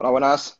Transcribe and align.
Hola, 0.00 0.10
buenas. 0.12 0.58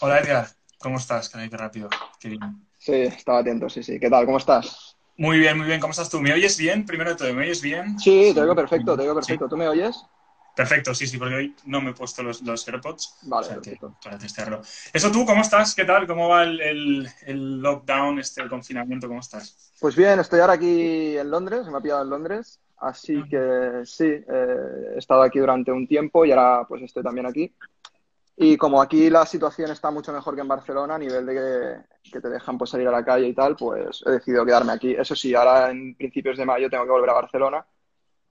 Hola 0.00 0.20
Edgar, 0.20 0.46
¿cómo 0.78 0.98
estás? 0.98 1.28
Qué 1.28 1.48
rápido, 1.48 1.88
qué 2.20 2.28
bien. 2.28 2.40
Sí, 2.78 2.92
estaba 2.92 3.40
atento, 3.40 3.68
sí, 3.68 3.82
sí. 3.82 3.98
¿Qué 3.98 4.08
tal? 4.08 4.26
¿Cómo 4.26 4.38
estás? 4.38 4.96
Muy 5.16 5.40
bien, 5.40 5.58
muy 5.58 5.66
bien. 5.66 5.80
¿Cómo 5.80 5.90
estás 5.90 6.08
tú? 6.08 6.20
¿Me 6.20 6.32
oyes 6.32 6.56
bien? 6.56 6.86
Primero 6.86 7.10
de 7.10 7.16
todo, 7.16 7.34
¿me 7.34 7.42
oyes 7.42 7.60
bien? 7.60 7.98
Sí, 7.98 8.30
te 8.32 8.40
oigo 8.40 8.54
perfecto, 8.54 8.94
te 8.96 9.02
oigo 9.02 9.16
perfecto. 9.16 9.48
¿Tú 9.48 9.56
me 9.56 9.66
oyes? 9.66 10.06
Perfecto, 10.54 10.94
sí, 10.94 11.08
sí, 11.08 11.18
porque 11.18 11.34
hoy 11.34 11.56
no 11.66 11.80
me 11.80 11.90
he 11.90 11.94
puesto 11.94 12.22
los, 12.22 12.42
los 12.42 12.66
AirPods. 12.68 13.18
Vale, 13.22 13.46
o 13.46 13.50
sea 13.50 13.60
que 13.60 13.76
para 14.02 14.18
testearlo. 14.18 14.62
Eso 14.92 15.10
tú, 15.10 15.26
¿cómo 15.26 15.42
estás? 15.42 15.74
¿Qué 15.74 15.84
tal? 15.84 16.06
¿Cómo 16.06 16.28
va 16.28 16.44
el, 16.44 16.60
el- 16.60 17.08
el 17.26 17.60
lockdown, 17.60 18.20
este, 18.20 18.40
el 18.42 18.48
confinamiento? 18.48 19.08
¿Cómo 19.08 19.20
estás? 19.20 19.72
Pues 19.80 19.96
bien, 19.96 20.20
estoy 20.20 20.40
ahora 20.40 20.54
aquí 20.54 21.18
en 21.18 21.30
Londres, 21.30 21.66
me 21.66 21.76
ha 21.76 21.80
pillado 21.80 22.02
en 22.02 22.10
Londres, 22.10 22.60
así 22.78 23.22
que 23.28 23.82
sí, 23.84 24.04
eh, 24.04 24.24
he 24.94 24.98
estado 24.98 25.22
aquí 25.22 25.38
durante 25.40 25.72
un 25.72 25.86
tiempo 25.86 26.24
y 26.24 26.30
ahora 26.30 26.64
pues 26.66 26.82
estoy 26.82 27.02
también 27.02 27.26
aquí. 27.26 27.54
Y 28.38 28.56
como 28.58 28.82
aquí 28.82 29.08
la 29.08 29.24
situación 29.24 29.70
está 29.70 29.90
mucho 29.90 30.12
mejor 30.12 30.34
que 30.34 30.42
en 30.42 30.48
Barcelona, 30.48 30.96
a 30.96 30.98
nivel 30.98 31.24
de 31.24 31.34
que, 32.02 32.10
que 32.12 32.20
te 32.20 32.28
dejan 32.28 32.58
pues 32.58 32.70
salir 32.70 32.86
a 32.88 32.90
la 32.92 33.04
calle 33.04 33.28
y 33.28 33.34
tal, 33.34 33.56
pues 33.56 34.02
he 34.06 34.10
decidido 34.10 34.44
quedarme 34.44 34.72
aquí. 34.72 34.94
Eso 34.94 35.16
sí, 35.16 35.34
ahora 35.34 35.70
en 35.70 35.94
principios 35.96 36.36
de 36.36 36.44
mayo 36.44 36.68
tengo 36.68 36.84
que 36.84 36.90
volver 36.90 37.10
a 37.10 37.14
Barcelona, 37.14 37.66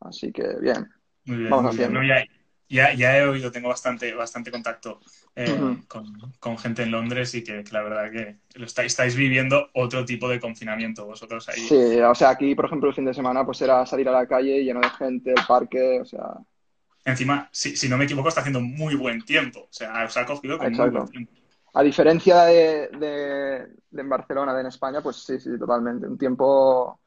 así 0.01 0.31
que 0.31 0.43
bien, 0.61 0.87
Muy 1.25 1.37
bien, 1.37 1.49
vamos 1.49 1.65
muy 1.65 1.75
bien. 1.77 1.91
haciendo. 1.91 1.99
No, 1.99 2.03
ya, 2.05 2.23
ya, 2.69 2.93
ya 2.93 3.17
he 3.17 3.27
oído, 3.27 3.51
tengo 3.51 3.69
bastante, 3.69 4.13
bastante 4.13 4.51
contacto 4.51 4.99
eh, 5.35 5.83
con, 5.87 6.05
con 6.39 6.57
gente 6.57 6.83
en 6.83 6.91
Londres 6.91 7.33
y 7.35 7.43
que, 7.43 7.63
que 7.63 7.71
la 7.71 7.81
verdad 7.83 8.11
que 8.11 8.37
lo 8.59 8.65
estáis, 8.65 8.93
estáis 8.93 9.15
viviendo 9.15 9.69
otro 9.73 10.05
tipo 10.05 10.29
de 10.29 10.39
confinamiento 10.39 11.05
vosotros 11.05 11.47
ahí. 11.49 11.59
Sí, 11.59 11.99
o 11.99 12.15
sea, 12.15 12.29
aquí, 12.29 12.53
por 12.55 12.65
ejemplo, 12.65 12.89
el 12.89 12.95
fin 12.95 13.05
de 13.05 13.13
semana 13.13 13.45
pues 13.45 13.61
era 13.61 13.85
salir 13.85 14.07
a 14.09 14.11
la 14.11 14.27
calle 14.27 14.63
lleno 14.63 14.81
de 14.81 14.89
gente, 14.91 15.31
el 15.31 15.45
parque, 15.47 15.99
o 16.01 16.05
sea, 16.05 16.35
Encima, 17.05 17.47
si, 17.51 17.75
si 17.77 17.87
no 17.87 17.97
me 17.97 18.05
equivoco, 18.05 18.29
está 18.29 18.41
haciendo 18.41 18.61
muy 18.61 18.95
buen 18.95 19.23
tiempo. 19.23 19.61
O 19.61 19.67
sea, 19.71 20.05
os 20.05 20.17
ha 20.17 20.25
cogido 20.25 20.57
con 20.57 20.71
muy 20.73 20.89
buen 20.89 21.05
tiempo. 21.07 21.31
A 21.73 21.83
diferencia 21.83 22.43
de, 22.45 22.89
de- 22.97 23.67
de 23.91 24.01
en 24.01 24.09
Barcelona, 24.09 24.53
de 24.53 24.61
en 24.61 24.67
España, 24.67 25.01
pues 25.01 25.17
sí, 25.17 25.39
sí, 25.39 25.57
totalmente. 25.59 26.07
Un 26.07 26.17
tiempo 26.17 26.99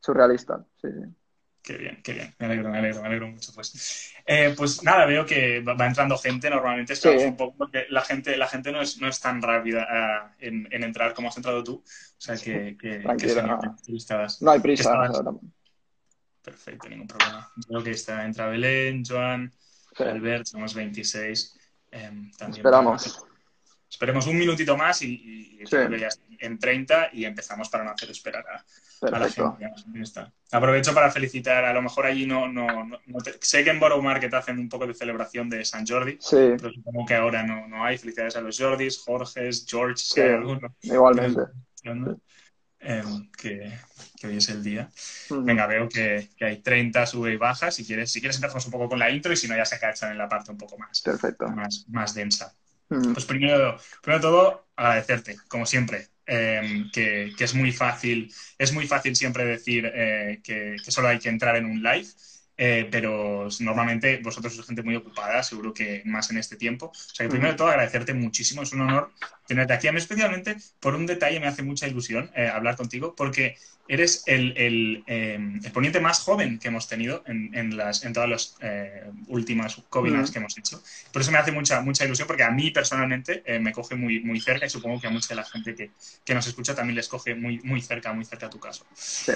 surrealista. 0.00 0.64
Sí, 0.80 0.88
sí. 0.92 1.14
Qué 1.62 1.76
bien, 1.76 2.00
qué 2.02 2.12
bien. 2.12 2.34
Me 2.38 2.46
alegro, 2.46 2.70
me 2.70 2.78
alegro, 2.78 3.00
me 3.02 3.08
alegro 3.08 3.28
mucho. 3.28 3.52
Pues, 3.52 4.12
Eh, 4.24 4.54
pues 4.56 4.82
nada, 4.84 5.04
veo 5.06 5.26
que 5.26 5.60
va 5.60 5.86
entrando 5.86 6.16
gente. 6.16 6.48
Normalmente 6.48 6.94
Sí, 6.94 7.08
un 7.08 7.36
poco 7.36 7.56
porque 7.58 7.86
la 7.90 8.02
gente, 8.02 8.36
la 8.36 8.46
gente 8.46 8.70
no 8.70 8.80
es, 8.80 9.00
no 9.00 9.08
es 9.08 9.20
tan 9.20 9.42
rápida 9.42 9.86
ah, 9.88 10.32
en, 10.38 10.68
en 10.70 10.84
entrar 10.84 11.12
como 11.12 11.28
has 11.28 11.36
entrado 11.36 11.64
tú. 11.64 11.82
O 11.84 11.84
sea 12.20 12.36
que, 12.36 12.76
que, 12.80 13.16
que 13.18 13.42
no, 13.42 13.58
no 14.40 14.50
hay 14.52 14.60
prisa. 14.60 14.82
estabas 14.92 15.22
perfecto, 16.46 16.88
ningún 16.88 17.06
problema. 17.08 17.52
Veo 17.68 17.82
que 17.82 17.90
está, 17.90 18.24
entra 18.24 18.46
Belén, 18.46 19.04
Joan, 19.04 19.52
sí. 19.96 20.04
Albert, 20.04 20.46
somos 20.46 20.72
26. 20.74 21.58
em, 21.90 22.30
también 22.32 22.62
para, 22.62 22.78
Esperamos. 22.78 23.26
Esperemos 23.90 24.26
un 24.26 24.38
minutito 24.38 24.76
más 24.76 25.02
y, 25.02 25.58
y 25.60 25.66
Sí, 25.66 25.76
creo 25.76 26.08
en 26.38 26.58
30 26.58 27.08
y 27.12 27.24
empezamos 27.24 27.68
para 27.68 27.82
no 27.84 27.90
hacer 27.90 28.10
esperar 28.10 28.44
a, 28.46 28.64
a 29.06 29.18
la 29.18 29.28
gente. 29.28 29.66
está. 30.02 30.32
Aprovecho 30.52 30.92
para 30.94 31.10
felicitar, 31.10 31.64
a 31.64 31.72
lo 31.72 31.82
mejor 31.82 32.06
allí 32.06 32.26
no, 32.26 32.46
no, 32.46 32.84
no, 32.84 32.98
no 33.06 33.18
te- 33.18 33.38
sé 33.40 33.64
que 33.64 33.70
en 33.70 33.80
Borough 33.80 34.02
Market 34.02 34.32
hacen 34.34 34.58
un 34.58 34.68
poco 34.68 34.86
de 34.86 34.94
celebración 34.94 35.48
de 35.48 35.64
San 35.64 35.86
Jordi, 35.86 36.18
Sí, 36.20 36.36
pero 36.58 36.70
supongo 36.72 37.06
que 37.06 37.14
ahora 37.14 37.42
no, 37.42 37.66
no 37.68 37.84
hay. 37.84 37.96
Felicidades 37.98 38.36
a 38.36 38.40
los 38.40 38.58
Jordis, 38.58 38.98
Jorges, 38.98 39.64
George, 39.68 39.96
si 39.96 40.20
hay 40.20 40.30
alguno 40.30 40.60
igualmente. 40.82 41.42
em, 42.80 43.30
que, 43.32 43.72
que 44.16 44.26
hoy 44.26 44.38
es 44.38 44.48
el 44.48 44.62
día. 44.62 44.90
Venga, 45.30 45.66
veo 45.66 45.88
que, 45.88 46.28
que 46.36 46.44
hay 46.44 46.62
30 46.62 47.06
sube 47.06 47.32
y 47.32 47.36
baja. 47.36 47.70
Si 47.70 47.84
quieres, 47.84 48.10
si 48.12 48.20
quieres 48.20 48.36
empezamos 48.36 48.64
un 48.66 48.72
poco 48.72 48.88
con 48.88 48.98
la 48.98 49.10
intro 49.10 49.32
y 49.32 49.36
si 49.36 49.48
no 49.48 49.56
ya 49.56 49.64
se 49.64 49.78
cachan 49.78 50.12
en 50.12 50.18
la 50.18 50.28
parte 50.28 50.50
un 50.50 50.58
poco 50.58 50.78
más, 50.78 51.02
Perfecto. 51.02 51.48
más, 51.48 51.86
más 51.88 52.14
densa. 52.14 52.54
Pues 53.12 53.24
primero, 53.24 53.78
primero 54.02 54.18
de 54.18 54.22
todo, 54.22 54.68
agradecerte, 54.76 55.36
como 55.48 55.66
siempre, 55.66 56.08
eh, 56.26 56.84
que, 56.92 57.32
que 57.36 57.44
es 57.44 57.54
muy 57.54 57.72
fácil, 57.72 58.32
es 58.58 58.72
muy 58.72 58.86
fácil 58.86 59.16
siempre 59.16 59.44
decir 59.44 59.90
eh, 59.94 60.40
que, 60.44 60.76
que 60.84 60.90
solo 60.90 61.08
hay 61.08 61.18
que 61.18 61.28
entrar 61.28 61.56
en 61.56 61.66
un 61.66 61.82
live, 61.82 62.06
eh, 62.56 62.88
pero 62.90 63.48
normalmente 63.60 64.18
vosotros 64.22 64.54
sois 64.54 64.66
gente 64.66 64.82
muy 64.82 64.96
ocupada, 64.96 65.42
seguro 65.42 65.72
que 65.72 66.02
más 66.04 66.30
en 66.30 66.38
este 66.38 66.56
tiempo. 66.56 66.86
O 66.86 66.94
sea 66.94 67.26
que 67.26 67.30
primero 67.30 67.52
de 67.52 67.58
todo, 67.58 67.68
agradecerte 67.68 68.14
muchísimo, 68.14 68.62
es 68.62 68.72
un 68.72 68.82
honor 68.82 69.12
tenerte 69.46 69.72
aquí. 69.72 69.88
A 69.88 69.92
mí 69.92 69.98
especialmente 69.98 70.56
por 70.80 70.94
un 70.94 71.06
detalle 71.06 71.40
me 71.40 71.46
hace 71.46 71.62
mucha 71.62 71.86
ilusión 71.86 72.30
eh, 72.34 72.48
hablar 72.48 72.76
contigo, 72.76 73.14
porque 73.14 73.56
eres 73.88 74.24
el, 74.26 74.54
el, 74.56 75.04
eh, 75.06 75.38
el 75.62 75.72
poniente 75.72 76.00
más 76.00 76.18
joven 76.20 76.58
que 76.58 76.68
hemos 76.68 76.88
tenido 76.88 77.22
en, 77.26 77.54
en 77.54 77.76
las, 77.76 78.04
en 78.04 78.12
todas 78.12 78.28
las 78.28 78.56
eh, 78.60 79.04
últimas 79.28 79.80
webinars 79.92 80.24
Ujú. 80.24 80.32
que 80.32 80.38
hemos 80.40 80.58
hecho. 80.58 80.82
Por 81.12 81.22
eso 81.22 81.30
me 81.30 81.38
hace 81.38 81.52
mucha, 81.52 81.80
mucha 81.82 82.04
ilusión, 82.04 82.26
porque 82.26 82.42
a 82.42 82.50
mí 82.50 82.70
personalmente 82.70 83.42
eh, 83.46 83.60
me 83.60 83.72
coge 83.72 83.94
muy, 83.94 84.20
muy 84.20 84.40
cerca 84.40 84.66
y 84.66 84.70
supongo 84.70 85.00
que 85.00 85.06
a 85.06 85.10
mucha 85.10 85.28
de 85.28 85.36
la 85.36 85.44
gente 85.44 85.74
que, 85.74 85.92
que 86.24 86.34
nos 86.34 86.46
escucha 86.46 86.74
también 86.74 86.96
les 86.96 87.08
coge 87.08 87.34
muy, 87.34 87.60
muy 87.62 87.80
cerca, 87.80 88.12
muy 88.12 88.24
cerca 88.24 88.46
a 88.46 88.50
tu 88.50 88.58
caso. 88.58 88.86
Sí. 88.94 89.32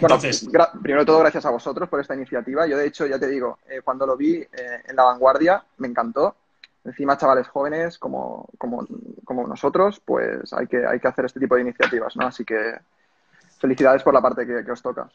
Bueno, 0.00 0.16
entonces, 0.16 0.48
gra- 0.48 0.70
primero 0.82 1.02
de 1.02 1.06
todo, 1.06 1.18
gracias 1.20 1.46
a 1.46 1.50
vosotros 1.50 1.88
por 1.88 2.00
esta 2.00 2.14
iniciativa. 2.14 2.66
Yo, 2.66 2.76
de 2.76 2.86
hecho, 2.86 3.06
ya 3.06 3.18
te 3.18 3.28
digo, 3.28 3.58
eh, 3.68 3.80
cuando 3.82 4.06
lo 4.06 4.16
vi 4.16 4.34
eh, 4.36 4.48
en 4.86 4.96
La 4.96 5.04
Vanguardia, 5.04 5.64
me 5.78 5.88
encantó. 5.88 6.36
Encima, 6.84 7.18
chavales 7.18 7.48
jóvenes 7.48 7.98
como, 7.98 8.48
como, 8.58 8.86
como 9.24 9.46
nosotros, 9.46 10.00
pues 10.04 10.52
hay 10.52 10.66
que, 10.68 10.86
hay 10.86 11.00
que 11.00 11.08
hacer 11.08 11.24
este 11.24 11.40
tipo 11.40 11.56
de 11.56 11.62
iniciativas, 11.62 12.14
¿no? 12.16 12.26
Así 12.28 12.44
que 12.44 12.78
felicidades 13.58 14.02
por 14.02 14.14
la 14.14 14.20
parte 14.22 14.46
que, 14.46 14.64
que 14.64 14.70
os 14.70 14.82
toca. 14.82 15.08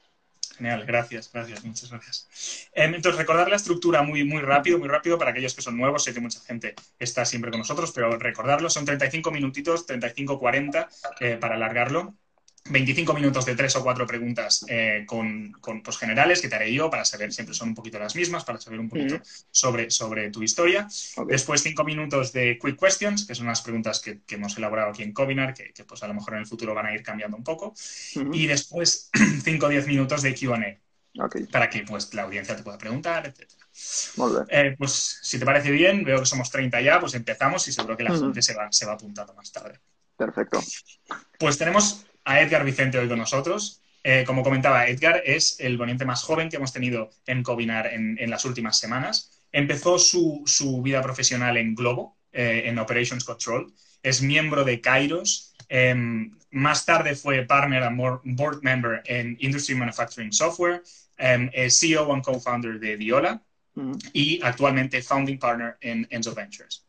Genial, 0.58 0.86
gracias, 0.86 1.32
gracias, 1.32 1.64
muchas 1.64 1.90
gracias. 1.90 2.70
Em, 2.74 2.94
entonces, 2.94 3.18
recordar 3.18 3.50
la 3.50 3.56
estructura 3.56 4.04
muy, 4.04 4.24
muy 4.26 4.42
rápido, 4.42 4.78
muy 4.80 4.90
rápido 4.90 5.18
para 5.18 5.32
aquellos 5.32 5.54
que 5.56 5.62
son 5.62 5.78
nuevos. 5.78 6.04
Sé 6.04 6.14
que 6.14 6.20
mucha 6.20 6.40
gente 6.42 6.76
está 7.00 7.24
siempre 7.26 7.52
con 7.52 7.60
nosotros, 7.60 7.92
pero 7.96 8.18
recordarlo, 8.18 8.70
son 8.70 8.86
35 8.86 9.32
minutitos, 9.32 9.88
35-40 9.88 10.88
eh, 11.22 11.38
para 11.40 11.56
alargarlo. 11.56 12.14
25 12.70 13.14
minutos 13.14 13.46
de 13.46 13.56
tres 13.56 13.76
o 13.76 13.84
cuatro 13.84 14.06
preguntas 14.06 14.64
eh, 14.68 15.04
con, 15.08 15.52
con 15.54 15.82
pues, 15.82 15.98
generales 15.98 16.42
que 16.42 16.48
te 16.48 16.56
haré 16.56 16.72
yo 16.72 16.90
para 16.90 17.04
saber, 17.06 17.34
siempre 17.34 17.56
son 17.56 17.70
un 17.70 17.76
poquito 17.76 17.98
las 17.98 18.16
mismas, 18.16 18.44
para 18.44 18.60
saber 18.62 18.80
un 18.80 18.90
poquito 18.90 19.20
sobre, 19.50 19.90
sobre 19.90 20.30
tu 20.30 20.44
historia. 20.44 20.88
Después 21.28 21.64
cinco 21.64 21.84
minutos 21.84 22.32
de 22.34 22.60
quick 22.62 22.80
questions, 22.80 23.26
que 23.26 23.36
son 23.36 23.48
unas 23.48 23.62
preguntas 23.62 24.00
que, 24.00 24.22
que 24.22 24.36
hemos 24.36 24.58
elaborado 24.58 24.92
aquí 24.92 25.04
en 25.04 25.12
Covinar, 25.12 25.54
que, 25.54 25.74
que, 25.74 25.84
pues 25.84 26.04
a 26.04 26.08
lo 26.08 26.14
mejor 26.14 26.36
en 26.36 26.42
el 26.42 26.46
futuro 26.46 26.74
van 26.76 26.86
a 26.86 26.94
ir 26.94 27.02
cambiando 27.02 27.36
un 27.36 27.44
poco. 27.44 27.74
Y 28.32 28.48
después 28.48 29.10
5 29.44 29.66
o 29.66 29.70
10 29.70 29.88
minutos 29.88 30.22
de 30.22 30.36
Q&A 30.36 30.78
para 31.52 31.70
que 31.70 31.84
pues 31.84 32.14
la 32.14 32.24
audiencia 32.24 32.56
te 32.56 32.64
pueda 32.64 32.78
preguntar, 32.78 33.28
etc. 33.28 33.52
Eh, 34.50 34.76
pues 34.78 35.20
si 35.22 35.40
te 35.40 35.46
parece 35.46 35.72
bien, 35.72 36.04
veo 36.04 36.20
que 36.20 36.26
somos 36.26 36.50
30 36.50 36.82
ya, 36.82 37.00
pues 37.00 37.14
empezamos 37.16 37.68
y 37.68 37.74
seguro 37.74 37.98
que 37.98 38.04
la 38.04 38.18
gente 38.18 38.42
se 38.42 38.54
va, 38.54 38.72
se 38.72 38.86
va 38.86 38.94
apuntando 38.94 39.34
más 39.34 39.52
tarde. 39.52 39.80
Perfecto. 40.16 40.62
Pues 41.38 41.58
tenemos 41.58 42.06
a 42.26 42.42
Edgar 42.42 42.64
Vicente 42.64 42.98
hoy 42.98 43.08
con 43.08 43.20
nosotros. 43.20 43.82
Eh, 44.04 44.24
como 44.26 44.44
comentaba, 44.44 44.88
Edgar 44.88 45.22
es 45.26 45.60
el 45.60 45.78
ponente 45.78 46.06
más 46.06 46.24
joven 46.24 46.50
que 46.50 46.56
hemos 46.58 46.74
tenido 46.74 47.12
en 47.28 47.44
Covinar 47.44 47.88
en, 47.88 48.18
en 48.20 48.30
las 48.30 48.46
últimas 48.46 48.80
semanas. 48.80 49.32
Empezó 49.52 50.00
su, 50.00 50.44
su 50.46 50.82
vida 50.82 51.02
profesional 51.02 51.58
en 51.58 51.76
Globo, 51.76 52.18
eh, 52.32 52.64
en 52.66 52.80
Operations 52.80 53.24
Control. 53.24 53.72
Es 54.02 54.22
miembro 54.22 54.64
de 54.64 54.82
Kairos. 54.82 55.54
Eh, 55.70 55.96
más 56.52 56.86
tarde 56.86 57.16
fue 57.16 57.44
partner 57.44 57.84
and 57.84 57.98
board 58.24 58.62
member 58.62 59.02
en 59.06 59.38
Industry 59.40 59.76
Manufacturing 59.76 60.32
Software. 60.32 60.84
Eh, 61.18 61.50
es 61.54 61.80
CEO 61.80 62.12
and 62.12 62.24
co-founder 62.24 62.80
de 62.80 62.98
Diola 62.98 63.42
Ujú. 63.76 63.98
y 64.14 64.42
actualmente 64.44 65.02
founding 65.02 65.38
partner 65.38 65.78
en 65.82 66.08
Enzo 66.10 66.34
Ventures. 66.34 66.86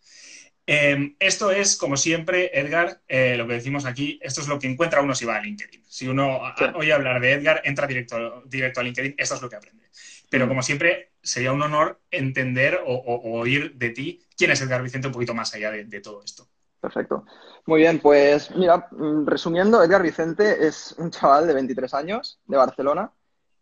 Eh, 0.67 1.17
esto 1.19 1.51
es, 1.51 1.77
como 1.77 1.97
siempre, 1.97 2.51
Edgar, 2.59 3.01
eh, 3.09 3.37
lo 3.37 3.47
que 3.47 3.55
decimos 3.55 3.85
aquí, 3.85 4.19
esto 4.23 4.41
es 4.41 4.49
lo 4.49 4.59
que 4.59 4.69
encuentra 4.69 5.03
uno 5.03 5.15
si 5.15 5.25
va 5.25 5.37
a 5.37 5.43
LinkedIn. 5.43 5.85
Si 5.89 6.07
uno 6.07 6.45
a- 6.47 6.73
oye 6.77 6.93
hablar 6.93 7.21
de 7.21 7.33
Edgar, 7.33 7.61
entra 7.65 7.87
directo, 7.87 8.43
directo 8.47 8.81
a 8.81 8.83
LinkedIn, 8.85 9.15
esto 9.19 9.35
es 9.35 9.43
lo 9.43 9.49
que 9.49 9.57
aprende. 9.57 9.89
Pero 10.31 10.47
Mm. 10.47 10.49
como 10.49 10.63
siempre, 10.63 11.13
sería 11.23 11.53
un 11.53 11.63
honor 11.63 12.01
entender 12.11 12.81
o, 12.87 12.95
o- 12.95 13.17
o 13.17 13.41
oír 13.41 13.75
de 13.75 13.91
ti 13.91 14.25
quién 14.37 14.51
es 14.53 14.61
Edgar 14.63 14.83
Vicente 14.83 15.09
un 15.09 15.13
poquito 15.13 15.35
más 15.35 15.53
allá 15.55 15.71
de, 15.71 15.85
de 15.85 16.01
todo 16.01 16.23
esto. 16.25 16.49
Perfecto. 16.81 17.25
Muy 17.67 17.81
bien, 17.81 18.01
pues 18.01 18.51
mira, 18.57 18.89
mm, 18.91 19.27
resumiendo, 19.27 19.83
Edgar 19.83 20.03
Vicente 20.03 20.67
es 20.67 20.95
un 20.99 21.11
chaval 21.11 21.47
de 21.47 21.55
23 21.55 21.93
años 21.95 22.41
de 22.47 22.57
Barcelona 22.57 23.13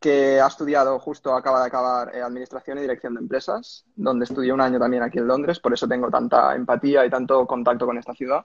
que 0.00 0.40
ha 0.40 0.46
estudiado, 0.46 0.98
justo 0.98 1.34
acaba 1.34 1.60
de 1.60 1.66
acabar 1.66 2.14
eh, 2.14 2.22
Administración 2.22 2.78
y 2.78 2.82
Dirección 2.82 3.14
de 3.14 3.20
Empresas, 3.20 3.84
donde 3.96 4.24
estudié 4.24 4.52
un 4.52 4.60
año 4.60 4.78
también 4.78 5.02
aquí 5.02 5.18
en 5.18 5.26
Londres, 5.28 5.60
por 5.60 5.72
eso 5.74 5.86
tengo 5.88 6.10
tanta 6.10 6.54
empatía 6.54 7.04
y 7.04 7.10
tanto 7.10 7.46
contacto 7.46 7.86
con 7.86 7.98
esta 7.98 8.14
ciudad. 8.14 8.44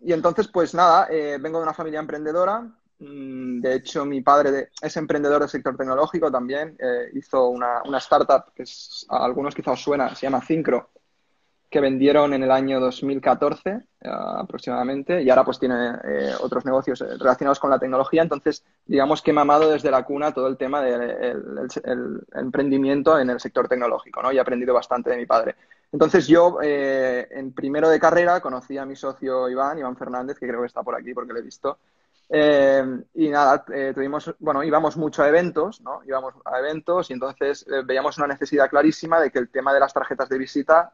Y 0.00 0.12
entonces, 0.12 0.48
pues 0.48 0.74
nada, 0.74 1.06
eh, 1.10 1.38
vengo 1.40 1.58
de 1.58 1.64
una 1.64 1.74
familia 1.74 2.00
emprendedora. 2.00 2.60
Mm, 2.98 3.60
De 3.60 3.74
hecho, 3.76 4.04
mi 4.04 4.20
padre 4.22 4.70
es 4.80 4.96
emprendedor 4.96 5.40
del 5.40 5.48
sector 5.48 5.76
tecnológico 5.76 6.30
también. 6.30 6.76
Eh, 6.78 7.10
hizo 7.14 7.48
una, 7.48 7.82
una 7.84 7.98
startup 7.98 8.52
que 8.54 8.64
a 9.08 9.24
algunos 9.24 9.54
quizás 9.54 9.74
os 9.74 9.82
suena, 9.82 10.14
se 10.14 10.26
llama 10.26 10.44
Syncro, 10.44 10.90
que 11.72 11.80
vendieron 11.80 12.34
en 12.34 12.42
el 12.42 12.50
año 12.50 12.78
2014 12.80 13.70
eh, 13.70 13.80
aproximadamente 14.02 15.22
y 15.22 15.30
ahora 15.30 15.42
pues 15.42 15.58
tiene 15.58 15.74
eh, 16.04 16.32
otros 16.40 16.66
negocios 16.66 17.00
eh, 17.00 17.06
relacionados 17.18 17.58
con 17.58 17.70
la 17.70 17.78
tecnología. 17.78 18.20
Entonces, 18.22 18.62
digamos 18.84 19.22
que 19.22 19.30
he 19.30 19.34
mamado 19.34 19.70
desde 19.70 19.90
la 19.90 20.04
cuna 20.04 20.32
todo 20.34 20.48
el 20.48 20.58
tema 20.58 20.82
del 20.82 21.00
el- 21.02 21.58
el- 21.58 21.68
el 21.84 22.20
emprendimiento 22.34 23.18
en 23.18 23.30
el 23.30 23.40
sector 23.40 23.68
tecnológico, 23.68 24.22
¿no? 24.22 24.30
Y 24.30 24.36
he 24.36 24.40
aprendido 24.40 24.74
bastante 24.74 25.08
de 25.10 25.16
mi 25.16 25.24
padre. 25.24 25.56
Entonces 25.90 26.26
yo 26.28 26.58
en 26.62 27.52
primero 27.52 27.88
de 27.88 27.98
carrera 28.00 28.40
conocí 28.40 28.76
a 28.78 28.84
mi 28.86 28.94
socio 28.96 29.48
Iván, 29.48 29.78
Iván 29.78 29.96
Fernández, 29.96 30.38
que 30.38 30.46
creo 30.48 30.60
que 30.60 30.66
está 30.66 30.82
por 30.82 30.94
aquí 30.94 31.12
porque 31.14 31.32
lo 31.32 31.38
he 31.38 31.42
visto. 31.42 31.78
Y 33.14 33.28
nada, 33.28 33.64
tuvimos, 33.94 34.34
bueno, 34.38 34.62
íbamos 34.62 34.96
mucho 34.96 35.22
a 35.22 35.28
eventos, 35.28 35.80
¿no? 35.82 36.00
Íbamos 36.06 36.34
a 36.46 36.58
eventos 36.60 37.10
y 37.10 37.12
entonces 37.14 37.66
veíamos 37.84 38.16
una 38.18 38.26
necesidad 38.26 38.70
clarísima 38.70 39.20
de 39.20 39.30
que 39.30 39.38
el 39.38 39.50
tema 39.50 39.72
de 39.74 39.80
las 39.80 39.92
tarjetas 39.92 40.28
de 40.30 40.38
visita 40.38 40.92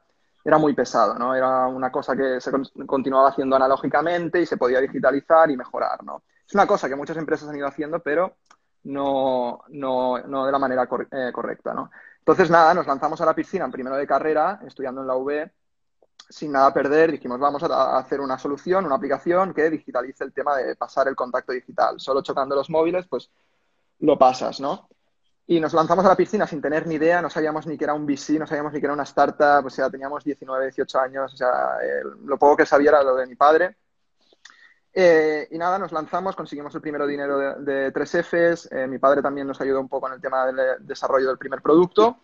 era 0.48 0.56
muy 0.56 0.72
pesado, 0.72 1.14
¿no? 1.18 1.34
Era 1.34 1.66
una 1.66 1.92
cosa 1.92 2.16
que 2.16 2.40
se 2.40 2.50
continuaba 2.86 3.28
haciendo 3.28 3.56
analógicamente 3.56 4.40
y 4.40 4.46
se 4.46 4.56
podía 4.56 4.80
digitalizar 4.80 5.50
y 5.50 5.58
mejorar, 5.58 6.02
¿no? 6.02 6.22
Es 6.46 6.54
una 6.54 6.66
cosa 6.66 6.88
que 6.88 6.96
muchas 6.96 7.18
empresas 7.18 7.50
han 7.50 7.56
ido 7.56 7.66
haciendo, 7.66 8.00
pero 8.00 8.38
no, 8.84 9.60
no, 9.68 10.18
no 10.20 10.46
de 10.46 10.52
la 10.52 10.58
manera 10.58 10.86
correcta, 10.86 11.74
¿no? 11.74 11.90
Entonces, 12.20 12.48
nada, 12.48 12.72
nos 12.72 12.86
lanzamos 12.86 13.20
a 13.20 13.26
la 13.26 13.34
piscina 13.34 13.66
en 13.66 13.72
primero 13.72 13.96
de 13.96 14.06
carrera, 14.06 14.58
estudiando 14.66 15.02
en 15.02 15.06
la 15.08 15.16
UB, 15.16 15.50
sin 16.30 16.50
nada 16.50 16.72
perder, 16.72 17.12
dijimos, 17.12 17.38
vamos 17.38 17.62
a 17.64 17.98
hacer 17.98 18.18
una 18.18 18.38
solución, 18.38 18.86
una 18.86 18.94
aplicación 18.94 19.52
que 19.52 19.68
digitalice 19.68 20.24
el 20.24 20.32
tema 20.32 20.56
de 20.56 20.76
pasar 20.76 21.08
el 21.08 21.14
contacto 21.14 21.52
digital. 21.52 22.00
Solo 22.00 22.22
chocando 22.22 22.54
los 22.54 22.70
móviles, 22.70 23.06
pues 23.06 23.30
lo 23.98 24.18
pasas, 24.18 24.60
¿no? 24.60 24.88
Y 25.50 25.60
nos 25.60 25.72
lanzamos 25.72 26.04
a 26.04 26.08
la 26.08 26.16
piscina 26.16 26.46
sin 26.46 26.60
tener 26.60 26.86
ni 26.86 26.96
idea, 26.96 27.22
no 27.22 27.30
sabíamos 27.30 27.66
ni 27.66 27.78
que 27.78 27.84
era 27.84 27.94
un 27.94 28.04
VC, 28.04 28.38
no 28.38 28.46
sabíamos 28.46 28.70
ni 28.70 28.80
que 28.80 28.86
era 28.86 28.92
una 28.92 29.04
startup, 29.04 29.64
o 29.64 29.70
sea, 29.70 29.88
teníamos 29.88 30.22
19, 30.22 30.66
18 30.66 31.00
años, 31.00 31.32
o 31.32 31.36
sea, 31.38 31.78
lo 32.24 32.38
poco 32.38 32.58
que 32.58 32.66
sabía 32.66 32.90
era 32.90 33.02
lo 33.02 33.16
de 33.16 33.26
mi 33.26 33.34
padre. 33.34 33.74
Eh, 34.92 35.48
y 35.50 35.56
nada, 35.56 35.78
nos 35.78 35.90
lanzamos, 35.90 36.36
conseguimos 36.36 36.74
el 36.74 36.82
primero 36.82 37.06
dinero 37.06 37.38
de, 37.60 37.90
tres 37.92 38.10
Fs. 38.10 38.68
Eh, 38.70 38.86
mi 38.86 38.98
padre 38.98 39.22
también 39.22 39.46
nos 39.46 39.58
ayudó 39.62 39.80
un 39.80 39.88
poco 39.88 40.08
en 40.08 40.14
el 40.14 40.20
tema 40.20 40.44
del 40.44 40.86
desarrollo 40.86 41.28
del 41.28 41.38
primer 41.38 41.62
producto. 41.62 42.18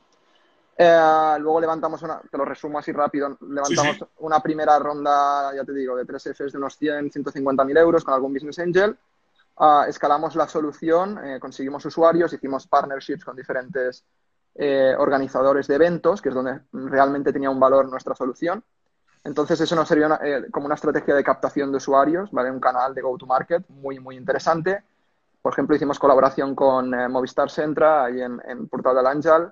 Eh, 0.77 1.37
luego 1.39 1.61
levantamos 1.63 2.03
una, 2.03 2.21
te 2.21 2.37
lo 2.37 2.45
resumo 2.45 2.79
así 2.79 2.93
rápido, 2.93 3.39
levantamos 3.41 4.05
una 4.19 4.41
primera 4.41 4.79
ronda, 4.79 5.51
ya 5.55 5.65
te 5.65 5.73
digo, 5.73 5.97
de 5.97 6.05
tres 6.05 6.25
Fs 6.25 6.53
de 6.53 6.59
unos 6.59 6.77
100, 6.77 7.11
150 7.11 7.65
mil 7.65 7.77
euros 7.79 8.05
con 8.05 8.13
algún 8.13 8.35
business 8.35 8.59
angel. 8.59 8.99
Ah, 9.57 9.87
escalamos 9.89 10.35
la 10.35 10.49
solución, 10.49 11.21
conseguimos 11.41 11.85
usuarios, 11.85 12.33
hicimos 12.33 12.67
partnerships 12.67 13.25
con 13.25 13.37
diferentes 13.37 14.05
organizadores 14.99 15.67
de 15.67 15.75
eventos, 15.75 16.21
que 16.21 16.29
es 16.29 16.35
donde 16.35 16.61
realmente 16.73 17.33
tenía 17.33 17.51
un 17.51 17.61
valor 17.61 17.89
nuestra 17.89 18.15
solución. 18.15 18.65
Entonces, 19.25 19.59
eso 19.59 19.75
nos 19.75 19.89
sirvió 19.89 20.19
eh, 20.23 20.51
como 20.51 20.67
una 20.67 20.75
estrategia 20.75 21.15
de 21.15 21.25
captación 21.25 21.71
de 21.71 21.79
usuarios, 21.79 22.31
¿vale? 22.31 22.51
Un 22.51 22.61
canal 22.61 22.95
de 22.95 23.01
go-to-market 23.01 23.65
muy, 23.71 23.99
muy 23.99 24.17
interesante. 24.17 24.85
Por 25.41 25.53
ejemplo, 25.55 25.75
hicimos 25.75 25.99
colaboración 25.99 26.55
con 26.55 26.93
eh, 26.93 27.09
Movistar 27.09 27.51
Centra 27.51 28.05
ahí 28.05 28.21
en, 28.21 28.41
en 28.47 28.69
Portal 28.69 28.97
del 28.97 29.07
Ángel 29.07 29.51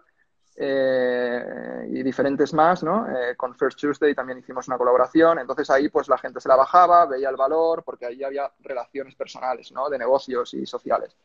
eh, 0.57 1.89
y 1.91 2.03
diferentes 2.03 2.53
más, 2.53 2.83
¿no? 2.83 3.07
con 3.37 3.55
First 3.55 3.81
Tuesday 3.81 4.15
también 4.15 4.39
hicimos 4.39 4.69
una 4.69 4.79
colaboración. 4.79 5.39
Entonces, 5.39 5.69
ahí 5.71 5.89
pues 5.89 6.09
la 6.09 6.19
gente 6.19 6.41
se 6.41 6.49
la 6.49 6.57
bajaba, 6.57 7.07
veía 7.07 7.29
el 7.29 7.37
valor, 7.37 7.83
porque 7.85 8.07
ahí 8.07 8.23
había 8.23 8.51
relaciones 8.61 9.15
personales, 9.15 9.73
¿no? 9.73 9.89
De 9.89 9.99
negocios 9.99 10.55
y 10.55 10.67
sociales. 10.67 11.17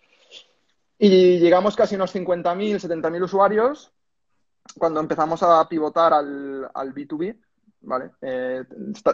Y 0.97 1.39
llegamos 1.39 1.75
casi 1.75 1.95
a 1.95 1.97
unos 1.97 2.15
50.000, 2.15 2.79
70.000 2.79 3.23
usuarios 3.23 3.91
cuando 4.77 4.99
empezamos 4.99 5.43
a 5.43 5.67
pivotar 5.69 6.13
al, 6.13 6.69
al 6.73 6.93
B2B 6.93 7.37
¿vale? 7.81 8.11
Eh, 8.21 8.63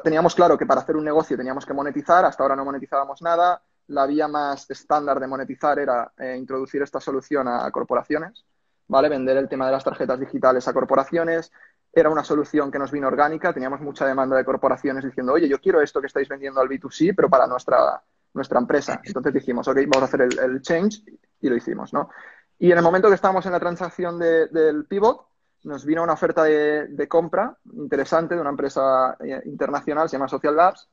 teníamos 0.04 0.36
claro 0.36 0.57
que 0.57 0.65
para 0.65 0.81
hacer 0.81 0.95
un 0.95 1.06
negocio 1.06 1.38
teníamos 1.38 1.65
que 1.65 1.74
monetizar, 1.74 2.25
hasta 2.25 2.44
ahora 2.44 2.56
no 2.56 2.65
monetizábamos 2.65 3.21
nada. 3.21 3.62
La 3.88 4.06
vía 4.06 4.27
más 4.27 4.69
estándar 4.69 5.19
de 5.19 5.27
monetizar 5.27 5.77
era 5.77 6.12
eh, 6.18 6.36
introducir 6.38 6.81
esta 6.81 7.00
solución 7.00 7.48
a 7.48 7.69
corporaciones, 7.71 8.45
¿vale? 8.88 9.10
Vender 9.10 9.38
el 9.38 9.50
tema 9.50 9.66
de 9.66 9.72
las 9.72 9.84
tarjetas 9.84 10.20
digitales 10.20 10.68
a 10.68 10.74
corporaciones. 10.74 11.52
Era 11.92 12.10
una 12.10 12.24
solución 12.24 12.72
que 12.72 12.80
nos 12.80 12.92
vino 12.92 13.08
orgánica, 13.08 13.54
teníamos 13.54 13.82
mucha 13.82 14.06
demanda 14.06 14.36
de 14.36 14.46
corporaciones 14.46 15.04
diciendo, 15.04 15.34
oye, 15.34 15.48
yo 15.48 15.60
quiero 15.60 15.82
esto 15.82 16.02
que 16.02 16.08
estáis 16.08 16.28
vendiendo 16.28 16.60
al 16.60 16.68
B2C, 16.68 17.14
pero 17.16 17.30
para 17.30 17.46
nuestra, 17.46 18.02
nuestra 18.34 18.60
empresa. 18.60 19.00
Entonces 19.04 19.34
dijimos, 19.34 19.68
ok, 19.68 19.78
vamos 19.88 20.02
a 20.02 20.06
hacer 20.06 20.22
el, 20.22 20.62
change 20.62 21.04
y 21.40 21.50
lo 21.50 21.56
hicimos, 21.56 21.94
¿no? 21.94 22.10
Y 22.58 22.72
en 22.72 22.78
el 22.78 22.84
momento 22.84 23.10
que 23.10 23.16
estábamos 23.16 23.46
en 23.46 23.52
la 23.52 23.60
transacción 23.60 24.18
del 24.18 24.86
pivot, 24.86 25.28
nos 25.64 25.86
vino 25.86 26.04
una 26.04 26.14
oferta 26.14 26.44
de, 26.44 27.08
compra 27.08 27.58
interesante 27.74 28.36
de 28.36 28.42
una 28.42 28.50
empresa 28.50 29.16
eh, 29.20 29.42
internacional, 29.46 30.10
se 30.10 30.18
llama 30.18 30.28
Social 30.28 30.56
Labs, 30.56 30.90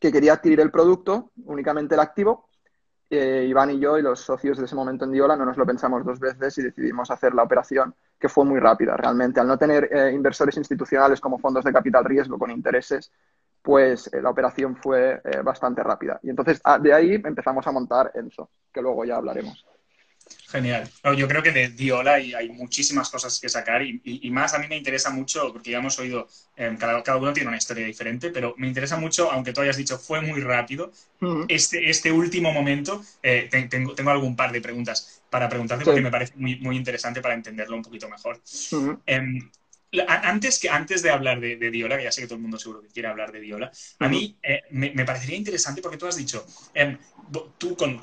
que 0.00 0.10
quería 0.10 0.34
adquirir 0.34 0.60
el 0.60 0.70
producto, 0.70 1.30
únicamente 1.44 1.94
el 1.94 2.00
activo. 2.00 2.48
Eh, 3.14 3.44
Iván 3.46 3.70
y 3.70 3.78
yo 3.78 3.98
y 3.98 4.02
los 4.02 4.20
socios 4.20 4.56
de 4.56 4.64
ese 4.64 4.74
momento 4.74 5.04
en 5.04 5.12
Diola 5.12 5.36
no 5.36 5.44
nos 5.44 5.58
lo 5.58 5.66
pensamos 5.66 6.02
dos 6.02 6.18
veces 6.18 6.56
y 6.56 6.62
decidimos 6.62 7.10
hacer 7.10 7.34
la 7.34 7.42
operación, 7.42 7.94
que 8.18 8.30
fue 8.30 8.46
muy 8.46 8.58
rápida 8.58 8.96
realmente. 8.96 9.38
Al 9.38 9.48
no 9.48 9.58
tener 9.58 9.90
eh, 9.92 10.12
inversores 10.14 10.56
institucionales 10.56 11.20
como 11.20 11.38
fondos 11.38 11.62
de 11.62 11.74
capital 11.74 12.06
riesgo 12.06 12.38
con 12.38 12.50
intereses, 12.50 13.12
pues 13.60 14.10
la 14.14 14.30
operación 14.30 14.76
fue 14.76 15.20
bastante 15.44 15.82
rápida. 15.82 16.18
Y 16.22 16.30
entonces 16.30 16.60
ah, 16.64 16.78
de 16.78 16.94
ahí 16.94 17.14
empezamos 17.22 17.66
a 17.66 17.72
montar 17.72 18.12
Enzo, 18.14 18.48
que 18.72 18.80
luego 18.80 19.04
ya 19.04 19.16
hablaremos. 19.16 19.62
Genial. 20.48 20.88
yo 21.16 21.26
creo 21.28 21.42
que 21.42 21.50
de 21.50 21.68
Diola 21.68 22.14
hay, 22.14 22.34
hay 22.34 22.50
muchísimas 22.50 23.08
cosas 23.08 23.40
que 23.40 23.48
sacar 23.48 23.82
y, 23.82 24.30
más 24.30 24.52
a 24.52 24.58
mí 24.58 24.66
me 24.68 24.76
interesa 24.76 25.10
mucho, 25.10 25.50
porque 25.52 25.70
ya 25.70 25.78
hemos 25.78 25.98
oído, 25.98 26.28
em, 26.56 26.76
cada, 26.76 27.16
uno 27.16 27.32
tiene 27.32 27.48
una 27.48 27.56
historia 27.56 27.86
diferente, 27.86 28.30
pero 28.30 28.54
me 28.58 28.66
interesa 28.66 28.96
mucho, 28.96 29.30
aunque 29.32 29.52
tú 29.52 29.62
hayas 29.62 29.76
dicho 29.76 29.98
fue 29.98 30.20
muy 30.20 30.40
rápido, 30.40 30.92
este, 31.48 31.88
este 31.88 32.12
último 32.12 32.52
momento, 32.52 33.02
eh, 33.22 33.48
tengo, 33.50 33.94
tengo 33.94 34.10
algún 34.10 34.36
par 34.36 34.52
de 34.52 34.60
preguntas 34.60 35.22
para 35.30 35.48
preguntarte 35.48 35.84
porque 35.84 36.02
me 36.02 36.10
parece 36.10 36.34
muy, 36.36 36.56
muy 36.56 36.76
interesante 36.76 37.22
para 37.22 37.34
entenderlo 37.34 37.76
un 37.76 37.82
poquito 37.82 38.08
mejor. 38.08 38.38
Antes, 40.08 40.58
que, 40.58 40.70
antes 40.70 41.02
de 41.02 41.10
hablar 41.10 41.38
de, 41.38 41.56
Diola, 41.70 41.98
que 41.98 42.04
ya 42.04 42.12
sé 42.12 42.22
que 42.22 42.26
todo 42.26 42.36
el 42.36 42.42
mundo 42.42 42.58
seguro 42.58 42.80
que 42.80 42.88
quiere 42.88 43.08
hablar 43.08 43.30
de 43.30 43.40
Diola, 43.40 43.70
a 43.98 44.08
mí 44.08 44.38
eh, 44.42 44.62
me, 44.70 45.04
parecería 45.04 45.36
interesante 45.36 45.82
porque 45.82 45.98
tú 45.98 46.06
has 46.06 46.16
dicho, 46.16 46.46
em, 46.72 46.96
tú 47.58 47.76
con, 47.76 48.00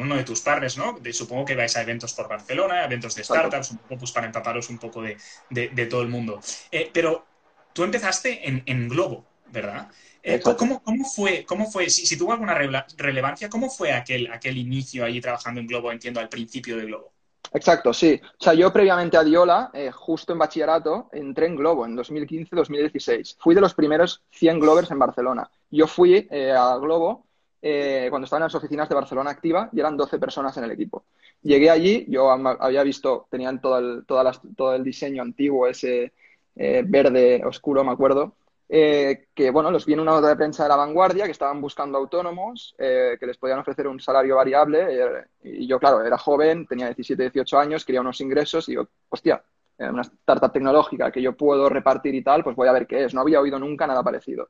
uno 0.00 0.16
de 0.16 0.22
tus 0.22 0.40
partners, 0.40 0.76
¿no? 0.76 1.00
supongo 1.12 1.44
que 1.44 1.56
vais 1.56 1.76
a 1.76 1.82
eventos 1.82 2.12
por 2.14 2.28
Barcelona, 2.28 2.84
eventos 2.84 3.16
de 3.16 3.24
startups, 3.24 3.72
un 3.72 3.78
poco 3.78 3.98
pues, 3.98 4.12
para 4.12 4.26
empaparos 4.26 4.70
un 4.70 4.78
poco 4.78 5.02
de, 5.02 5.86
todo 5.90 6.02
el 6.02 6.08
mundo. 6.08 6.40
Eh, 6.70 6.90
pero 6.92 7.26
tú 7.72 7.82
empezaste 7.82 8.48
en, 8.48 8.88
Globo, 8.88 9.26
¿verdad? 9.50 9.90
Eh, 10.22 10.40
¿cómo, 10.40 10.80
fue, 11.12 11.44
cómo 11.44 11.70
fue 11.70 11.90
si, 11.90 12.16
tuvo 12.16 12.32
alguna 12.32 12.54
relevancia, 12.54 13.48
cómo 13.48 13.68
fue 13.68 13.92
aquel, 13.92 14.32
aquel 14.32 14.58
inicio 14.58 15.04
ahí 15.04 15.20
trabajando 15.20 15.60
en 15.60 15.66
Globo, 15.66 15.90
entiendo, 15.90 16.20
al 16.20 16.28
principio 16.28 16.76
de 16.76 16.86
Globo? 16.86 17.13
Exacto, 17.54 17.92
sí. 17.92 18.20
O 18.40 18.42
sea, 18.42 18.52
yo 18.52 18.72
previamente 18.72 19.16
a 19.16 19.22
Diola, 19.22 19.70
eh, 19.72 19.92
justo 19.92 20.32
en 20.32 20.40
bachillerato, 20.40 21.08
entré 21.12 21.46
en 21.46 21.54
Globo 21.54 21.86
en 21.86 21.96
2015-2016. 21.96 23.36
Fui 23.38 23.54
de 23.54 23.60
los 23.60 23.74
primeros 23.74 24.24
100 24.30 24.58
Glovers 24.58 24.90
en 24.90 24.98
Barcelona. 24.98 25.48
Yo 25.70 25.86
fui 25.86 26.26
eh, 26.30 26.50
a 26.50 26.76
Globo 26.78 27.26
eh, 27.62 28.08
cuando 28.10 28.24
estaban 28.24 28.42
en 28.42 28.46
las 28.46 28.54
oficinas 28.56 28.88
de 28.88 28.96
Barcelona 28.96 29.30
Activa 29.30 29.70
y 29.72 29.78
eran 29.78 29.96
12 29.96 30.18
personas 30.18 30.56
en 30.56 30.64
el 30.64 30.72
equipo. 30.72 31.04
Llegué 31.42 31.70
allí, 31.70 32.04
yo 32.08 32.28
había 32.30 32.82
visto, 32.82 33.28
tenían 33.30 33.60
todo 33.60 33.78
el, 33.78 34.04
todo 34.04 34.74
el 34.74 34.82
diseño 34.82 35.22
antiguo, 35.22 35.68
ese 35.68 36.12
verde 36.56 37.42
oscuro, 37.44 37.84
me 37.84 37.92
acuerdo, 37.92 38.34
eh, 38.68 39.26
que 39.34 39.50
bueno, 39.50 39.70
los 39.70 39.84
vi 39.84 39.92
en 39.92 40.00
una 40.00 40.12
nota 40.12 40.28
de 40.28 40.36
prensa 40.36 40.62
de 40.62 40.70
la 40.70 40.76
vanguardia 40.76 41.26
que 41.26 41.32
estaban 41.32 41.60
buscando 41.60 41.98
autónomos 41.98 42.74
eh, 42.78 43.16
que 43.20 43.26
les 43.26 43.36
podían 43.36 43.58
ofrecer 43.58 43.86
un 43.86 44.00
salario 44.00 44.36
variable 44.36 44.86
eh, 44.90 45.24
y 45.42 45.66
yo, 45.66 45.78
claro, 45.78 46.02
era 46.02 46.16
joven, 46.16 46.66
tenía 46.66 46.86
17, 46.86 47.24
18 47.24 47.58
años, 47.58 47.84
quería 47.84 48.00
unos 48.00 48.20
ingresos 48.22 48.66
y 48.68 48.72
digo, 48.72 48.88
hostia, 49.10 49.42
una 49.76 50.02
startup 50.02 50.52
tecnológica 50.52 51.10
que 51.10 51.20
yo 51.20 51.36
puedo 51.36 51.68
repartir 51.68 52.14
y 52.14 52.22
tal, 52.22 52.42
pues 52.42 52.56
voy 52.56 52.68
a 52.68 52.72
ver 52.72 52.86
qué 52.86 53.04
es. 53.04 53.12
No 53.12 53.22
había 53.22 53.40
oído 53.40 53.58
nunca 53.58 53.88
nada 53.88 54.04
parecido. 54.04 54.48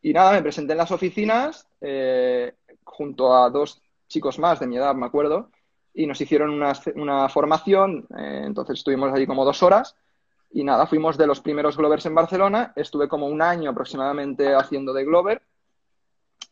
Y 0.00 0.14
nada, 0.14 0.32
me 0.32 0.40
presenté 0.42 0.72
en 0.72 0.78
las 0.78 0.90
oficinas 0.90 1.68
junto 2.82 3.36
a 3.36 3.50
dos 3.50 3.82
chicos 4.08 4.38
más 4.38 4.60
de 4.60 4.66
mi 4.66 4.78
edad, 4.78 4.94
me 4.94 5.04
acuerdo, 5.04 5.50
y 5.92 6.06
nos 6.06 6.18
hicieron 6.18 6.48
una, 6.48 6.72
una 6.94 7.28
formación, 7.28 8.06
entonces 8.16 8.78
estuvimos 8.78 9.12
allí 9.12 9.26
como 9.26 9.44
dos 9.44 9.62
horas 9.62 9.96
y 10.54 10.62
nada, 10.62 10.86
fuimos 10.86 11.18
de 11.18 11.26
los 11.26 11.40
primeros 11.40 11.76
Glovers 11.76 12.06
en 12.06 12.14
Barcelona. 12.14 12.72
Estuve 12.76 13.08
como 13.08 13.26
un 13.26 13.42
año 13.42 13.70
aproximadamente 13.70 14.54
haciendo 14.54 14.92
de 14.92 15.04
Glover, 15.04 15.42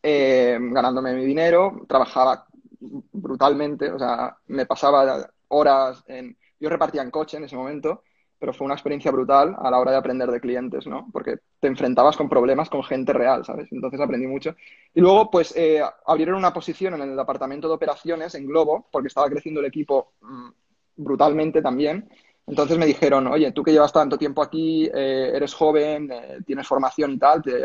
eh, 0.03 0.59
ganándome 0.59 1.13
mi 1.13 1.23
dinero. 1.23 1.85
Trabajaba 1.87 2.45
brutalmente, 2.81 3.89
o 3.89 3.97
sea, 3.97 4.35
me 4.47 4.65
pasaba 4.65 5.29
horas 5.47 6.03
en... 6.07 6.37
Yo 6.59 6.69
repartía 6.69 7.01
en 7.01 7.11
coche 7.11 7.37
en 7.37 7.45
ese 7.45 7.55
momento, 7.55 8.03
pero 8.37 8.53
fue 8.53 8.65
una 8.65 8.73
experiencia 8.73 9.09
brutal 9.09 9.55
a 9.57 9.71
la 9.71 9.79
hora 9.79 9.91
de 9.91 9.97
aprender 9.97 10.29
de 10.29 10.41
clientes, 10.41 10.85
¿no? 10.85 11.07
Porque 11.13 11.37
te 11.61 11.67
enfrentabas 11.67 12.17
con 12.17 12.27
problemas 12.27 12.69
con 12.69 12.83
gente 12.83 13.13
real, 13.13 13.45
¿sabes? 13.45 13.71
Entonces 13.71 14.01
aprendí 14.01 14.27
mucho. 14.27 14.53
Y 14.93 14.99
luego, 14.99 15.31
pues, 15.31 15.55
eh, 15.55 15.81
abrieron 16.05 16.35
una 16.35 16.51
posición 16.51 16.95
en 16.95 17.03
el 17.03 17.15
departamento 17.15 17.69
de 17.69 17.75
operaciones 17.75 18.35
en 18.35 18.47
Globo, 18.47 18.85
porque 18.91 19.07
estaba 19.07 19.29
creciendo 19.29 19.61
el 19.61 19.67
equipo 19.67 20.11
mm, 20.19 20.49
brutalmente 20.97 21.61
también. 21.61 22.09
Entonces 22.45 22.77
me 22.77 22.85
dijeron, 22.85 23.27
oye, 23.27 23.51
tú 23.51 23.63
que 23.63 23.71
llevas 23.71 23.93
tanto 23.93 24.17
tiempo 24.17 24.41
aquí, 24.41 24.85
eh, 24.93 25.31
eres 25.33 25.53
joven, 25.53 26.11
eh, 26.11 26.39
tienes 26.45 26.67
formación 26.67 27.11
y 27.11 27.17
tal, 27.17 27.41
te, 27.41 27.63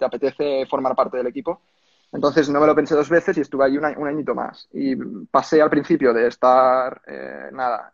apetece 0.00 0.66
formar 0.66 0.94
parte 0.94 1.16
del 1.16 1.26
equipo? 1.26 1.60
Entonces 2.12 2.48
no 2.48 2.60
me 2.60 2.66
lo 2.66 2.74
pensé 2.74 2.94
dos 2.94 3.08
veces 3.08 3.36
y 3.36 3.40
estuve 3.40 3.64
ahí 3.64 3.76
un, 3.76 3.84
añito 3.84 4.34
más. 4.34 4.68
Y 4.72 4.94
pasé 5.26 5.60
al 5.60 5.68
principio 5.68 6.14
de 6.14 6.28
estar, 6.28 7.02
eh, 7.06 7.48
nada, 7.52 7.90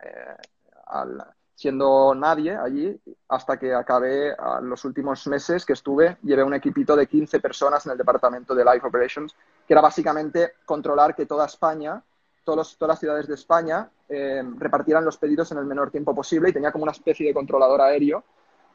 siendo 1.55 2.13
nadie 2.13 2.55
allí, 2.55 2.97
hasta 3.29 3.57
que 3.57 3.73
acabé 3.73 4.35
los 4.61 4.85
últimos 4.85 5.25
meses 5.27 5.65
que 5.65 5.73
estuve, 5.73 6.17
llevé 6.21 6.43
un 6.43 6.53
equipito 6.53 6.95
de 6.95 7.07
15 7.07 7.39
personas 7.39 7.85
en 7.85 7.93
el 7.93 7.97
departamento 7.97 8.53
de 8.53 8.63
Life 8.63 8.85
Operations, 8.85 9.35
que 9.67 9.73
era 9.73 9.81
básicamente 9.81 10.53
controlar 10.65 11.15
que 11.15 11.25
toda 11.25 11.45
España, 11.45 12.01
todas 12.45 12.77
las 12.79 12.99
ciudades 12.99 13.27
de 13.27 13.33
España, 13.33 13.89
eh, 14.07 14.43
repartieran 14.57 15.03
los 15.03 15.17
pedidos 15.17 15.51
en 15.51 15.57
el 15.57 15.65
menor 15.65 15.91
tiempo 15.91 16.15
posible 16.15 16.49
y 16.49 16.53
tenía 16.53 16.71
como 16.71 16.83
una 16.83 16.93
especie 16.93 17.27
de 17.27 17.33
controlador 17.33 17.81
aéreo 17.81 18.23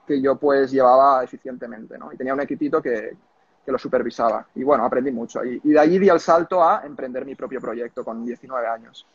que 0.07 0.21
yo 0.21 0.37
pues 0.37 0.71
llevaba 0.73 1.23
eficientemente, 1.25 1.97
¿no? 1.97 2.13
Y 2.13 2.17
tenía 2.17 2.35
un 2.35 2.41
equipito 2.41 2.83
que, 2.83 3.17
que 3.65 3.73
lo 3.73 3.79
supervisaba. 3.79 4.47
Y 4.57 4.65
bueno, 4.65 4.85
aprendí 4.85 5.13
mucho. 5.13 5.45
Y, 5.45 5.61
y 5.63 5.71
de 5.71 5.79
allí 5.79 5.99
di 5.99 6.09
el 6.09 6.21
salto 6.21 6.63
a 6.63 6.83
emprender 6.85 7.25
mi 7.25 7.35
propio 7.37 7.61
proyecto 7.61 8.05
con 8.05 8.25
19 8.25 8.67
años. 8.67 9.07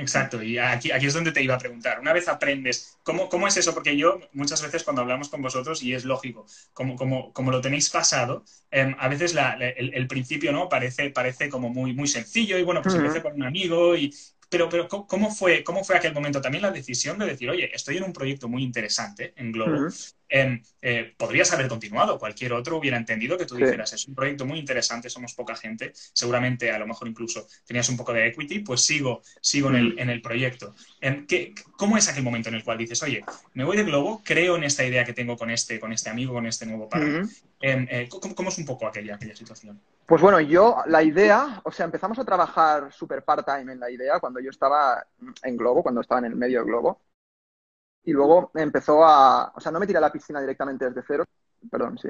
Exacto, 0.00 0.40
y 0.40 0.58
aquí, 0.58 0.92
aquí 0.92 1.06
es 1.06 1.14
donde 1.14 1.32
te 1.32 1.42
iba 1.42 1.56
a 1.56 1.58
preguntar. 1.58 1.98
Una 1.98 2.12
vez 2.12 2.28
aprendes, 2.28 2.96
¿cómo, 3.02 3.28
cómo 3.28 3.48
es 3.48 3.56
eso? 3.56 3.74
Porque 3.74 3.96
yo 3.96 4.20
muchas 4.32 4.62
veces 4.62 4.84
cuando 4.84 5.02
hablamos 5.02 5.28
con 5.28 5.42
vosotros, 5.42 5.82
y 5.82 5.92
es 5.92 6.04
lógico, 6.04 6.46
como, 6.72 6.94
como, 6.94 7.32
como 7.32 7.50
lo 7.50 7.60
tenéis 7.60 7.90
pasado, 7.90 8.44
em, 8.70 8.94
a 8.96 9.08
veces 9.08 9.34
la, 9.34 9.54
el, 9.54 10.06
principio 10.06 10.52
no 10.52 10.68
parece, 10.68 11.10
parece 11.10 11.48
como 11.48 11.68
muy, 11.68 11.94
muy 11.94 12.06
sencillo 12.06 12.56
y 12.56 12.62
bueno, 12.62 12.80
pues 12.80 12.94
empecé 12.94 13.20
con 13.22 13.34
un 13.34 13.42
amigo 13.42 13.96
y, 13.96 14.14
pero, 14.48 14.68
pero 14.68 14.86
¿cómo, 14.86 15.30
fue, 15.34 15.64
¿cómo 15.64 15.82
fue 15.82 15.96
aquel 15.96 16.14
momento? 16.14 16.40
También 16.40 16.62
la 16.62 16.70
decisión 16.70 17.18
de 17.18 17.26
decir, 17.26 17.50
oye, 17.50 17.68
estoy 17.74 17.96
en 17.96 18.04
un 18.04 18.12
proyecto 18.12 18.48
muy 18.48 18.62
interesante 18.62 19.34
en 19.36 19.50
Globo. 19.50 19.88
Eh, 20.30 21.14
podrías 21.16 21.52
haber 21.52 21.68
continuado, 21.68 22.18
cualquier 22.18 22.52
otro 22.52 22.76
hubiera 22.76 22.96
entendido 22.96 23.38
que 23.38 23.46
tú 23.46 23.56
dijeras, 23.56 23.92
es 23.92 24.06
un 24.06 24.14
proyecto 24.14 24.44
muy 24.44 24.58
interesante, 24.58 25.08
somos 25.08 25.34
poca 25.34 25.56
gente, 25.56 25.92
seguramente 25.94 26.70
a 26.70 26.78
lo 26.78 26.86
mejor 26.86 27.08
incluso 27.08 27.46
tenías 27.66 27.88
un 27.88 27.96
poco 27.96 28.12
de 28.12 28.26
equity, 28.26 28.60
pues 28.60 28.84
sigo, 28.84 29.22
sigo 29.40 29.70
en, 29.70 29.76
el, 29.76 29.98
en 29.98 30.10
el 30.10 30.20
proyecto. 30.20 30.74
¿qué, 31.26 31.54
¿Cómo 31.76 31.96
es 31.96 32.08
aquel 32.08 32.22
momento 32.22 32.48
en 32.48 32.56
el 32.56 32.64
cual 32.64 32.78
dices, 32.78 33.02
oye, 33.02 33.24
me 33.54 33.64
voy 33.64 33.76
de 33.76 33.84
Globo, 33.84 34.22
creo 34.24 34.56
en 34.56 34.64
esta 34.64 34.84
idea 34.84 35.04
que 35.04 35.12
tengo 35.12 35.36
con 35.36 35.50
este, 35.50 35.80
con 35.80 35.92
este 35.92 36.10
amigo, 36.10 36.34
con 36.34 36.46
este 36.46 36.66
nuevo 36.66 36.88
padre? 36.88 37.22
Em, 37.60 37.86
eh, 37.90 38.08
¿cómo, 38.08 38.50
es 38.50 38.58
un 38.58 38.66
poco 38.66 38.86
aquella, 38.86 39.16
aquella 39.16 39.34
situación? 39.34 39.80
Pues 40.06 40.22
bueno, 40.22 40.40
yo, 40.40 40.78
la 40.86 41.02
idea, 41.02 41.60
o 41.64 41.72
sea, 41.72 41.84
empezamos 41.84 42.18
a 42.18 42.24
trabajar 42.24 42.92
súper 42.92 43.22
part-time 43.22 43.72
en 43.72 43.80
la 43.80 43.90
idea 43.90 44.20
cuando 44.20 44.40
yo 44.40 44.50
estaba 44.50 45.04
en 45.42 45.56
Globo, 45.56 45.82
cuando 45.82 46.00
estaba 46.00 46.20
en 46.20 46.26
el 46.26 46.36
medio 46.36 46.60
de 46.60 46.66
Globo. 46.66 47.00
Y 48.08 48.12
luego 48.12 48.50
empezó 48.54 49.04
a, 49.04 49.52
o 49.54 49.60
sea, 49.60 49.70
no 49.70 49.78
me 49.78 49.86
tiré 49.86 49.98
a 49.98 50.00
la 50.00 50.10
piscina 50.10 50.40
directamente 50.40 50.86
desde 50.86 51.02
cero, 51.06 51.24
perdón, 51.70 51.98
sí. 51.98 52.08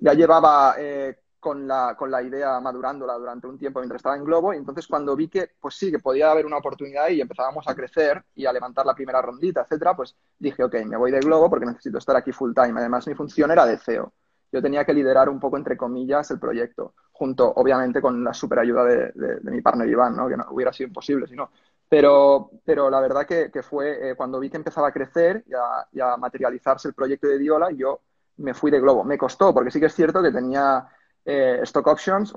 Ya 0.00 0.12
llevaba 0.14 0.74
eh, 0.76 1.20
con, 1.38 1.68
la, 1.68 1.94
con 1.96 2.10
la 2.10 2.20
idea 2.20 2.58
madurándola 2.58 3.14
durante 3.14 3.46
un 3.46 3.56
tiempo 3.56 3.78
mientras 3.78 4.00
estaba 4.00 4.16
en 4.16 4.24
Globo 4.24 4.52
y 4.52 4.56
entonces 4.56 4.88
cuando 4.88 5.14
vi 5.14 5.28
que, 5.28 5.52
pues 5.60 5.76
sí, 5.76 5.92
que 5.92 6.00
podía 6.00 6.32
haber 6.32 6.46
una 6.46 6.56
oportunidad 6.56 7.10
y 7.10 7.20
empezábamos 7.20 7.68
a 7.68 7.76
crecer 7.76 8.24
y 8.34 8.44
a 8.44 8.52
levantar 8.52 8.84
la 8.86 8.94
primera 8.96 9.22
rondita, 9.22 9.62
etcétera, 9.62 9.94
pues 9.94 10.16
dije, 10.36 10.64
ok, 10.64 10.74
me 10.84 10.96
voy 10.96 11.12
de 11.12 11.20
Globo 11.20 11.48
porque 11.48 11.66
necesito 11.66 11.98
estar 11.98 12.16
aquí 12.16 12.32
full 12.32 12.54
time. 12.54 12.80
Además, 12.80 13.06
mi 13.06 13.14
función 13.14 13.52
era 13.52 13.64
de 13.66 13.78
CEO 13.78 14.12
yo 14.52 14.60
tenía 14.60 14.84
que 14.84 14.92
liderar 14.92 15.28
un 15.30 15.40
poco, 15.40 15.56
entre 15.56 15.76
comillas, 15.76 16.30
el 16.30 16.38
proyecto, 16.38 16.94
junto, 17.12 17.50
obviamente, 17.56 18.02
con 18.02 18.22
la 18.22 18.34
super 18.34 18.58
ayuda 18.58 18.84
de, 18.84 19.40
mi 19.44 19.62
partner 19.62 19.88
Iván, 19.88 20.14
¿no? 20.14 20.28
que 20.28 20.36
no 20.36 20.44
hubiera 20.50 20.72
sido 20.72 20.88
imposible 20.88 21.26
si 21.26 21.34
no. 21.34 21.50
Pero, 21.92 22.50
pero 22.64 22.88
la 22.88 23.00
verdad 23.00 23.26
que, 23.26 23.62
fue 23.62 24.12
eh, 24.12 24.14
cuando 24.16 24.40
vi 24.40 24.48
que 24.48 24.56
empezaba 24.56 24.88
a 24.88 24.92
crecer 24.92 25.44
y 25.92 26.00
a, 26.00 26.16
materializarse 26.16 26.88
el 26.88 26.94
proyecto 26.94 27.26
de 27.26 27.36
Diola, 27.36 27.70
yo 27.70 28.00
me 28.38 28.54
fui 28.54 28.70
de 28.70 28.80
Globo. 28.80 29.04
Me 29.04 29.18
costó, 29.18 29.52
porque 29.52 29.70
sí 29.70 29.78
que 29.78 29.86
es 29.86 29.94
cierto 29.94 30.22
que 30.22 30.32
tenía 30.32 30.88
eh, 31.22 31.60
stock 31.64 31.86
options, 31.88 32.32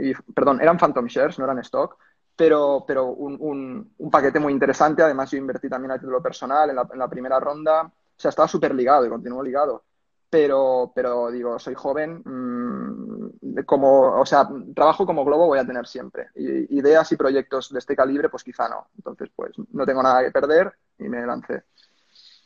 y, 0.00 0.12
perdón, 0.34 0.60
eran 0.60 0.76
phantom 0.76 1.06
shares, 1.06 1.38
no 1.38 1.44
eran 1.44 1.60
stock, 1.60 1.96
pero, 2.34 2.82
pero 2.84 3.06
un, 3.06 3.88
un, 3.96 4.10
paquete 4.10 4.40
muy 4.40 4.52
interesante. 4.52 5.04
Además, 5.04 5.30
yo 5.30 5.38
invertí 5.38 5.68
también 5.68 5.92
a 5.92 6.00
título 6.00 6.20
personal 6.20 6.70
en 6.70 6.74
la, 6.74 6.88
en 6.92 7.08
primera 7.08 7.38
ronda. 7.38 7.82
O 7.84 7.92
sea, 8.16 8.30
estaba 8.30 8.48
súper 8.48 8.74
ligado 8.74 9.06
y 9.06 9.08
continuó 9.08 9.40
ligado 9.40 9.84
pero, 10.28 10.92
pero 10.94 11.30
digo, 11.30 11.58
soy 11.58 11.74
joven, 11.74 12.22
mm, 12.24 13.15
como, 13.64 14.20
o 14.20 14.26
sea, 14.26 14.48
trabajo 14.74 15.06
como 15.06 15.24
globo 15.24 15.46
voy 15.46 15.58
a 15.58 15.66
tener 15.66 15.86
siempre. 15.86 16.26
Y, 16.34 16.78
ideas 16.78 17.10
y 17.12 17.16
proyectos 17.16 17.72
de 17.72 17.78
este 17.78 17.96
calibre, 17.96 18.28
pues 18.28 18.44
quizá 18.44 18.68
no. 18.68 18.88
Entonces, 18.96 19.30
pues 19.34 19.52
no 19.72 19.86
tengo 19.86 20.02
nada 20.02 20.24
que 20.24 20.30
perder 20.30 20.72
y 20.98 21.04
me 21.04 21.24
lancé. 21.24 21.62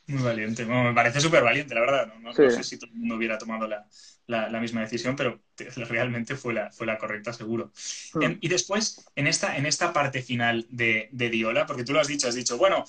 Muy 0.07 0.23
valiente, 0.23 0.65
me 0.65 0.93
parece 0.93 1.21
súper 1.21 1.43
valiente, 1.45 1.75
la 1.75 1.81
verdad. 1.83 2.15
No, 2.21 2.33
sé 2.33 2.63
si 2.65 2.79
todo 2.79 2.91
el 2.91 2.97
mundo 2.97 3.15
hubiera 3.15 3.39
tomado 3.39 3.69
la, 3.69 3.87
la, 4.27 4.61
misma 4.61 4.81
decisión, 4.81 5.15
pero 5.15 5.41
realmente 5.89 6.35
fue 6.35 6.53
la, 6.53 6.73
fue 6.73 6.87
la 6.87 6.99
correcta, 6.99 7.33
seguro. 7.33 7.71
Hmm. 8.15 8.23
Em, 8.23 8.39
y 8.41 8.49
después, 8.49 9.05
en 9.15 9.29
esta, 9.29 9.57
en 9.57 9.67
esta 9.67 9.93
parte 9.93 10.23
final 10.23 10.67
de, 10.69 11.09
de 11.13 11.31
Diola, 11.31 11.65
porque 11.65 11.85
tú 11.85 11.93
lo 11.93 12.01
has 12.01 12.09
dicho, 12.09 12.27
has 12.27 12.35
dicho, 12.35 12.59
bueno, 12.59 12.85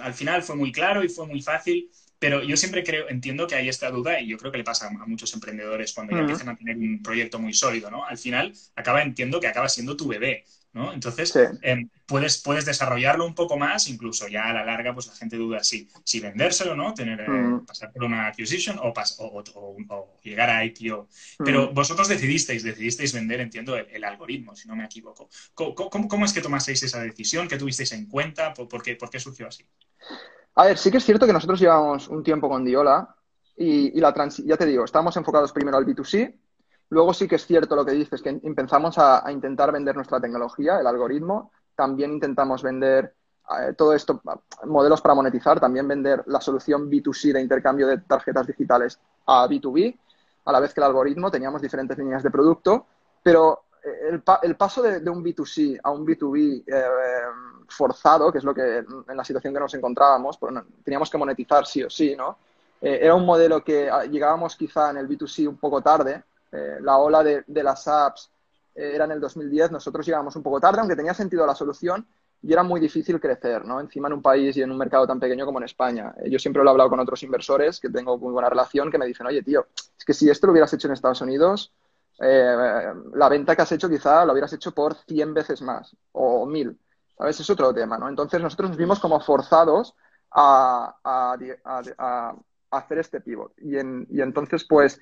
al 0.00 0.14
final 0.14 0.42
fue 0.42 0.56
muy 0.56 0.72
claro 0.72 1.04
y 1.04 1.08
fue 1.08 1.26
muy 1.26 1.40
fácil. 1.40 1.88
Pero 2.18 2.42
yo 2.42 2.56
siempre 2.56 2.82
creo, 2.82 3.08
entiendo 3.08 3.46
que 3.46 3.54
hay 3.54 3.68
esta 3.68 3.90
duda 3.90 4.20
y 4.20 4.28
yo 4.28 4.38
creo 4.38 4.50
que 4.50 4.58
le 4.58 4.64
pasa 4.64 4.86
a 4.86 5.06
muchos 5.06 5.32
emprendedores 5.34 5.92
cuando 5.92 6.14
ya 6.14 6.20
empiezan 6.20 6.48
a 6.48 6.56
tener 6.56 6.76
un 6.76 7.02
proyecto 7.02 7.38
muy 7.38 7.52
sólido, 7.52 7.90
¿no? 7.90 8.06
Al 8.06 8.16
final 8.16 8.52
acaba, 8.74 9.02
entiendo 9.02 9.38
que 9.38 9.48
acaba 9.48 9.68
siendo 9.68 9.96
tu 9.96 10.08
bebé, 10.08 10.44
¿no? 10.72 10.92
Entonces, 10.92 11.34
em, 11.62 11.88
puedes, 12.06 12.38
puedes 12.42 12.64
desarrollarlo 12.64 13.24
un 13.26 13.34
poco 13.34 13.58
más, 13.58 13.88
incluso 13.88 14.28
ya 14.28 14.44
a 14.44 14.52
la 14.52 14.64
larga, 14.64 14.94
pues 14.94 15.06
la 15.06 15.14
gente 15.14 15.36
duda 15.36 15.64
si, 15.64 15.88
si 16.04 16.20
vendérselo, 16.20 16.74
¿no? 16.74 16.94
Tener, 16.94 17.20
eh, 17.20 17.60
pasar 17.66 17.92
por 17.92 18.04
una 18.04 18.28
acquisition 18.28 18.78
o, 18.78 18.92
o, 19.18 20.16
llegar 20.22 20.50
a 20.50 20.64
IPO. 20.64 21.08
Pero 21.38 21.72
vosotros 21.72 22.08
decidisteis, 22.08 22.62
decidisteis 22.62 23.12
vender, 23.12 23.40
entiendo, 23.40 23.76
el, 23.76 24.04
algoritmo, 24.04 24.54
si 24.54 24.68
no 24.68 24.76
me 24.76 24.84
equivoco. 24.84 25.28
¿Cómo, 25.54 26.08
cómo, 26.08 26.24
es 26.24 26.32
que 26.32 26.40
tomasteis 26.40 26.82
esa 26.82 27.00
decisión? 27.00 27.48
¿Qué 27.48 27.56
tuvisteis 27.56 27.92
en 27.92 28.06
cuenta? 28.06 28.54
¿Por, 28.54 28.82
qué, 28.82 28.96
por 28.96 29.10
qué 29.10 29.18
surgió 29.18 29.48
así? 29.48 29.64
A 30.56 30.64
ver, 30.64 30.78
sí 30.78 30.90
que 30.90 30.96
es 30.96 31.04
cierto 31.04 31.26
que 31.26 31.34
nosotros 31.34 31.60
llevamos 31.60 32.08
un 32.08 32.22
tiempo 32.22 32.48
con 32.48 32.64
Diola 32.64 33.14
y, 33.58 34.00
la 34.00 34.12
ya 34.44 34.56
te 34.56 34.64
digo, 34.64 34.84
estamos 34.84 35.14
enfocados 35.18 35.52
primero 35.52 35.76
al 35.76 35.84
B2C, 35.84 36.34
luego 36.88 37.12
sí 37.12 37.28
que 37.28 37.36
es 37.36 37.46
cierto 37.46 37.76
lo 37.76 37.84
que 37.84 37.92
dices, 37.92 38.22
que 38.22 38.40
empezamos 38.42 38.96
a, 38.96 39.30
intentar 39.30 39.70
vender 39.70 39.94
nuestra 39.94 40.18
tecnología, 40.18 40.80
el 40.80 40.86
algoritmo, 40.86 41.52
también 41.74 42.12
intentamos 42.12 42.62
vender 42.62 43.14
eh, 43.50 43.74
todo 43.76 43.92
esto, 43.92 44.22
modelos 44.64 45.02
para 45.02 45.14
monetizar, 45.14 45.60
también 45.60 45.86
vender 45.86 46.22
la 46.26 46.40
solución 46.40 46.90
B2C 46.90 47.34
de 47.34 47.42
intercambio 47.42 47.86
de 47.86 47.98
tarjetas 47.98 48.46
digitales 48.46 48.98
a 49.26 49.46
B2B, 49.46 49.98
a 50.46 50.52
la 50.52 50.60
vez 50.60 50.72
que 50.72 50.80
el 50.80 50.86
algoritmo 50.86 51.30
teníamos 51.30 51.60
diferentes 51.60 51.98
líneas 51.98 52.22
de 52.22 52.30
producto, 52.30 52.86
pero 53.22 53.65
el, 54.42 54.56
paso 54.56 54.82
de, 54.82 55.08
un 55.08 55.22
B2C 55.22 55.78
a 55.82 55.90
un 55.90 56.06
B2B 56.06 56.64
eh, 56.66 56.84
forzado, 57.68 58.32
que 58.32 58.38
es 58.38 58.44
lo 58.44 58.54
que 58.54 58.78
en 58.78 59.16
la 59.16 59.24
situación 59.24 59.54
que 59.54 59.60
nos 59.60 59.74
encontrábamos, 59.74 60.38
pues, 60.38 60.54
teníamos 60.84 61.10
que 61.10 61.18
monetizar 61.18 61.66
sí 61.66 61.82
o 61.82 61.90
sí, 61.90 62.16
¿no? 62.16 62.38
Eh, 62.80 62.98
era 63.02 63.14
un 63.14 63.24
modelo 63.24 63.62
que 63.62 63.88
ah, 63.88 64.04
llegábamos 64.04 64.56
quizá 64.56 64.90
en 64.90 64.98
el 64.98 65.08
B2C 65.08 65.48
un 65.48 65.56
poco 65.56 65.80
tarde. 65.82 66.22
Eh, 66.52 66.78
la 66.80 66.98
ola 66.98 67.22
de, 67.22 67.44
las 67.46 67.86
apps 67.88 68.30
era 68.74 69.04
en 69.04 69.12
el 69.12 69.20
2010, 69.20 69.70
nosotros 69.70 70.04
llegábamos 70.04 70.36
un 70.36 70.42
poco 70.42 70.60
tarde, 70.60 70.80
aunque 70.80 70.96
tenía 70.96 71.14
sentido 71.14 71.46
la 71.46 71.54
solución 71.54 72.06
y 72.42 72.52
era 72.52 72.62
muy 72.62 72.78
difícil 72.78 73.18
crecer, 73.18 73.64
¿no? 73.64 73.80
Encima 73.80 74.08
en 74.08 74.14
un 74.14 74.22
país 74.22 74.54
y 74.56 74.62
en 74.62 74.70
un 74.70 74.76
mercado 74.76 75.06
tan 75.06 75.18
pequeño 75.18 75.46
como 75.46 75.58
en 75.58 75.64
España. 75.64 76.14
yo 76.26 76.38
siempre 76.38 76.62
lo 76.62 76.68
he 76.68 76.72
hablado 76.72 76.90
con 76.90 77.00
otros 77.00 77.22
inversores 77.22 77.80
que 77.80 77.88
tengo 77.88 78.18
muy 78.18 78.32
buena 78.32 78.50
relación 78.50 78.90
que 78.90 78.98
me 78.98 79.06
dicen, 79.06 79.26
oye, 79.26 79.42
tío, 79.42 79.66
es 79.98 80.04
que 80.04 80.12
si 80.12 80.28
esto 80.28 80.46
lo 80.46 80.52
hubieras 80.52 80.72
hecho 80.74 80.86
en 80.86 80.92
Estados 80.92 81.22
Unidos, 81.22 81.72
eh, 82.18 82.92
la 83.14 83.28
venta 83.28 83.54
que 83.54 83.62
has 83.62 83.72
hecho 83.72 83.88
quizá 83.88 84.24
lo 84.24 84.32
hubieras 84.32 84.52
hecho 84.52 84.72
por 84.72 84.94
100 84.94 85.34
veces 85.34 85.62
más 85.62 85.96
o 86.12 86.46
1000. 86.46 86.78
¿Sabes? 87.16 87.40
Es 87.40 87.50
otro 87.50 87.72
tema, 87.72 87.98
¿no? 87.98 88.08
Entonces 88.08 88.40
nosotros 88.40 88.70
nos 88.70 88.78
vimos 88.78 89.00
como 89.00 89.20
forzados 89.20 89.94
a, 90.30 91.36
hacer 92.70 92.98
este 92.98 93.20
pivot. 93.20 93.52
Y, 93.58 93.78
entonces, 94.20 94.64
pues, 94.64 95.00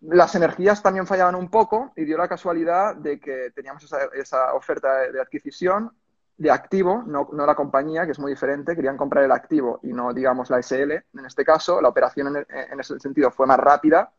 las 0.00 0.34
energías 0.34 0.82
también 0.82 1.06
fallaban 1.06 1.34
un 1.34 1.50
poco 1.50 1.92
y 1.96 2.04
dio 2.04 2.18
la 2.18 2.28
casualidad 2.28 2.94
de 2.94 3.18
que 3.18 3.50
teníamos 3.54 3.84
esa, 4.14 4.54
oferta 4.54 5.10
de, 5.10 5.20
adquisición 5.20 5.92
de 6.36 6.50
activo, 6.50 7.02
no, 7.04 7.28
la 7.32 7.54
compañía, 7.54 8.04
que 8.04 8.12
es 8.12 8.18
muy 8.18 8.32
diferente, 8.32 8.76
querían 8.76 8.96
comprar 8.96 9.24
el 9.24 9.32
activo 9.32 9.80
y 9.82 9.92
no, 9.92 10.12
digamos, 10.12 10.50
la 10.50 10.62
SL. 10.62 10.92
En 10.92 11.26
este 11.26 11.44
caso, 11.44 11.80
la 11.80 11.88
operación 11.88 12.36
en 12.36 12.80
ese 12.80 12.98
sentido 13.00 13.30
fue 13.32 13.46
más 13.46 13.58
rápida 13.58 14.12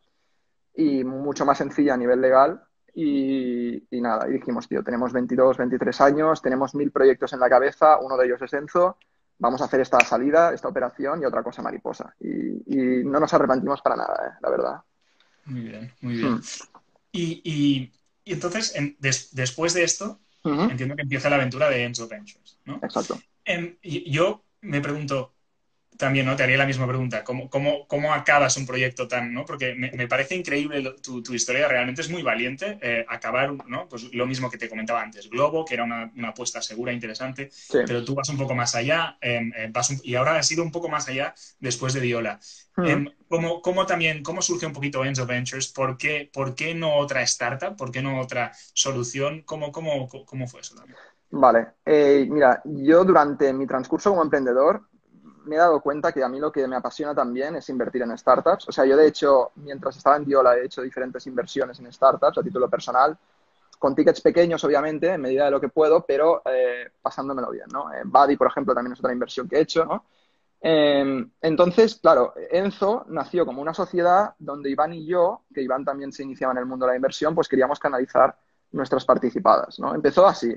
y 0.76 1.04
mucho 1.04 1.46
más 1.46 1.58
sencilla 1.58 1.94
a 1.94 1.98
nivel 1.98 2.22
legal. 2.22 2.62
Y, 2.96 3.82
nada, 3.92 4.28
y 4.30 4.34
dijimos, 4.34 4.68
tío, 4.68 4.84
tenemos 4.84 5.12
22, 5.14 5.58
23 5.58 6.02
años, 6.02 6.42
tenemos 6.42 6.76
mil 6.76 6.92
proyectos 6.92 7.34
en 7.34 7.40
la 7.40 7.50
cabeza, 7.50 7.98
uno 8.00 8.16
de 8.18 8.28
ellos 8.28 8.42
es 8.42 8.54
Enzo, 8.54 8.98
vamos 9.40 9.62
a 9.62 9.66
hacer 9.66 9.82
esta 9.82 10.00
salida, 10.02 10.54
esta 10.54 10.68
operación 10.68 11.22
y 11.22 11.26
otra 11.26 11.42
cosa 11.42 11.64
mariposa. 11.64 12.16
Y, 12.20 13.04
no 13.04 13.20
nos 13.20 13.34
arrepentimos 13.34 13.82
para 13.82 13.96
nada, 13.96 14.14
¿eh? 14.28 14.38
la 14.42 14.50
verdad. 14.50 14.82
Muy 15.46 15.62
bien, 15.62 15.92
muy 16.02 16.16
bien. 16.18 16.36
Hmm. 16.36 16.42
Y, 17.12 17.92
entonces, 18.26 18.74
después 19.32 19.74
de 19.74 19.84
esto, 19.84 20.20
entiendo 20.44 20.96
que 20.96 21.02
empieza 21.02 21.30
la 21.30 21.36
aventura 21.38 21.70
de 21.70 21.84
Enzo 21.84 22.08
Ventures, 22.08 22.60
¿no? 22.66 22.80
Exacto. 22.82 23.20
Em, 23.44 23.78
yo 23.82 24.44
me 24.62 24.82
pregunto, 24.82 25.33
también, 25.98 26.26
¿no? 26.26 26.36
Te 26.36 26.44
haría 26.44 26.58
la 26.58 26.66
misma 26.66 26.88
pregunta. 26.88 27.24
¿Cómo, 27.24 27.50
cómo, 27.50 27.88
cómo 27.88 28.14
acabas 28.14 28.58
un 28.58 28.66
proyecto 28.66 29.08
tan, 29.08 29.34
¿no? 29.34 29.46
Porque 29.46 29.76
me, 29.76 29.92
me 29.92 30.08
parece 30.08 30.36
increíble 30.36 30.84
tu, 31.02 31.22
tu, 31.22 31.34
historia, 31.34 31.68
realmente 31.68 32.02
es 32.02 32.10
muy 32.10 32.24
valiente 32.24 32.78
eh, 32.82 33.06
acabar, 33.08 33.54
¿no? 33.68 33.88
Pues 33.88 34.14
lo 34.14 34.26
mismo 34.26 34.50
que 34.50 34.58
te 34.58 34.70
comentaba 34.70 35.02
antes, 35.02 35.30
Globo, 35.30 35.66
que 35.66 35.74
era 35.74 35.84
una, 35.84 36.12
una 36.16 36.30
apuesta 36.30 36.62
segura, 36.62 36.94
interesante, 36.94 37.50
sí. 37.52 37.80
pero 37.86 38.04
tú 38.04 38.16
vas 38.16 38.30
un 38.30 38.38
poco 38.38 38.56
más 38.56 38.76
allá 38.76 39.18
eh, 39.22 39.70
vas 39.72 39.90
un, 39.90 40.00
y 40.04 40.16
ahora 40.16 40.38
has 40.38 40.52
ido 40.52 40.64
un 40.64 40.72
poco 40.72 40.90
más 40.90 41.08
allá 41.08 41.34
después 41.60 41.94
de 41.94 42.02
Diola. 42.02 42.40
Hmm. 42.76 42.86
Eh, 42.86 43.16
¿cómo, 43.28 43.62
¿cómo, 43.62 43.86
también, 43.86 44.24
cómo 44.24 44.42
surge 44.42 44.66
un 44.66 44.74
poquito 44.74 45.04
Enzo 45.04 45.26
Ventures? 45.26 45.68
¿Por 45.68 45.98
qué, 45.98 46.30
¿Por 46.32 46.56
qué 46.56 46.74
no 46.74 46.96
otra 46.96 47.22
startup? 47.24 47.76
¿Por 47.76 47.92
qué 47.92 48.02
no 48.02 48.20
otra 48.20 48.52
solución? 48.74 49.44
¿Cómo, 49.44 49.72
cómo, 49.72 50.08
cómo 50.26 50.48
fue 50.48 50.62
eso 50.62 50.76
también? 50.76 50.98
Vale, 51.36 51.68
eh, 51.86 52.28
mira, 52.30 52.62
yo 52.64 53.04
durante 53.04 53.52
mi 53.54 53.66
transcurso 53.66 54.12
como 54.12 54.22
emprendedor 54.22 54.88
me 55.46 55.56
he 55.56 55.60
dado 55.60 55.82
cuenta 55.82 56.12
que 56.12 56.24
a 56.24 56.30
mí 56.30 56.40
lo 56.40 56.52
que 56.52 56.68
me 56.68 56.76
apasiona 56.76 57.14
también 57.14 57.56
es 57.56 57.70
invertir 57.70 58.02
en 58.02 58.18
startups. 58.18 58.70
O 58.70 58.72
sea, 58.72 58.86
yo 58.86 58.98
de 58.98 59.08
hecho, 59.08 59.52
mientras 59.56 59.98
estaba 59.98 60.18
en 60.18 60.26
Diola, 60.26 60.56
he 60.58 60.66
hecho 60.66 60.82
diferentes 60.82 61.26
inversiones 61.28 61.80
en 61.80 61.92
startups 61.92 62.38
a 62.38 62.44
título 62.44 62.70
personal, 62.70 63.18
con 63.80 63.96
tickets 63.96 64.22
pequeños, 64.22 64.64
obviamente, 64.64 65.10
en 65.10 65.22
medida 65.22 65.46
de 65.46 65.52
lo 65.52 65.60
que 65.60 65.70
puedo, 65.70 66.06
pero 66.06 66.42
eh, 66.46 66.90
pasándomelo 67.02 67.52
bien, 67.52 67.66
¿no? 67.72 67.92
Eh, 67.94 68.04
Buddy, 68.06 68.38
por 68.38 68.48
ejemplo, 68.48 68.74
también 68.74 68.94
es 68.94 69.00
otra 69.00 69.12
inversión 69.12 69.48
que 69.48 69.58
he 69.58 69.62
hecho, 69.62 69.84
¿no? 69.86 70.06
Eh, 70.62 71.26
entonces, 71.42 71.96
claro, 71.96 72.34
Enzo 72.50 73.06
nació 73.10 73.46
como 73.46 73.62
una 73.62 73.74
sociedad 73.74 74.36
donde 74.40 74.70
Iván 74.70 74.94
y 74.94 75.06
yo, 75.06 75.42
que 75.54 75.62
Iván 75.62 75.84
también 75.84 76.14
se 76.14 76.24
iniciaba 76.24 76.54
en 76.54 76.60
el 76.60 76.66
mundo 76.66 76.86
de 76.86 76.94
la 76.94 76.96
inversión, 76.96 77.36
pues 77.36 77.50
queríamos 77.50 77.80
canalizar 77.80 78.38
nuestras 78.72 79.04
participadas, 79.04 79.78
¿no? 79.80 79.94
Empezó 79.94 80.26
así. 80.26 80.56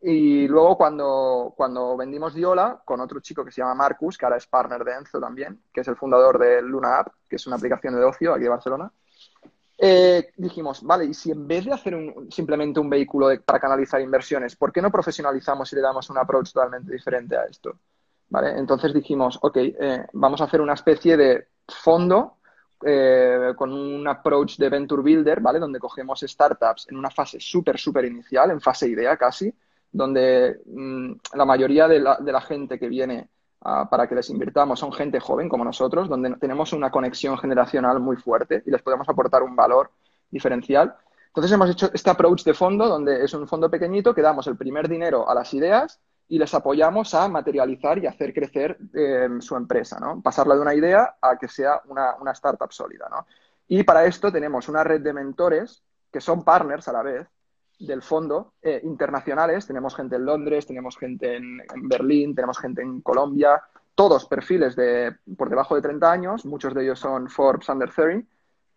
Y 0.00 0.46
luego 0.46 0.76
cuando, 0.76 1.54
cuando 1.56 1.96
vendimos 1.96 2.34
Diola 2.34 2.80
con 2.84 3.00
otro 3.00 3.20
chico 3.20 3.44
que 3.44 3.50
se 3.50 3.60
llama 3.60 3.74
Marcus, 3.74 4.16
que 4.16 4.24
ahora 4.24 4.36
es 4.36 4.46
partner 4.46 4.84
de 4.84 4.92
Enzo 4.92 5.18
también, 5.18 5.60
que 5.72 5.80
es 5.80 5.88
el 5.88 5.96
fundador 5.96 6.38
de 6.38 6.62
Luna 6.62 7.00
App, 7.00 7.08
que 7.28 7.36
es 7.36 7.46
una 7.46 7.56
aplicación 7.56 7.94
de 7.94 8.04
ocio 8.04 8.32
aquí 8.32 8.44
de 8.44 8.48
Barcelona, 8.48 8.92
eh, 9.80 10.32
dijimos, 10.36 10.82
vale, 10.82 11.04
y 11.04 11.14
si 11.14 11.30
en 11.30 11.46
vez 11.46 11.64
de 11.64 11.72
hacer 11.72 11.94
un, 11.94 12.30
simplemente 12.30 12.80
un 12.80 12.90
vehículo 12.90 13.28
para 13.44 13.60
canalizar 13.60 14.00
inversiones, 14.00 14.56
¿por 14.56 14.72
qué 14.72 14.82
no 14.82 14.90
profesionalizamos 14.90 15.72
y 15.72 15.76
le 15.76 15.82
damos 15.82 16.10
un 16.10 16.18
approach 16.18 16.52
totalmente 16.52 16.92
diferente 16.92 17.36
a 17.36 17.44
esto? 17.44 17.78
¿Vale? 18.28 18.58
Entonces 18.58 18.92
dijimos, 18.92 19.38
ok, 19.40 19.56
eh, 19.56 20.06
vamos 20.12 20.40
a 20.40 20.44
hacer 20.44 20.60
una 20.60 20.74
especie 20.74 21.16
de 21.16 21.48
fondo 21.66 22.38
eh, 22.84 23.52
con 23.56 23.72
un 23.72 24.06
approach 24.06 24.56
de 24.56 24.68
Venture 24.68 25.02
Builder, 25.02 25.40
¿vale? 25.40 25.58
Donde 25.60 25.78
cogemos 25.78 26.20
startups 26.20 26.88
en 26.90 26.96
una 26.96 27.10
fase 27.10 27.38
súper, 27.40 27.78
súper 27.78 28.04
inicial, 28.04 28.50
en 28.50 28.60
fase 28.60 28.88
idea 28.88 29.16
casi, 29.16 29.52
donde 29.92 30.60
mmm, 30.66 31.12
la 31.34 31.44
mayoría 31.44 31.88
de 31.88 32.00
la, 32.00 32.16
de 32.16 32.32
la, 32.32 32.40
gente 32.40 32.78
que 32.78 32.88
viene 32.88 33.28
uh, 33.60 33.88
para 33.88 34.06
que 34.06 34.14
les 34.14 34.28
invirtamos 34.30 34.78
son 34.78 34.92
gente 34.92 35.20
joven 35.20 35.48
como 35.48 35.64
nosotros, 35.64 36.08
donde 36.08 36.34
tenemos 36.36 36.72
una 36.72 36.90
conexión 36.90 37.38
generacional 37.38 38.00
muy 38.00 38.16
fuerte 38.16 38.62
y 38.66 38.70
les 38.70 38.82
podemos 38.82 39.08
aportar 39.08 39.42
un 39.42 39.56
valor 39.56 39.90
diferencial. 40.30 40.94
Entonces 41.28 41.52
hemos 41.52 41.70
hecho 41.70 41.90
este 41.92 42.10
approach 42.10 42.42
de 42.44 42.54
fondo, 42.54 42.88
donde 42.88 43.24
es 43.24 43.32
un 43.34 43.46
fondo 43.46 43.70
pequeñito 43.70 44.14
que 44.14 44.22
damos 44.22 44.46
el 44.46 44.56
primer 44.56 44.88
dinero 44.88 45.28
a 45.28 45.34
las 45.34 45.52
ideas 45.54 46.00
y 46.28 46.38
les 46.38 46.52
apoyamos 46.52 47.14
a 47.14 47.28
materializar 47.28 47.98
y 47.98 48.06
hacer 48.06 48.34
crecer 48.34 48.76
eh, 48.94 49.28
su 49.40 49.56
empresa, 49.56 49.98
¿no? 49.98 50.20
Pasarla 50.20 50.54
de 50.54 50.60
una 50.60 50.74
idea 50.74 51.16
a 51.20 51.38
que 51.38 51.48
sea 51.48 51.80
una, 51.86 52.16
una 52.20 52.32
startup 52.32 52.70
sólida, 52.70 53.08
¿no? 53.10 53.26
Y 53.68 53.82
para 53.82 54.04
esto 54.04 54.30
tenemos 54.30 54.68
una 54.68 54.84
red 54.84 55.00
de 55.00 55.12
mentores 55.12 55.82
que 56.12 56.20
son 56.20 56.42
partners 56.44 56.88
a 56.88 56.92
la 56.92 57.02
vez, 57.02 57.28
del 57.78 58.02
fondo 58.02 58.54
eh, 58.62 58.80
internacionales. 58.84 59.66
Tenemos 59.66 59.94
gente 59.94 60.16
en 60.16 60.24
Londres, 60.24 60.66
tenemos 60.66 60.96
gente 60.96 61.36
en, 61.36 61.62
Berlín, 61.88 62.34
tenemos 62.34 62.58
gente 62.58 62.82
en 62.82 63.00
Colombia, 63.00 63.62
todos 63.94 64.26
perfiles 64.26 64.76
de 64.76 65.16
por 65.36 65.48
debajo 65.48 65.74
de 65.74 65.82
30 65.82 66.10
años, 66.10 66.44
muchos 66.44 66.74
de 66.74 66.82
ellos 66.82 66.98
son 66.98 67.28
Forbes 67.28 67.68
Under 67.68 67.90
30, 67.90 68.28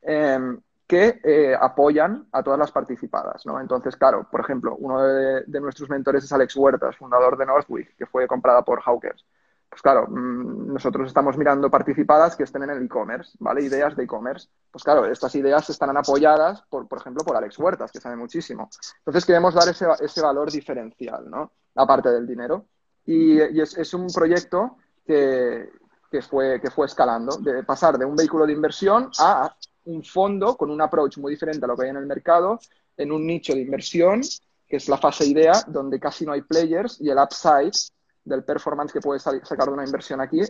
eh, 0.02 0.40
que 0.88 1.22
eh, 1.24 1.56
apoyan 1.60 2.28
a 2.32 2.44
todas 2.44 2.60
las 2.60 2.72
participadas. 2.72 3.46
¿no? 3.46 3.60
Entonces, 3.60 3.96
claro, 3.96 4.28
por 4.30 4.42
ejemplo, 4.42 4.76
uno 4.78 5.02
de, 5.02 5.44
de, 5.46 5.62
nuestros 5.62 5.90
mentores 5.90 6.24
es 6.24 6.34
Alex 6.34 6.56
Huertas, 6.56 6.98
fundador 6.98 7.38
de 7.38 7.46
Northwick, 7.46 7.96
que 7.96 8.06
fue 8.06 8.28
comprada 8.28 8.64
por 8.64 8.82
Hawkers. 8.82 9.26
Pues 9.72 9.82
claro, 9.82 10.06
mmm, 10.10 10.74
nosotros 10.74 11.08
estamos 11.08 11.38
mirando 11.38 11.72
participadas 11.72 12.36
que 12.36 12.44
estén 12.44 12.64
en 12.64 12.72
el 12.72 12.84
e-commerce, 12.84 13.38
¿vale? 13.40 13.64
Ideas 13.64 13.96
de 13.96 14.04
e-commerce. 14.04 14.50
Pues 14.70 14.84
claro, 14.84 15.06
estas 15.06 15.34
ideas 15.36 15.70
estarán 15.70 15.96
apoyadas, 15.96 16.62
por, 16.70 16.90
por 16.90 17.00
ejemplo, 17.00 17.24
por 17.24 17.38
Alex 17.38 17.58
Huertas, 17.58 17.90
que 17.90 18.02
sabe 18.02 18.18
muchísimo. 18.18 18.70
Entonces 18.98 19.26
queremos 19.26 19.54
dar 19.54 19.70
ese, 19.70 19.86
ese 20.02 20.22
valor 20.22 20.52
diferencial, 20.52 21.30
¿no? 21.30 21.54
Aparte 21.76 22.10
del 22.10 22.28
dinero. 22.28 22.66
Y, 23.06 23.38
y 23.38 23.62
es, 23.62 23.78
es, 23.78 23.94
un 23.94 24.08
proyecto 24.08 24.76
que, 25.06 25.70
que, 26.12 26.22
fue, 26.22 26.60
que 26.60 26.70
fue 26.70 26.88
escalando, 26.88 27.38
de 27.38 27.64
pasar 27.64 27.98
de 27.98 28.04
un 28.04 28.18
vehículo 28.18 28.46
de 28.46 28.52
inversión 28.52 29.10
a 29.20 29.56
un 29.86 30.04
fondo 30.04 30.58
con 30.58 30.70
un 30.70 30.82
approach 30.82 31.18
muy 31.18 31.32
diferente 31.32 31.64
a 31.64 31.68
lo 31.70 31.78
que 31.78 31.86
hay 31.86 31.92
en 31.92 31.98
el 31.98 32.06
mercado, 32.06 32.60
en 32.98 33.14
un 33.14 33.26
nicho 33.26 33.54
de 33.54 33.62
inversión, 33.62 34.20
que 34.68 34.76
es 34.76 34.90
la 34.90 34.98
fase 34.98 35.26
idea, 35.26 35.54
donde 35.66 35.98
casi 35.98 36.26
no 36.26 36.34
hay 36.34 36.42
players 36.42 37.00
y 37.00 37.10
el 37.10 37.18
upside 37.18 37.72
del 38.24 38.44
performance 38.44 38.94
que 38.94 39.02
puedes 39.02 39.24
sacar 39.24 39.66
de 39.66 39.74
una 39.74 39.86
inversión 39.86 40.22
aquí 40.22 40.42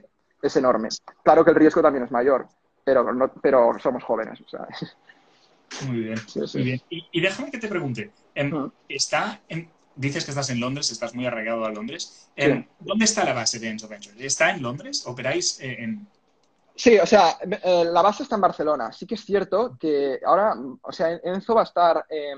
es 0.42 0.56
enorme. 0.56 0.90
Claro 1.24 1.44
que 1.44 1.52
el 1.52 1.56
riesgo 1.56 1.82
también 1.82 2.06
es 2.06 2.12
mayor, 2.12 2.48
pero, 2.84 3.14
no, 3.14 3.32
pero 3.42 3.78
somos 3.80 4.04
jóvenes. 4.04 4.40
O 4.42 4.50
sea. 4.50 4.68
Muy 5.88 6.02
bien, 6.02 6.18
sí, 6.18 6.46
sí. 6.48 6.58
muy 6.58 6.66
bien. 6.66 6.82
Y, 6.90 7.08
y, 7.14 7.22
déjame 7.22 7.50
que 7.50 7.58
te 7.58 7.70
pregunte, 7.70 8.12
uh 8.36 8.70
¿está 8.90 9.40
dices 9.96 10.26
que 10.26 10.32
estás 10.32 10.50
en 10.50 10.60
Londres, 10.60 10.92
estás 10.92 11.14
muy 11.14 11.26
arraigado 11.26 11.66
a 11.66 11.70
Londres. 11.70 12.30
Sí. 12.38 12.68
¿Dónde 12.80 13.06
está 13.06 13.24
la 13.24 13.34
base 13.34 13.60
de 13.60 13.70
Enzo 13.70 13.88
Ventures? 13.88 14.20
¿Está 14.20 14.52
en 14.52 14.62
Londres? 14.62 15.04
¿Operáis 15.06 15.60
en...? 15.62 16.08
Sí, 16.76 16.98
o 16.98 17.06
sea, 17.06 17.38
eh, 17.42 17.86
la 17.86 18.02
base 18.02 18.24
está 18.24 18.36
en 18.36 18.42
Barcelona. 18.42 18.92
Sí 18.92 19.06
que 19.06 19.16
es 19.16 19.26
cierto 19.26 19.78
que 19.80 20.20
ahora, 20.26 20.56
o 20.82 20.92
sea, 20.92 21.20
Enzo 21.24 21.54
va 21.54 21.62
a 21.62 21.66
estar, 21.66 22.06
eh, 22.10 22.34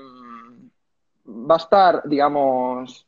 va 1.26 1.54
a 1.54 1.58
estar, 1.58 2.02
digamos, 2.04 3.06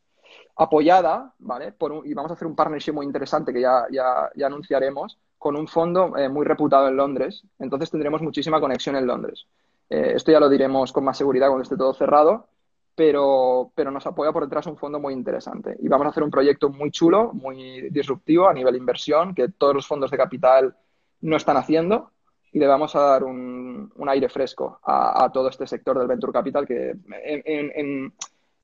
apoyada, 0.56 1.32
¿vale? 1.38 1.72
Por 1.72 1.92
un, 1.92 2.06
y 2.06 2.14
vamos 2.14 2.30
a 2.30 2.34
hacer 2.34 2.48
un 2.48 2.56
partnership 2.56 2.92
muy 2.92 3.06
interesante 3.06 3.52
que 3.52 3.60
ya, 3.60 3.86
ya, 3.90 4.30
ya 4.34 4.46
anunciaremos 4.46 5.18
con 5.38 5.56
un 5.56 5.68
fondo 5.68 6.16
eh, 6.16 6.28
muy 6.28 6.46
reputado 6.46 6.88
en 6.88 6.96
Londres. 6.96 7.42
Entonces 7.58 7.90
tendremos 7.90 8.22
muchísima 8.22 8.60
conexión 8.60 8.96
en 8.96 9.06
Londres. 9.06 9.46
Eh, 9.90 10.12
esto 10.16 10.32
ya 10.32 10.40
lo 10.40 10.48
diremos 10.48 10.92
con 10.92 11.04
más 11.04 11.18
seguridad 11.18 11.48
cuando 11.48 11.62
esté 11.62 11.76
todo 11.76 11.92
cerrado, 11.92 12.48
pero, 12.94 13.70
pero 13.74 13.90
nos 13.90 14.06
apoya 14.06 14.32
por 14.32 14.44
detrás 14.44 14.66
un 14.66 14.78
fondo 14.78 14.98
muy 14.98 15.12
interesante. 15.12 15.76
Y 15.78 15.88
vamos 15.88 16.06
a 16.06 16.10
hacer 16.10 16.22
un 16.22 16.30
proyecto 16.30 16.70
muy 16.70 16.90
chulo, 16.90 17.32
muy 17.34 17.90
disruptivo 17.90 18.48
a 18.48 18.54
nivel 18.54 18.76
inversión, 18.76 19.34
que 19.34 19.48
todos 19.50 19.74
los 19.74 19.86
fondos 19.86 20.10
de 20.10 20.16
capital 20.16 20.74
no 21.20 21.36
están 21.36 21.58
haciendo 21.58 22.10
y 22.52 22.58
le 22.58 22.66
vamos 22.66 22.96
a 22.96 23.00
dar 23.00 23.24
un, 23.24 23.92
un 23.94 24.08
aire 24.08 24.30
fresco 24.30 24.80
a, 24.82 25.24
a, 25.24 25.30
todo 25.30 25.50
este 25.50 25.66
sector 25.66 25.98
del 25.98 26.08
venture 26.08 26.32
capital 26.32 26.66
que 26.66 26.90
en, 26.90 27.42
en, 27.44 27.72
en 27.74 28.12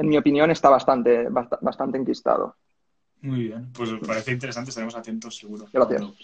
en 0.02 0.08
mi 0.08 0.18
opinión, 0.18 0.50
está 0.50 0.68
bastante, 0.68 1.28
bastante 1.28 1.96
enquistado. 1.96 2.56
Muy 3.20 3.44
bien, 3.44 3.72
pues 3.72 3.90
parece 4.04 4.32
interesante, 4.32 4.70
estaremos 4.70 4.96
atentos 4.96 5.36
seguro. 5.36 5.68
Gracias. 5.72 6.00
Cuando, 6.02 6.16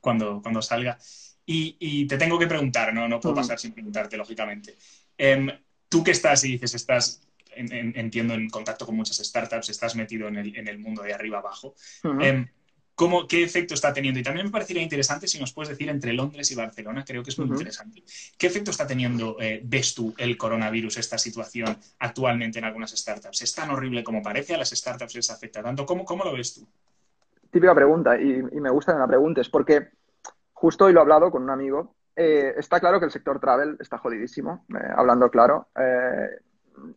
cuando, 0.00 0.42
cuando 0.42 0.62
salga. 0.62 0.98
Y, 1.46 1.76
y, 1.78 2.06
te 2.06 2.18
tengo 2.18 2.38
que 2.38 2.46
preguntar, 2.46 2.92
no, 2.92 3.08
no 3.08 3.20
puedo 3.20 3.34
pasar 3.34 3.58
sin 3.58 3.72
preguntarte, 3.72 4.16
lógicamente. 4.16 4.76
Eh, 5.16 5.58
tú 5.88 6.04
que 6.04 6.10
estás 6.10 6.44
y 6.44 6.52
dices, 6.52 6.74
estás, 6.74 7.22
en, 7.54 7.72
en, 7.72 7.92
entiendo, 7.96 8.34
en 8.34 8.48
contacto 8.50 8.84
con 8.84 8.96
muchas 8.96 9.16
startups, 9.18 9.70
estás 9.70 9.96
metido 9.96 10.28
en 10.28 10.36
el, 10.36 10.56
en 10.56 10.68
el 10.68 10.78
mundo 10.78 11.02
de 11.02 11.14
arriba 11.14 11.38
abajo. 11.38 11.74
Uh 12.02 12.08
-huh. 12.08 12.24
eh, 12.24 12.50
cómo, 12.94 13.26
qué 13.26 13.42
efecto 13.42 13.74
está 13.74 13.92
teniendo. 13.92 14.20
Y 14.20 14.22
también 14.22 14.46
me 14.46 14.52
parecería 14.52 14.82
interesante 14.82 15.26
si 15.26 15.38
nos 15.38 15.52
puedes 15.52 15.70
decir 15.70 15.88
entre 15.88 16.12
Londres 16.12 16.50
y 16.50 16.54
Barcelona, 16.54 17.04
creo 17.04 17.22
que 17.22 17.30
es 17.30 17.38
muy 17.38 17.46
uh 17.46 17.50
-huh. 17.50 17.54
interesante. 17.54 18.02
¿Qué 18.38 18.46
efecto 18.46 18.70
está 18.70 18.86
teniendo, 18.86 19.36
eh, 19.40 19.60
ves 19.64 19.94
tú, 19.94 20.14
el 20.16 20.36
coronavirus, 20.36 20.98
esta 20.98 21.18
situación 21.18 21.76
actualmente 21.98 22.58
en 22.58 22.64
algunas 22.64 22.90
startups? 22.90 23.42
¿Es 23.42 23.54
tan 23.54 23.70
horrible 23.70 24.02
como 24.04 24.22
parece? 24.22 24.54
¿A 24.54 24.58
las 24.58 24.70
startups 24.70 25.14
les 25.14 25.30
afecta 25.30 25.62
tanto? 25.62 25.84
¿Cómo, 25.86 26.04
cómo 26.04 26.24
lo 26.24 26.32
ves 26.32 26.54
tú? 26.54 26.66
Típica 27.50 27.74
pregunta, 27.74 28.18
y, 28.18 28.30
y 28.30 28.60
me 28.60 28.70
gusta 28.70 28.92
que 28.92 28.96
me 28.96 29.02
la 29.02 29.08
preguntes, 29.08 29.48
porque 29.48 29.88
justo 30.52 30.86
hoy 30.86 30.92
lo 30.92 31.00
he 31.00 31.02
hablado 31.02 31.30
con 31.30 31.42
un 31.42 31.50
amigo. 31.50 31.94
Eh, 32.16 32.54
está 32.56 32.78
claro 32.78 33.00
que 33.00 33.06
el 33.06 33.12
sector 33.12 33.40
travel 33.40 33.76
está 33.80 33.98
jodidísimo, 33.98 34.64
eh, 34.70 34.88
hablando 34.96 35.28
claro, 35.30 35.68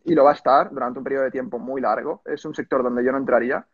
y 0.04 0.14
lo 0.14 0.24
va 0.24 0.30
a 0.30 0.34
estar 0.34 0.70
durante 0.70 0.98
un 0.98 1.04
periodo 1.04 1.24
de 1.24 1.30
tiempo 1.30 1.58
muy 1.58 1.80
largo. 1.80 2.22
Es 2.24 2.44
un 2.44 2.54
sector 2.54 2.82
donde 2.82 3.04
yo 3.04 3.12
no 3.12 3.18
entraría 3.18 3.66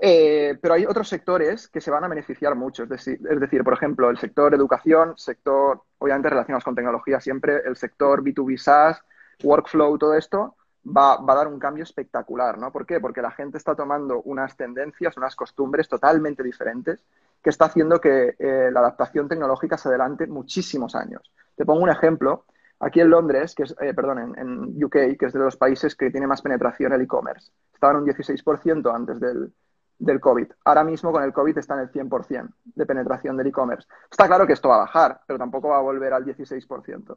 eh, 0.00 0.58
pero 0.60 0.74
hay 0.74 0.86
otros 0.86 1.08
sectores 1.08 1.68
que 1.68 1.80
se 1.80 1.90
van 1.90 2.04
a 2.04 2.08
beneficiar 2.08 2.54
mucho. 2.54 2.84
Es 2.84 2.88
decir, 2.88 3.20
es 3.28 3.40
decir, 3.40 3.62
por 3.62 3.74
ejemplo, 3.74 4.10
el 4.10 4.18
sector 4.18 4.54
educación, 4.54 5.14
sector, 5.16 5.82
obviamente 5.98 6.30
relacionados 6.30 6.64
con 6.64 6.74
tecnología 6.74 7.20
siempre, 7.20 7.62
el 7.64 7.76
sector 7.76 8.22
B2B 8.22 8.58
SaaS, 8.58 9.02
workflow, 9.42 9.96
todo 9.98 10.14
esto, 10.14 10.56
va, 10.84 11.16
va, 11.16 11.32
a 11.34 11.36
dar 11.36 11.48
un 11.48 11.58
cambio 11.58 11.84
espectacular, 11.84 12.58
¿no? 12.58 12.72
¿Por 12.72 12.86
qué? 12.86 13.00
Porque 13.00 13.22
la 13.22 13.30
gente 13.30 13.58
está 13.58 13.74
tomando 13.74 14.20
unas 14.22 14.56
tendencias, 14.56 15.16
unas 15.16 15.36
costumbres 15.36 15.88
totalmente 15.88 16.42
diferentes 16.42 17.00
que 17.42 17.50
está 17.50 17.66
haciendo 17.66 18.00
que 18.00 18.36
eh, 18.38 18.70
la 18.72 18.80
adaptación 18.80 19.28
tecnológica 19.28 19.76
se 19.76 19.88
adelante 19.88 20.26
muchísimos 20.26 20.94
años. 20.94 21.30
Te 21.56 21.64
pongo 21.64 21.82
un 21.82 21.90
ejemplo. 21.90 22.44
Aquí 22.80 23.00
en 23.00 23.10
Londres, 23.10 23.54
que 23.54 23.62
es, 23.62 23.74
eh, 23.80 23.94
perdón, 23.94 24.18
en, 24.18 24.38
en, 24.38 24.84
UK, 24.84 25.16
que 25.18 25.26
es 25.26 25.32
de 25.32 25.38
los 25.38 25.56
países 25.56 25.94
que 25.94 26.10
tiene 26.10 26.26
más 26.26 26.42
penetración 26.42 26.92
el 26.92 27.02
e-commerce, 27.02 27.52
estaba 27.72 27.92
en 27.92 28.00
un 28.00 28.06
16% 28.06 28.94
antes 28.94 29.20
del, 29.20 29.52
del 29.98 30.20
COVID. 30.20 30.46
Ahora 30.64 30.84
mismo 30.84 31.12
con 31.12 31.22
el 31.22 31.32
COVID 31.32 31.58
está 31.58 31.74
en 31.74 31.80
el 31.80 31.92
100% 31.92 32.52
de 32.64 32.86
penetración 32.86 33.36
del 33.36 33.46
e-commerce. 33.46 33.88
Está 34.10 34.26
claro 34.26 34.46
que 34.46 34.54
esto 34.54 34.68
va 34.68 34.76
a 34.76 34.78
bajar, 34.80 35.20
pero 35.26 35.38
tampoco 35.38 35.68
va 35.68 35.78
a 35.78 35.82
volver 35.82 36.12
al 36.12 36.24
16%. 36.24 37.16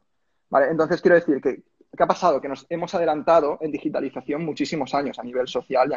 ¿Vale? 0.50 0.70
Entonces 0.70 1.00
quiero 1.00 1.16
decir 1.16 1.40
que 1.40 1.62
¿qué 1.96 2.02
ha 2.02 2.06
pasado? 2.06 2.40
Que 2.40 2.48
nos 2.48 2.66
hemos 2.68 2.94
adelantado 2.94 3.58
en 3.60 3.72
digitalización 3.72 4.44
muchísimos 4.44 4.94
años 4.94 5.18
a 5.18 5.22
nivel 5.22 5.48
social 5.48 5.90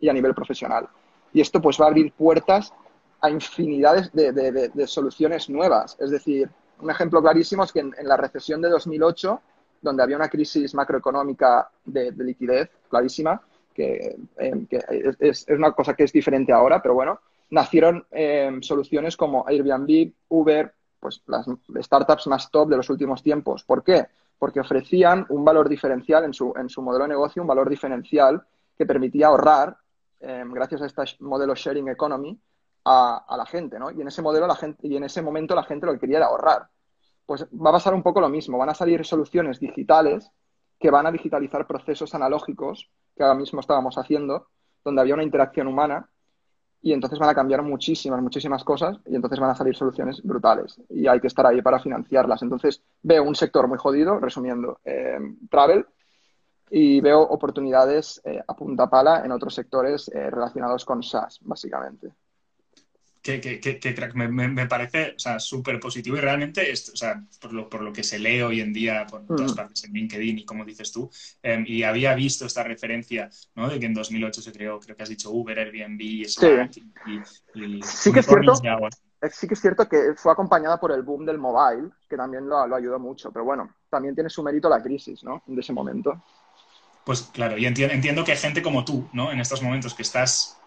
y 0.00 0.08
a 0.08 0.12
nivel, 0.12 0.34
profesional. 0.34 0.88
Y 1.32 1.40
esto 1.40 1.60
pues 1.60 1.80
va 1.80 1.86
a 1.86 1.88
abrir 1.88 2.12
puertas 2.12 2.72
a 3.20 3.30
infinidades 3.30 4.12
de, 4.12 4.86
soluciones 4.86 5.48
nuevas. 5.50 5.96
Es 5.98 6.10
decir, 6.10 6.50
un 6.80 6.90
ejemplo 6.90 7.20
clarísimo 7.20 7.64
es 7.64 7.72
que 7.72 7.80
en, 7.80 7.94
la 8.02 8.16
recesión 8.16 8.60
de 8.60 8.68
2008, 8.68 9.40
donde 9.82 10.02
había 10.02 10.16
una 10.16 10.28
crisis 10.28 10.74
macroeconómica 10.74 11.70
de, 11.84 12.12
liquidez 12.12 12.70
clarísima, 12.88 13.40
que, 13.78 14.16
eh, 14.38 15.14
es, 15.20 15.46
una 15.48 15.70
cosa 15.70 15.94
que 15.94 16.02
es 16.02 16.12
diferente 16.12 16.52
ahora, 16.52 16.82
pero 16.82 16.94
bueno, 16.94 17.20
nacieron 17.50 18.04
eh, 18.10 18.58
soluciones 18.60 19.16
como 19.16 19.46
Airbnb, 19.46 20.12
Uber, 20.28 20.74
pues 20.98 21.22
las 21.26 21.46
startups 21.80 22.26
más 22.26 22.50
top 22.50 22.70
de 22.70 22.76
los 22.76 22.90
últimos 22.90 23.22
tiempos. 23.22 23.62
¿Por 23.62 23.84
qué? 23.84 24.06
Porque 24.36 24.58
ofrecían 24.58 25.24
un 25.28 25.44
valor 25.44 25.68
diferencial 25.68 26.24
en 26.24 26.34
su, 26.34 26.52
en 26.56 26.68
su 26.68 26.82
modelo 26.82 27.04
de 27.04 27.10
negocio, 27.10 27.40
un 27.40 27.48
valor 27.48 27.70
diferencial 27.70 28.42
que 28.76 28.84
permitía 28.84 29.28
ahorrar, 29.28 29.76
eh, 30.20 30.42
gracias 30.48 30.82
a 30.82 30.86
este 30.86 31.02
modelo 31.20 31.54
sharing 31.54 31.88
economy, 31.88 32.36
a, 32.84 33.24
a, 33.28 33.36
la 33.36 33.46
gente, 33.46 33.78
¿no? 33.78 33.92
Y 33.92 34.00
en 34.00 34.08
ese 34.08 34.22
modelo 34.22 34.46
la 34.48 34.56
gente, 34.56 34.88
y 34.88 34.96
en 34.96 35.04
ese 35.04 35.22
momento 35.22 35.54
la 35.54 35.62
gente 35.62 35.86
lo 35.86 35.92
que 35.92 36.00
quería 36.00 36.18
era 36.18 36.26
ahorrar. 36.26 36.68
Pues 37.26 37.44
va 37.44 37.70
a 37.70 37.74
pasar 37.74 37.94
un 37.94 38.02
poco 38.02 38.20
lo 38.20 38.28
mismo. 38.28 38.58
Van 38.58 38.70
a 38.70 38.74
salir 38.74 39.04
soluciones 39.04 39.60
digitales 39.60 40.32
que 40.78 40.90
van 40.90 41.06
a 41.06 41.12
digitalizar 41.12 41.66
procesos 41.66 42.14
analógicos 42.14 42.90
que 43.16 43.22
ahora 43.22 43.34
mismo 43.34 43.60
estábamos 43.60 43.96
haciendo, 43.98 44.48
donde 44.84 45.00
había 45.00 45.14
una 45.14 45.24
interacción 45.24 45.66
humana 45.66 46.08
y 46.80 46.92
entonces 46.92 47.18
van 47.18 47.28
a 47.28 47.34
cambiar 47.34 47.62
muchísimas, 47.62 48.22
muchísimas 48.22 48.62
cosas 48.62 48.98
y 49.06 49.16
entonces 49.16 49.40
van 49.40 49.50
a 49.50 49.54
salir 49.54 49.74
soluciones 49.74 50.22
brutales 50.22 50.80
y 50.88 51.08
hay 51.08 51.20
que 51.20 51.26
estar 51.26 51.46
ahí 51.46 51.60
para 51.60 51.80
financiarlas. 51.80 52.42
Entonces 52.42 52.82
veo 53.02 53.24
un 53.24 53.34
sector 53.34 53.66
muy 53.66 53.78
jodido, 53.78 54.20
resumiendo, 54.20 54.78
eh, 54.84 55.18
travel 55.50 55.86
y 56.70 57.00
veo 57.00 57.20
oportunidades 57.22 58.20
eh, 58.24 58.40
a 58.46 58.54
punta 58.54 58.88
pala 58.88 59.24
en 59.24 59.32
otros 59.32 59.54
sectores 59.54 60.08
eh, 60.08 60.30
relacionados 60.30 60.84
con 60.84 61.02
SaaS, 61.02 61.40
básicamente 61.42 62.12
que, 63.28 63.94
crack, 63.94 64.14
me, 64.14 64.66
parece 64.66 65.14
súper 65.38 65.78
positivo 65.78 66.16
y 66.16 66.20
realmente, 66.20 66.72
o 66.72 66.96
sea, 66.96 67.22
por 67.40 67.52
lo, 67.52 67.68
por 67.68 67.82
lo 67.82 67.92
que 67.92 68.02
se 68.02 68.18
lee 68.18 68.40
hoy 68.42 68.60
en 68.60 68.72
día 68.72 69.06
por 69.06 69.26
todas 69.26 69.52
partes 69.52 69.84
en 69.84 69.92
LinkedIn 69.92 70.38
y 70.38 70.44
como 70.44 70.64
dices 70.64 70.90
tú, 70.90 71.10
em, 71.42 71.64
y 71.66 71.82
había 71.82 72.14
visto 72.14 72.46
esta 72.46 72.62
referencia, 72.62 73.28
¿no? 73.54 73.68
De 73.68 73.78
que 73.78 73.86
en 73.86 73.94
2008 73.94 74.40
se 74.40 74.52
creó, 74.52 74.80
creo 74.80 74.96
que 74.96 75.02
has 75.02 75.08
dicho 75.08 75.30
Uber, 75.30 75.58
Airbnb, 75.58 76.24
Slack 76.26 76.72
sí. 76.72 76.82
y, 77.54 77.82
sí 77.82 78.12
que 78.12 78.20
es 78.20 78.26
cierto. 78.26 78.54
Eh, 79.20 79.30
sí 79.32 79.48
que 79.48 79.54
es 79.54 79.60
cierto 79.60 79.88
que 79.88 80.14
fue 80.16 80.32
acompañada 80.32 80.78
por 80.78 80.92
el 80.92 81.02
boom 81.02 81.26
del 81.26 81.38
mobile, 81.38 81.90
que 82.08 82.16
también 82.16 82.48
lo, 82.48 82.66
lo 82.66 82.76
ayudó 82.76 82.98
mucho, 82.98 83.32
pero 83.32 83.44
bueno, 83.44 83.74
también 83.90 84.14
tiene 84.14 84.30
su 84.30 84.42
mérito 84.42 84.68
la 84.68 84.82
crisis, 84.82 85.24
¿no? 85.24 85.42
De 85.46 85.60
ese 85.60 85.72
momento. 85.72 86.22
Pues 87.04 87.22
claro, 87.32 87.58
y 87.58 87.66
entiendo, 87.66 87.94
entiendo 87.94 88.24
que 88.24 88.36
gente 88.36 88.62
como 88.62 88.84
tú, 88.84 89.08
¿no? 89.12 89.32
En 89.32 89.40
estos 89.40 89.62
momentos 89.62 89.94
que 89.94 90.02
estás 90.02 90.58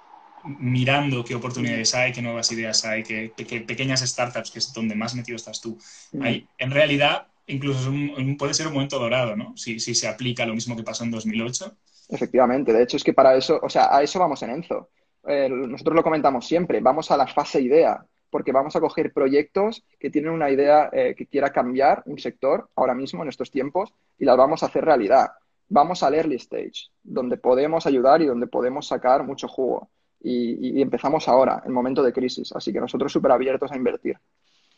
mirando 0.43 1.23
qué 1.23 1.35
oportunidades 1.35 1.93
hay, 1.95 2.11
qué 2.11 2.21
nuevas 2.21 2.51
ideas 2.51 2.85
hay, 2.85 3.03
qué, 3.03 3.31
pequeñas 3.67 4.01
startups, 4.01 4.51
que 4.51 4.59
es 4.59 4.73
donde 4.73 4.95
más 4.95 5.15
metido 5.15 5.35
estás 5.35 5.61
tú. 5.61 5.77
Hay, 6.21 6.47
en 6.57 6.71
realidad, 6.71 7.27
incluso 7.47 7.91
puede 8.37 8.53
ser 8.53 8.67
un 8.67 8.73
momento 8.73 8.99
dorado, 8.99 9.35
¿no? 9.35 9.55
Si, 9.55 9.79
si, 9.79 9.95
se 9.95 10.07
aplica 10.07 10.45
lo 10.45 10.53
mismo 10.53 10.75
que 10.75 10.83
pasó 10.83 11.03
en 11.03 11.11
2008. 11.11 11.75
Efectivamente, 12.09 12.73
de 12.73 12.83
hecho 12.83 12.97
es 12.97 13.03
que 13.03 13.13
para 13.13 13.35
eso, 13.35 13.59
o 13.61 13.69
sea, 13.69 13.95
a 13.95 14.01
eso 14.03 14.19
vamos 14.19 14.41
en 14.43 14.51
Enzo. 14.51 14.89
Eh, 15.27 15.47
nosotros 15.49 15.95
lo 15.95 16.03
comentamos 16.03 16.47
siempre, 16.47 16.79
vamos 16.79 17.11
a 17.11 17.17
la 17.17 17.27
fase 17.27 17.61
idea, 17.61 18.03
porque 18.29 18.51
vamos 18.51 18.75
a 18.75 18.79
coger 18.79 19.13
proyectos 19.13 19.83
que 19.99 20.09
tienen 20.09 20.31
una 20.31 20.49
idea 20.49 20.89
eh, 20.91 21.13
que 21.15 21.27
quiera 21.27 21.51
cambiar 21.51 22.01
un 22.05 22.17
sector 22.17 22.69
ahora 22.75 22.95
mismo 22.95 23.23
en 23.23 23.29
estos 23.29 23.51
tiempos 23.51 23.93
y 24.17 24.25
las 24.25 24.37
vamos 24.37 24.63
a 24.63 24.67
hacer 24.67 24.83
realidad. 24.83 25.31
Vamos 25.69 26.03
al 26.03 26.15
early 26.15 26.35
stage, 26.35 26.89
donde 27.03 27.37
podemos 27.37 27.85
ayudar 27.85 28.21
y 28.21 28.25
donde 28.25 28.47
podemos 28.47 28.87
sacar 28.87 29.23
mucho 29.23 29.47
jugo 29.47 29.89
y, 30.23 30.81
empezamos 30.81 31.27
ahora, 31.27 31.63
en 31.65 31.71
momento 31.71 32.03
de 32.03 32.13
crisis. 32.13 32.51
Así 32.53 32.71
que 32.71 32.79
nosotros 32.79 33.11
súper 33.11 33.31
abiertos 33.31 33.71
a 33.71 33.75
invertir. 33.75 34.17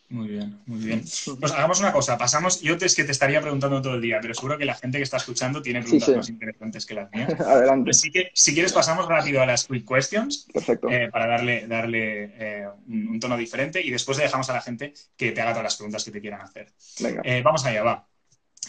Muy 0.10 0.28
bien, 0.28 0.60
muy 0.68 0.80
bien. 0.80 1.02
Pues 1.40 1.52
hagamos 1.54 1.80
una 1.80 1.92
cosa, 1.92 2.20
pasamos, 2.20 2.62
yo 2.62 2.78
te, 2.78 2.86
es 2.86 2.96
que 2.96 3.04
te 3.04 3.12
estaría 3.12 3.42
preguntando 3.42 3.82
todo 3.82 3.96
el 3.96 4.02
día, 4.02 4.20
pero 4.22 4.36
seguro 4.36 4.60
que 4.60 4.66
la 4.66 4.76
gente 4.76 5.00
que 5.00 5.04
está 5.04 5.18
escuchando 5.18 5.62
tiene 5.62 5.82
preguntas 5.82 6.16
más 6.16 6.30
interesantes 6.30 6.86
que 6.86 6.94
las 6.94 7.12
mías. 7.12 7.34
Adelante. 7.40 7.90
Así 7.90 8.12
que, 8.12 8.30
si 8.34 8.54
quieres, 8.54 8.74
pasamos 8.74 9.08
rápido 9.08 9.42
a 9.42 9.48
las 9.48 9.66
quick 9.66 9.88
questions. 9.88 10.48
Perfecto. 10.54 10.88
Eh, 10.90 11.10
para 11.12 11.26
darle, 11.26 11.68
darle 11.68 12.32
eh, 12.38 12.68
un, 12.88 13.20
tono 13.20 13.36
diferente 13.38 13.82
y 13.82 13.90
después 13.90 14.18
le 14.18 14.26
dejamos 14.26 14.48
a 14.52 14.54
la 14.54 14.62
gente 14.62 14.94
que 15.18 15.32
te 15.32 15.42
haga 15.42 15.52
todas 15.52 15.64
las 15.64 15.78
preguntas 15.78 16.04
que 16.04 16.12
te 16.12 16.22
quieran 16.22 16.42
hacer. 16.42 16.68
Venga. 17.00 17.22
Eh, 17.24 17.42
vamos 17.42 17.66
allá, 17.66 17.82
va. 17.82 18.08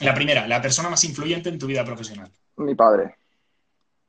La 0.00 0.14
primera, 0.14 0.48
la 0.48 0.62
persona 0.62 0.88
más 0.88 1.04
influyente 1.04 1.50
en 1.50 1.58
tu 1.58 1.66
vida 1.66 1.84
profesional. 1.84 2.30
Mi 2.56 2.74
padre. 2.74 3.16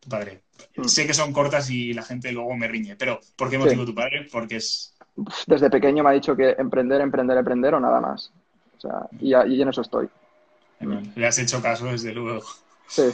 Tu 0.05 0.09
padre. 0.09 0.43
Mm. 0.77 0.83
Sé 0.83 1.07
que 1.07 1.15
son 1.15 1.33
cortas 1.33 1.69
y 1.71 1.93
la 1.93 2.03
gente 2.03 2.31
luego 2.31 2.55
me 2.55 2.67
riñe, 2.67 2.95
pero 2.95 3.19
¿por 3.35 3.49
qué 3.49 3.57
motivo 3.57 3.85
tu 3.85 3.95
padre? 3.95 4.27
Porque 4.31 4.57
es... 4.57 4.95
Desde 5.47 5.71
pequeño 5.71 6.03
me 6.03 6.11
ha 6.11 6.13
dicho 6.13 6.35
que 6.35 6.51
emprender, 6.51 7.01
emprender, 7.01 7.37
emprender 7.37 7.73
o 7.73 7.79
nada 7.79 7.99
más. 7.99 8.31
O 8.77 8.81
sea, 8.81 9.07
y, 9.19 9.33
en 9.33 9.69
eso 9.69 9.81
estoy. 9.81 10.07
Le 11.15 11.25
has 11.25 11.39
hecho 11.39 11.61
caso, 11.61 11.87
desde 11.87 12.13
luego. 12.13 12.43
Sí. 12.87 13.11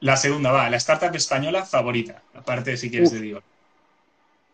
La 0.00 0.16
segunda 0.16 0.52
va, 0.52 0.70
la 0.70 0.78
startup 0.78 1.14
española 1.14 1.64
favorita, 1.64 2.22
aparte 2.34 2.76
si 2.76 2.90
quieres 2.90 3.10
te 3.10 3.20
digo. 3.20 3.40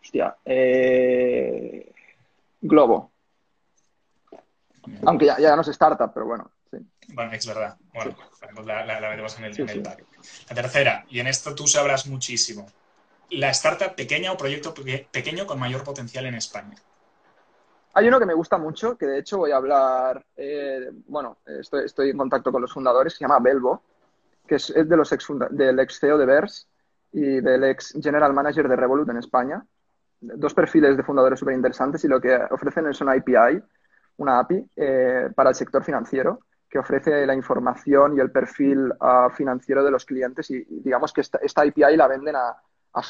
Hostia, 0.01 0.35
eh... 0.43 1.91
Globo. 2.59 3.11
Aunque 5.05 5.27
ya, 5.27 5.39
ya 5.39 5.55
no 5.55 5.61
es 5.61 5.67
startup, 5.69 6.11
pero 6.13 6.25
bueno. 6.25 6.51
Bueno, 7.09 7.31
es 7.33 7.45
verdad. 7.45 7.77
Bueno, 7.93 8.15
la, 8.65 9.09
metemos 9.09 9.37
en 9.39 9.45
el, 9.45 9.83
La 10.49 10.55
tercera, 10.55 11.05
y 11.09 11.19
en 11.19 11.27
esto 11.27 11.53
tú 11.55 11.67
sabrás 11.67 12.07
muchísimo. 12.07 12.67
La 13.31 13.49
startup 13.49 13.95
pequeña 13.95 14.31
o 14.31 14.37
proyecto 14.37 14.73
pequeño 15.11 15.45
con 15.45 15.59
mayor 15.59 15.83
potencial 15.83 16.25
en 16.25 16.35
España. 16.35 16.75
Hay 17.93 18.07
uno 18.07 18.19
que 18.19 18.25
me 18.25 18.33
gusta 18.33 18.57
mucho, 18.57 18.97
que 18.97 19.05
de 19.05 19.19
hecho 19.19 19.37
voy 19.37 19.51
a 19.51 19.57
hablar, 19.57 20.25
eh, 20.37 20.91
bueno, 21.07 21.37
estoy, 21.45 22.09
en 22.09 22.17
contacto 22.17 22.51
con 22.51 22.61
los 22.61 22.71
fundadores, 22.71 23.13
se 23.13 23.19
llama 23.19 23.39
Belvo, 23.39 23.83
que 24.47 24.55
es, 24.55 24.73
de 24.73 24.97
los 24.97 25.11
ex 25.11 25.27
del 25.49 25.79
ex 25.79 25.99
CEO 25.99 26.17
de 26.17 26.25
Vers 26.25 26.67
y 27.11 27.41
del 27.41 27.65
ex 27.65 27.93
General 28.01 28.33
Manager 28.33 28.67
de 28.67 28.75
Revolut 28.75 29.09
en 29.09 29.17
España. 29.17 29.65
Dos 30.21 30.53
perfiles 30.53 30.95
de 30.95 31.03
fundadores 31.03 31.39
súper 31.39 31.55
interesantes 31.55 32.03
y 32.05 32.07
lo 32.07 32.21
que 32.21 32.33
ofrecen 32.51 32.87
es 32.87 33.01
una 33.01 33.13
API, 33.13 33.61
una 34.17 34.39
API 34.39 34.69
eh, 34.75 35.29
para 35.35 35.49
el 35.49 35.55
sector 35.55 35.83
financiero 35.83 36.41
que 36.71 36.79
ofrece 36.79 37.27
la 37.27 37.35
información 37.35 38.15
y 38.15 38.21
el 38.21 38.31
perfil 38.31 38.93
ah, 39.01 39.29
financiero 39.35 39.83
de 39.83 39.91
los 39.91 40.05
clientes 40.05 40.49
y, 40.51 40.63
digamos 40.63 41.11
que 41.11 41.19
esta, 41.19 41.61
API 41.61 41.97
la 41.97 42.07
venden 42.07 42.37
a, 42.37 42.55
a 42.93 43.01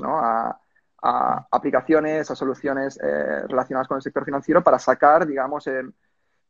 ¿no? 0.00 0.18
A, 0.18 0.58
aplicaciones, 1.02 2.30
a 2.30 2.34
soluciones 2.34 2.98
eh, 3.02 3.42
relacionadas 3.48 3.88
con 3.88 3.96
el 3.96 4.02
sector 4.02 4.24
financiero 4.24 4.62
para 4.62 4.78
sacar, 4.78 5.26
digamos, 5.26 5.66
el, 5.66 5.94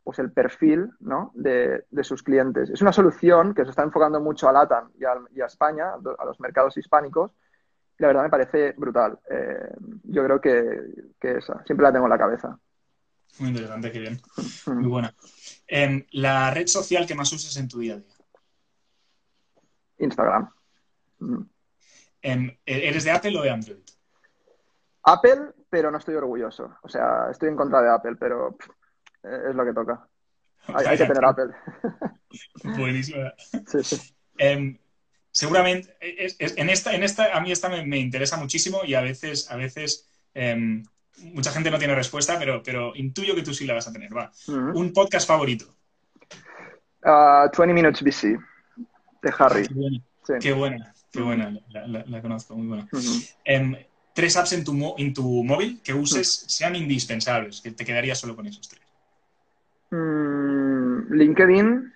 pues 0.02 0.18
el 0.18 0.32
perfil 0.32 0.90
¿no? 0.98 1.30
de, 1.34 1.84
sus 2.02 2.24
clientes. 2.24 2.68
Es 2.68 2.82
una 2.82 2.92
solución 2.92 3.54
que 3.54 3.62
se 3.62 3.70
está 3.70 3.84
enfocando 3.84 4.20
mucho 4.20 4.48
a 4.48 4.52
LATAM 4.52 4.90
y 4.98 5.40
a, 5.40 5.46
España, 5.46 5.92
a 5.94 6.24
los 6.24 6.40
mercados 6.40 6.76
hispánicos, 6.76 7.32
y 7.96 8.02
la 8.02 8.08
verdad 8.08 8.22
me 8.24 8.30
parece 8.30 8.74
brutal. 8.76 9.20
Eh, 9.28 9.72
yo 10.02 10.24
creo 10.24 10.40
que, 10.40 11.10
que 11.20 11.38
esa, 11.38 11.62
siempre 11.64 11.84
la 11.84 11.92
tengo 11.92 12.06
en 12.06 12.10
la 12.10 12.18
cabeza. 12.18 12.58
Muy 13.38 13.48
interesante, 13.50 13.92
qué 13.92 13.98
bien. 13.98 14.20
Muy 14.66 14.88
buena. 14.88 15.14
Em, 15.66 16.04
la 16.12 16.50
red 16.50 16.66
social 16.66 17.06
que 17.06 17.14
más 17.14 17.32
usas 17.32 17.56
en 17.56 17.68
tu 17.68 17.78
día 17.78 17.94
a 17.94 17.98
día. 17.98 18.14
Instagram. 19.98 20.50
Em, 22.22 22.48
¿e-, 22.66 22.88
¿Eres 22.88 23.04
de 23.04 23.10
Apple 23.10 23.38
o 23.38 23.42
de 23.42 23.50
Android? 23.50 23.78
Apple, 25.04 25.52
pero 25.68 25.90
no 25.90 25.98
estoy 25.98 26.14
orgulloso. 26.16 26.76
O 26.82 26.88
sea, 26.88 27.28
estoy 27.30 27.48
en 27.48 27.56
contra 27.56 27.80
de 27.82 27.90
Apple, 27.90 28.16
pero 28.18 28.56
es 29.22 29.54
lo 29.54 29.64
que 29.64 29.72
toca. 29.72 30.08
Hay, 30.66 30.98
que 30.98 31.06
tener 31.06 31.24
Apple. 31.24 31.54
Buenísimo. 32.64 33.30
Sí, 33.66 33.82
sí. 33.82 34.14
Em, 34.38 34.78
seguramente, 35.30 35.96
en, 36.00 36.68
esta, 36.68 36.94
en 36.94 37.02
esta, 37.02 37.36
a 37.36 37.40
mí 37.40 37.52
esta 37.52 37.68
me, 37.68 37.98
interesa 37.98 38.36
muchísimo 38.36 38.80
y 38.84 38.94
a 38.94 39.00
veces, 39.00 39.50
a 39.50 39.56
veces 39.56 40.08
mucha 41.18 41.50
gente 41.52 41.70
no 41.70 41.78
tiene 41.78 41.94
respuesta, 41.94 42.38
pero, 42.38 42.62
pero 42.62 42.92
intuyo 42.94 43.34
que 43.34 43.42
tú 43.42 43.54
sí 43.54 43.66
la 43.66 43.74
vas 43.74 43.88
a 43.88 43.92
tener. 43.92 44.16
Va. 44.16 44.30
Un 44.48 44.92
podcast 44.92 45.26
favorito. 45.26 45.66
20 47.02 47.62
uh, 47.62 47.74
Minutes 47.74 48.02
BC, 48.02 48.38
de 49.22 49.34
Harry. 49.38 49.68
Qué 50.40 50.52
buena, 50.52 50.94
qué 51.10 51.20
buena, 51.20 51.58
La, 51.68 52.22
conozco, 52.22 52.54
muy 52.54 52.66
buena. 52.66 52.88
Em, 53.44 53.74
tres 54.14 54.36
apps 54.36 54.52
en 54.52 54.64
tu, 54.64 54.94
en 54.98 55.14
tu 55.14 55.44
móvil 55.44 55.80
que 55.82 55.94
uses 55.94 56.44
sean 56.46 56.76
indispensables, 56.76 57.60
que 57.60 57.72
te 57.72 57.84
quedaría 57.84 58.14
solo 58.14 58.36
con 58.36 58.46
esos 58.46 58.68
tres. 58.68 58.82
Mm, 59.90 61.12
LinkedIn, 61.12 61.92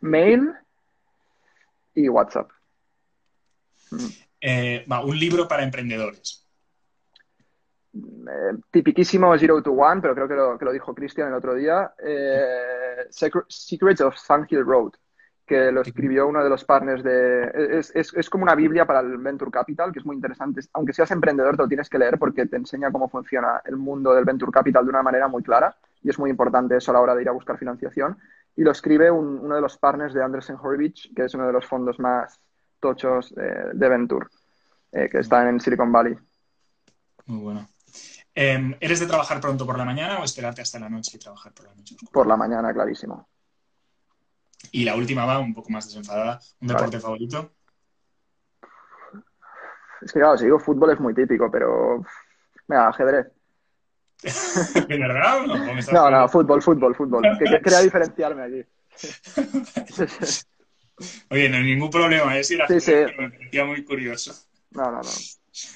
Mail 0.00 0.52
y 1.94 2.08
WhatsApp. 2.08 2.50
Eh, 4.40 4.84
va, 4.90 5.04
un 5.04 5.18
libro 5.18 5.46
para 5.46 5.62
emprendedores. 5.62 6.41
Eh, 8.28 8.56
tipiquísimo 8.70 9.36
Zero 9.38 9.62
to 9.62 9.72
One, 9.72 10.00
pero 10.00 10.14
creo 10.14 10.28
que 10.28 10.34
lo, 10.34 10.58
que 10.58 10.64
lo 10.64 10.72
dijo 10.72 10.94
Christian 10.94 11.28
el 11.28 11.34
otro 11.34 11.54
día, 11.54 11.92
eh, 11.98 13.06
Secrets 13.10 14.00
of 14.00 14.16
Sun 14.16 14.46
Hill 14.48 14.64
Road, 14.64 14.92
que 15.46 15.72
lo 15.72 15.82
escribió 15.82 16.26
uno 16.26 16.42
de 16.42 16.48
los 16.48 16.64
partners 16.64 17.02
de... 17.02 17.78
Es, 17.78 17.94
es, 17.94 18.14
es, 18.14 18.30
como 18.30 18.44
una 18.44 18.54
Biblia 18.54 18.86
para 18.86 19.00
el 19.00 19.18
Venture 19.18 19.50
Capital, 19.50 19.92
que 19.92 19.98
es 19.98 20.06
muy 20.06 20.16
interesante. 20.16 20.60
Aunque 20.72 20.92
seas 20.92 21.10
emprendedor, 21.10 21.56
te 21.56 21.62
lo 21.62 21.68
tienes 21.68 21.88
que 21.88 21.98
leer 21.98 22.18
porque 22.18 22.46
te 22.46 22.56
enseña 22.56 22.90
cómo 22.90 23.08
funciona 23.08 23.60
el 23.64 23.76
mundo 23.76 24.14
del 24.14 24.24
Venture 24.24 24.52
Capital 24.52 24.84
de 24.84 24.90
una 24.90 25.02
manera 25.02 25.28
muy 25.28 25.42
clara 25.42 25.76
y 26.02 26.10
es 26.10 26.18
muy 26.18 26.30
importante 26.30 26.76
eso 26.76 26.90
a 26.90 26.94
la 26.94 27.00
hora 27.00 27.14
de 27.14 27.22
ir 27.22 27.28
a 27.28 27.32
buscar 27.32 27.58
financiación. 27.58 28.16
Y 28.56 28.62
lo 28.62 28.70
escribe 28.70 29.10
un, 29.10 29.40
uno 29.40 29.54
de 29.54 29.60
los 29.60 29.76
partners 29.78 30.14
de 30.14 30.22
Anderson 30.22 30.58
Horvich, 30.62 31.12
que 31.14 31.24
es 31.24 31.34
uno 31.34 31.46
de 31.46 31.52
los 31.52 31.66
fondos 31.66 31.98
más 31.98 32.40
tochos 32.80 33.34
de, 33.34 33.72
de 33.72 33.88
Venture, 33.88 34.26
eh, 34.92 35.08
que 35.10 35.18
está 35.18 35.48
en 35.48 35.60
Silicon 35.60 35.92
Valley. 35.92 36.16
Muy 37.26 37.42
bueno. 37.42 37.68
Eh, 38.34 38.76
¿Eres 38.80 39.00
de 39.00 39.06
trabajar 39.06 39.40
pronto 39.40 39.66
por 39.66 39.76
la 39.76 39.84
mañana 39.84 40.18
o 40.18 40.24
esperarte 40.24 40.62
hasta 40.62 40.78
la 40.78 40.88
noche 40.88 41.12
y 41.16 41.18
trabajar 41.18 41.52
por 41.52 41.66
la 41.66 41.74
noche? 41.74 41.96
Por 42.10 42.26
la 42.26 42.36
mañana, 42.36 42.72
clarísimo. 42.72 43.28
Y 44.70 44.84
la 44.84 44.96
última 44.96 45.26
va 45.26 45.38
un 45.38 45.52
poco 45.52 45.70
más 45.70 45.86
desenfadada. 45.86 46.40
¿Un 46.60 46.68
deporte 46.68 47.00
favorito? 47.00 47.52
Es 50.00 50.12
que 50.12 50.18
claro, 50.18 50.38
si 50.38 50.44
digo 50.44 50.58
fútbol 50.58 50.92
es 50.92 51.00
muy 51.00 51.14
típico, 51.14 51.50
pero... 51.50 52.04
Mira, 52.68 52.88
ajedrez. 52.88 53.26
¿De 54.88 54.98
verdad? 54.98 55.42
No, 55.46 55.56
no, 55.92 56.10
no, 56.10 56.28
fútbol, 56.28 56.62
fútbol, 56.62 56.94
fútbol. 56.94 57.22
Que, 57.38 57.44
que 57.44 57.60
quería 57.60 57.80
diferenciarme 57.80 58.42
aquí. 58.42 58.64
Oye, 61.30 61.48
no 61.48 61.56
hay 61.56 61.64
ningún 61.64 61.90
problema, 61.90 62.36
es 62.38 62.50
ir 62.50 62.62
a 62.62 62.68
sí, 62.68 62.80
sí. 62.80 62.92
me 63.18 63.30
parecía 63.30 63.64
muy 63.64 63.84
curioso. 63.84 64.32
No, 64.70 64.90
no, 64.90 65.00
no. 65.02 65.10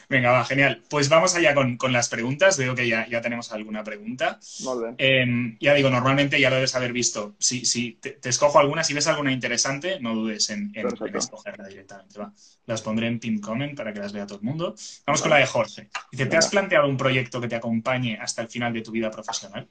Venga, 0.08 0.32
va, 0.32 0.44
genial. 0.44 0.82
Pues 0.88 1.08
vamos 1.08 1.34
allá 1.34 1.54
con, 1.54 1.76
con 1.76 1.92
las 1.92 2.08
preguntas. 2.08 2.58
Veo 2.58 2.74
que 2.74 2.88
ya, 2.88 3.06
ya, 3.08 3.20
tenemos 3.20 3.52
alguna 3.52 3.84
pregunta. 3.84 4.38
Muy 4.64 4.82
bien. 4.82 4.94
Eh, 4.98 5.56
ya 5.60 5.74
digo, 5.74 5.90
normalmente 5.90 6.40
ya 6.40 6.50
lo 6.50 6.56
debes 6.56 6.74
haber 6.74 6.92
visto. 6.92 7.34
Si, 7.38 7.64
si 7.64 7.92
te, 7.92 8.10
te, 8.10 8.28
escojo 8.28 8.58
alguna, 8.58 8.84
si 8.84 8.94
ves 8.94 9.06
alguna 9.06 9.32
interesante, 9.32 10.00
no 10.00 10.14
dudes 10.14 10.50
en, 10.50 10.72
en, 10.74 10.86
en, 10.86 11.16
escogerla 11.16 11.68
directamente. 11.68 12.18
Va. 12.18 12.32
Las 12.66 12.82
pondré 12.82 13.06
en 13.06 13.20
pin 13.20 13.40
comment 13.40 13.76
para 13.76 13.92
que 13.92 14.00
las 14.00 14.12
vea 14.12 14.26
todo 14.26 14.38
el 14.38 14.44
mundo. 14.44 14.74
Vamos 15.06 15.20
vale. 15.20 15.20
con 15.20 15.30
la 15.30 15.36
de 15.38 15.46
Jorge. 15.46 15.90
Dice, 16.10 16.26
¿te 16.26 16.36
has 16.36 16.48
planteado 16.48 16.88
un 16.88 16.96
proyecto 16.96 17.40
que 17.40 17.48
te 17.48 17.56
acompañe 17.56 18.18
hasta 18.20 18.42
el 18.42 18.48
final 18.48 18.72
de 18.72 18.82
tu 18.82 18.90
vida 18.90 19.10
profesional? 19.10 19.68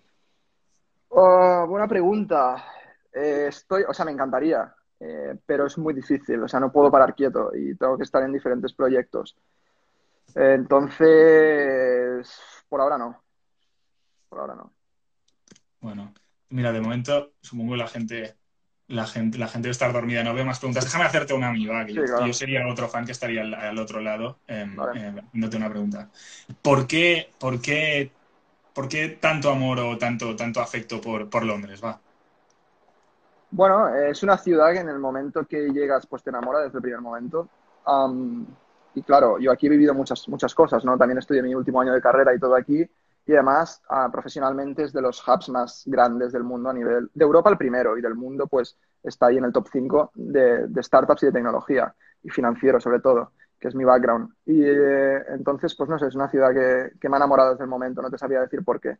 Uh, 1.09 1.65
buena 1.67 1.87
pregunta. 1.87 2.63
Eh, 3.13 3.45
estoy, 3.47 3.83
o 3.87 3.93
sea, 3.93 4.03
me 4.03 4.11
encantaría, 4.11 4.75
eh, 4.99 5.35
pero 5.45 5.65
es 5.65 5.77
muy 5.77 5.93
difícil. 5.93 6.43
O 6.43 6.47
sea, 6.47 6.59
no 6.59 6.71
puedo 6.71 6.91
parar 6.91 7.15
quieto 7.15 7.51
y 7.55 7.75
tengo 7.75 7.97
que 7.97 8.03
estar 8.03 8.21
en 8.23 8.33
diferentes 8.33 8.73
proyectos. 8.73 9.37
Entonces, 10.35 12.29
por 12.67 12.81
ahora 12.81 12.97
no. 12.97 13.23
Por 14.27 14.39
ahora 14.39 14.55
no. 14.55 14.73
Bueno, 15.79 16.13
mira, 16.49 16.73
de 16.73 16.81
momento 16.81 17.31
supongo 17.41 17.75
la 17.77 17.87
gente, 17.87 18.35
la 18.87 19.07
gente, 19.07 19.37
la 19.37 19.47
gente 19.47 19.67
debe 19.67 19.71
estar 19.71 19.93
dormida. 19.93 20.23
No 20.23 20.33
veo 20.33 20.45
más 20.45 20.59
preguntas. 20.59 20.83
Déjame 20.83 21.05
hacerte 21.05 21.33
una 21.33 21.49
amiga, 21.49 21.85
que 21.85 21.93
sí, 21.93 21.97
yo, 21.97 22.03
claro. 22.03 22.27
yo, 22.27 22.33
sería 22.33 22.67
otro 22.67 22.89
fan 22.89 23.05
que 23.05 23.13
estaría 23.13 23.41
al, 23.41 23.53
al 23.53 23.77
otro 23.77 24.01
lado. 24.01 24.39
Eh, 24.47 24.65
vale. 24.75 24.99
eh, 24.99 25.21
haciéndote 25.25 25.57
una 25.57 25.69
pregunta. 25.69 26.09
¿Por 26.61 26.85
qué, 26.85 27.31
por 27.39 27.61
qué, 27.61 28.11
por 28.73 28.89
qué 28.89 29.09
tanto 29.09 29.49
amor 29.49 29.79
o 29.79 29.97
tanto, 29.97 30.35
tanto 30.35 30.59
afecto 30.59 30.99
por, 30.99 31.29
por 31.29 31.45
Londres? 31.45 31.81
Va. 31.81 31.99
Bueno, 33.51 33.87
es 33.95 34.21
una 34.21 34.37
ciudad 34.37 34.73
que 34.73 34.79
en 34.79 34.89
el 34.89 34.99
momento 34.99 35.45
que 35.45 35.69
llegas, 35.69 36.05
pues 36.07 36.21
te 36.23 36.29
enamora 36.29 36.59
desde 36.59 36.79
el 36.79 36.81
primer 36.81 36.99
momento. 36.99 37.47
Um, 37.87 38.45
y 38.95 39.01
claro, 39.01 39.37
yo 39.39 39.51
aquí 39.51 39.67
he 39.67 39.69
vivido 39.69 39.93
muchas, 39.93 40.27
muchas 40.29 40.55
cosas, 40.55 40.83
¿no? 40.85 40.97
También 40.97 41.17
estudié 41.19 41.41
mi 41.41 41.53
último 41.53 41.81
año 41.81 41.93
de 41.93 42.01
carrera 42.01 42.33
y 42.33 42.39
todo 42.39 42.55
aquí. 42.55 42.89
Y 43.27 43.33
además, 43.33 43.81
uh, 43.89 44.09
profesionalmente 44.11 44.83
es 44.83 44.93
de 44.93 45.01
los 45.01 45.21
hubs 45.27 45.49
más 45.49 45.83
grandes 45.85 46.31
del 46.31 46.43
mundo 46.43 46.69
a 46.69 46.73
nivel 46.73 47.09
de 47.13 47.25
Europa 47.25 47.49
el 47.49 47.57
primero 47.57 47.97
y 47.97 48.01
del 48.01 48.15
mundo, 48.15 48.47
pues 48.47 48.77
está 49.03 49.27
ahí 49.27 49.37
en 49.37 49.45
el 49.45 49.51
top 49.51 49.67
5 49.71 50.11
de, 50.15 50.67
de 50.67 50.83
startups 50.83 51.23
y 51.23 51.25
de 51.27 51.31
tecnología 51.31 51.93
y 52.23 52.29
financiero 52.29 52.79
sobre 52.79 52.99
todo, 52.99 53.33
que 53.59 53.67
es 53.67 53.75
mi 53.75 53.83
background. 53.83 54.31
Y 54.45 54.63
eh, 54.63 55.23
entonces, 55.29 55.75
pues 55.75 55.89
no 55.89 55.99
sé, 55.99 56.07
es 56.07 56.15
una 56.15 56.29
ciudad 56.29 56.53
que, 56.53 56.97
que, 56.99 57.09
me 57.09 57.15
ha 57.15 57.17
enamorado 57.17 57.51
desde 57.51 57.63
el 57.63 57.69
momento, 57.69 58.01
no 58.01 58.09
te 58.09 58.17
sabría 58.17 58.41
decir 58.41 58.63
por 58.63 58.79
qué, 58.79 58.97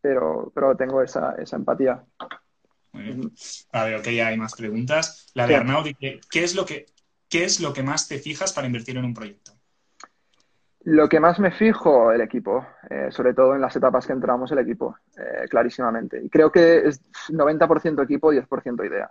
pero, 0.00 0.52
pero 0.54 0.76
tengo 0.76 1.02
esa, 1.02 1.34
esa 1.38 1.56
empatía. 1.56 2.04
Muy 2.92 3.02
bien. 3.02 3.32
A 3.72 3.84
ver, 3.84 3.96
ok, 3.96 4.08
ya 4.10 4.28
hay 4.28 4.36
más 4.36 4.54
preguntas. 4.54 5.26
La 5.34 5.46
de 5.46 5.56
Arnaud, 5.56 5.86
¿qué, 5.98 6.20
¿qué 6.30 6.44
es 6.44 6.54
lo 6.54 6.64
que 6.64 6.86
¿qué 7.28 7.44
es 7.44 7.60
lo 7.60 7.72
que 7.72 7.82
más 7.82 8.08
te 8.08 8.18
fijas 8.18 8.52
para 8.52 8.66
invertir 8.66 8.96
en 8.96 9.04
un 9.04 9.14
proyecto? 9.14 9.52
Lo 10.84 11.08
que 11.08 11.18
más 11.18 11.38
me 11.38 11.50
fijo, 11.50 12.12
el 12.12 12.20
equipo, 12.20 12.66
eh, 12.90 13.08
sobre 13.10 13.32
todo 13.32 13.54
en 13.54 13.62
las 13.62 13.74
etapas 13.74 14.06
que 14.06 14.12
entramos, 14.12 14.52
el 14.52 14.58
equipo, 14.58 14.96
eh, 15.16 15.48
clarísimamente. 15.48 16.20
Y 16.22 16.28
creo 16.28 16.52
que 16.52 16.88
es 16.88 17.00
90% 17.30 18.02
equipo, 18.02 18.32
10% 18.32 18.86
idea. 18.86 19.10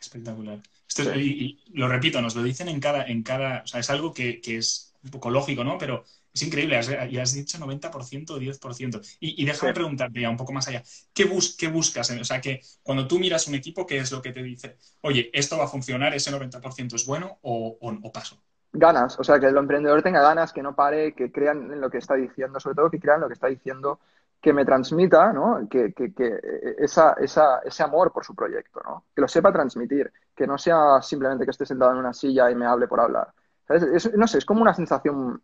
Espectacular. 0.00 0.58
Esto 0.88 1.02
es, 1.02 1.16
y, 1.18 1.60
y, 1.66 1.78
lo 1.78 1.86
repito, 1.86 2.22
nos 2.22 2.34
lo 2.34 2.42
dicen 2.42 2.68
en 2.68 2.80
cada, 2.80 3.04
en 3.04 3.22
cada, 3.22 3.62
o 3.62 3.66
sea, 3.66 3.80
es 3.80 3.90
algo 3.90 4.14
que, 4.14 4.40
que 4.40 4.56
es 4.56 4.94
un 5.04 5.10
poco 5.10 5.30
lógico, 5.30 5.64
¿no? 5.64 5.76
Pero 5.76 6.04
es 6.32 6.42
increíble, 6.42 6.76
has, 6.76 6.88
ya 6.88 7.22
has 7.22 7.32
dicho 7.32 7.58
90%, 7.58 8.38
10%. 8.38 9.16
Y, 9.20 9.42
y 9.42 9.46
déjame 9.46 9.72
sí. 9.72 9.74
preguntarte 9.74 10.20
ya 10.20 10.30
un 10.30 10.36
poco 10.36 10.52
más 10.52 10.68
allá, 10.68 10.82
¿qué, 11.12 11.24
bus, 11.24 11.56
qué 11.56 11.68
buscas? 11.68 12.10
O 12.10 12.24
sea, 12.24 12.40
que 12.40 12.60
cuando 12.82 13.06
tú 13.06 13.18
miras 13.18 13.48
un 13.48 13.54
equipo, 13.54 13.86
¿qué 13.86 13.98
es 13.98 14.12
lo 14.12 14.22
que 14.22 14.32
te 14.32 14.42
dice? 14.42 14.76
Oye, 15.02 15.30
¿esto 15.32 15.58
va 15.58 15.64
a 15.64 15.68
funcionar? 15.68 16.14
¿Ese 16.14 16.30
90% 16.30 16.94
es 16.94 17.06
bueno 17.06 17.38
o, 17.42 17.76
o, 17.80 17.98
o, 18.02 18.12
paso? 18.12 18.36
Ganas, 18.72 19.18
o 19.18 19.24
sea, 19.24 19.40
que 19.40 19.46
el 19.46 19.56
emprendedor 19.56 20.02
tenga 20.02 20.22
ganas, 20.22 20.52
que 20.52 20.62
no 20.62 20.74
pare, 20.76 21.14
que 21.14 21.32
crean 21.32 21.72
en 21.72 21.80
lo 21.80 21.90
que 21.90 21.98
está 21.98 22.14
diciendo, 22.14 22.60
sobre 22.60 22.76
todo 22.76 22.90
que 22.90 23.00
crean 23.00 23.16
en 23.16 23.22
lo 23.22 23.28
que 23.28 23.34
está 23.34 23.48
diciendo, 23.48 23.98
que 24.40 24.52
me 24.52 24.64
transmita, 24.64 25.32
¿no? 25.32 25.68
Que, 25.68 25.92
que, 25.92 26.14
que 26.14 26.40
esa, 26.78 27.14
esa, 27.14 27.58
ese 27.64 27.82
amor 27.82 28.12
por 28.12 28.24
su 28.24 28.34
proyecto, 28.34 28.80
¿no? 28.84 29.04
Que 29.14 29.20
lo 29.20 29.28
sepa 29.28 29.52
transmitir, 29.52 30.12
que 30.34 30.46
no 30.46 30.56
sea 30.56 31.02
simplemente 31.02 31.44
que 31.44 31.50
esté 31.50 31.66
sentado 31.66 31.92
en 31.92 31.98
una 31.98 32.14
silla 32.14 32.50
y 32.50 32.54
me 32.54 32.66
hable 32.66 32.86
por 32.88 33.00
hablar. 33.00 33.32
¿Sabes? 33.66 33.82
Es, 33.82 34.14
no 34.16 34.26
sé, 34.26 34.38
es 34.38 34.44
como 34.44 34.62
una 34.62 34.74
sensación 34.74 35.42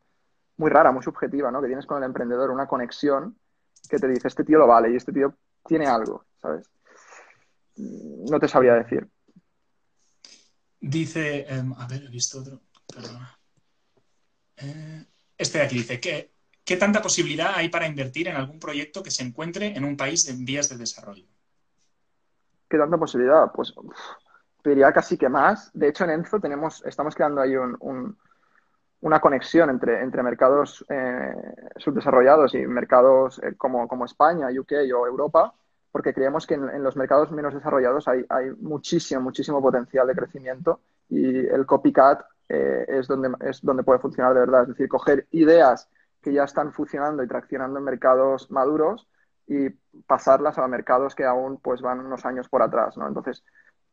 muy 0.57 0.71
rara, 0.71 0.93
muy 0.93 1.03
subjetiva, 1.03 1.51
¿no? 1.51 1.61
Que 1.61 1.69
tienes 1.69 1.87
con 1.87 1.99
el 1.99 2.05
emprendedor 2.05 2.51
una 2.51 2.67
conexión 2.67 3.39
que 3.89 3.99
te 3.99 4.09
dice, 4.09 4.29
este 4.29 4.45
tío 4.45 4.59
lo 4.59 4.67
vale 4.67 4.91
y 4.91 4.97
este 4.97 5.13
tío 5.13 5.35
tiene 5.67 5.87
algo, 5.87 6.25
¿sabes? 6.41 6.69
No 7.77 8.41
te 8.41 8.49
sabría 8.49 8.75
decir. 8.75 9.09
Dice, 10.81 11.47
um, 11.51 11.75
a 11.79 11.87
ver, 11.87 12.05
he 12.05 12.09
visto 12.09 12.41
otro, 12.41 12.61
perdona. 12.93 13.39
Eh, 14.57 15.05
este 15.37 15.59
de 15.59 15.65
aquí 15.65 15.77
dice, 15.77 16.01
¿qué, 16.01 16.33
¿qué 16.65 16.77
tanta 16.77 17.03
posibilidad 17.03 17.53
hay 17.55 17.69
para 17.69 17.87
invertir 17.87 18.29
en 18.29 18.37
algún 18.37 18.59
proyecto 18.59 19.03
que 19.03 19.11
se 19.11 19.23
encuentre 19.23 19.77
en 19.77 19.85
un 19.85 19.97
país 19.97 20.29
en 20.29 20.45
vías 20.45 20.69
de 20.69 20.77
desarrollo? 20.77 21.27
¿Qué 22.69 22.79
tanta 22.79 22.97
posibilidad? 22.97 23.53
Pues 23.53 23.75
diría 24.65 24.93
casi 24.93 25.17
que 25.17 25.29
más. 25.29 25.71
De 25.73 25.89
hecho, 25.89 26.05
en 26.05 26.11
Enzo 26.11 26.41
tenemos, 26.41 26.85
estamos 26.85 27.15
creando 27.15 27.41
ahí 27.41 27.57
un, 27.57 27.77
un 27.81 28.19
una 29.07 29.21
conexión 29.21 29.71
entre, 29.71 30.03
entre 30.03 30.21
mercados 30.25 30.85
eh, 30.89 31.33
subdesarrollados 31.77 32.57
y 32.57 32.67
mercados 32.67 33.41
eh, 33.41 33.55
como, 33.57 33.87
como, 33.87 34.05
España, 34.05 34.49
UK 34.49 34.73
o 34.97 35.07
Europa, 35.07 35.55
porque 35.93 36.13
creemos 36.13 36.45
que 36.45 36.55
en, 36.55 36.83
los 36.83 36.97
mercados 36.97 37.31
menos 37.31 37.55
desarrollados 37.55 38.09
hay, 38.09 38.27
hay, 38.29 38.51
muchísimo, 38.59 39.21
muchísimo 39.21 39.63
potencial 39.63 40.09
de 40.09 40.17
crecimiento 40.17 40.81
y 41.09 41.39
el 41.39 41.65
copycat 41.67 42.21
eh, 42.49 42.85
es, 42.89 43.07
donde, 43.07 43.31
es 43.49 43.63
donde 43.63 43.85
puede 43.85 44.01
funcionar 44.01 44.35
de 44.35 44.41
verdad. 44.41 44.63
Es 44.63 44.69
decir, 44.71 44.89
coger 44.89 45.29
ideas 45.31 45.89
que 46.21 46.33
ya 46.33 46.43
están 46.43 46.73
funcionando 46.73 47.23
y 47.23 47.29
traccionando 47.29 47.79
en 47.79 47.85
mercados 47.85 48.51
maduros 48.51 49.07
y 49.47 49.71
pasarlas 50.05 50.59
a 50.59 50.67
mercados 50.67 51.15
que 51.15 51.25
aún 51.25 51.59
pues, 51.59 51.81
van 51.81 52.01
unos 52.01 52.27
años 52.27 52.49
por 52.49 52.61
atrás. 52.61 52.97
¿no? 52.97 53.07
Entonces, 53.07 53.45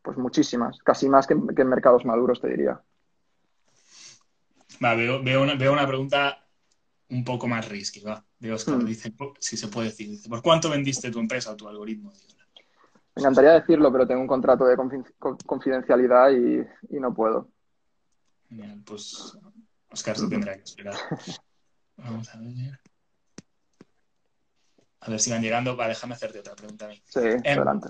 pues 0.02 0.17
muchísimas, 0.17 0.80
casi 0.80 1.08
más 1.08 1.28
que, 1.28 1.36
que 1.56 1.62
en 1.62 1.69
mercados 1.69 2.04
maduros, 2.04 2.41
te 2.41 2.47
diría. 2.47 2.82
Va, 4.84 4.96
veo, 4.96 5.24
veo, 5.24 5.41
una, 5.41 5.56
veo, 5.56 5.72
una, 5.72 5.88
pregunta 5.88 6.46
un 7.10 7.24
poco 7.24 7.48
más 7.48 7.69
risky, 7.69 8.02
va. 8.02 8.24
De 8.39 8.52
Oscar, 8.52 8.76
mm. 8.76 8.86
dice, 8.86 9.13
si 9.39 9.56
se 9.56 9.67
puede 9.67 9.89
decir, 9.89 10.10
dice, 10.10 10.30
¿por 10.30 10.41
cuánto 10.41 10.69
vendiste 10.69 11.12
tu 11.12 11.19
empresa 11.19 11.52
o 11.52 11.56
tu 11.56 11.67
algoritmo? 11.67 12.12
Me 13.15 13.22
encantaría 13.22 13.52
decirlo, 13.52 13.91
pero 13.91 14.08
tengo 14.08 14.22
un 14.22 14.28
contrato 14.28 14.65
de 14.65 14.76
confidencialidad 15.46 16.32
y, 16.32 16.96
y 16.96 17.00
no 17.00 17.13
puedo. 17.13 17.48
Bien, 18.50 18.84
pues 18.84 19.38
Oscar 19.89 20.17
se 20.17 20.28
tendrá 20.28 20.56
que 20.56 20.63
esperar. 20.63 20.96
Vamos 21.98 22.34
a 22.34 22.39
ver. 22.39 22.80
A 25.02 25.10
ver 25.10 25.19
si 25.19 25.32
van 25.32 25.41
llegando. 25.41 25.78
Va, 25.78 25.88
déjame 25.88 26.15
hacerte 26.15 26.39
otra 26.39 26.56
pregunta 26.56 26.86
a 26.86 26.89
mí. 26.89 27.02
Sí, 27.06 27.19
eh, 27.19 27.41
adelante. 27.46 27.89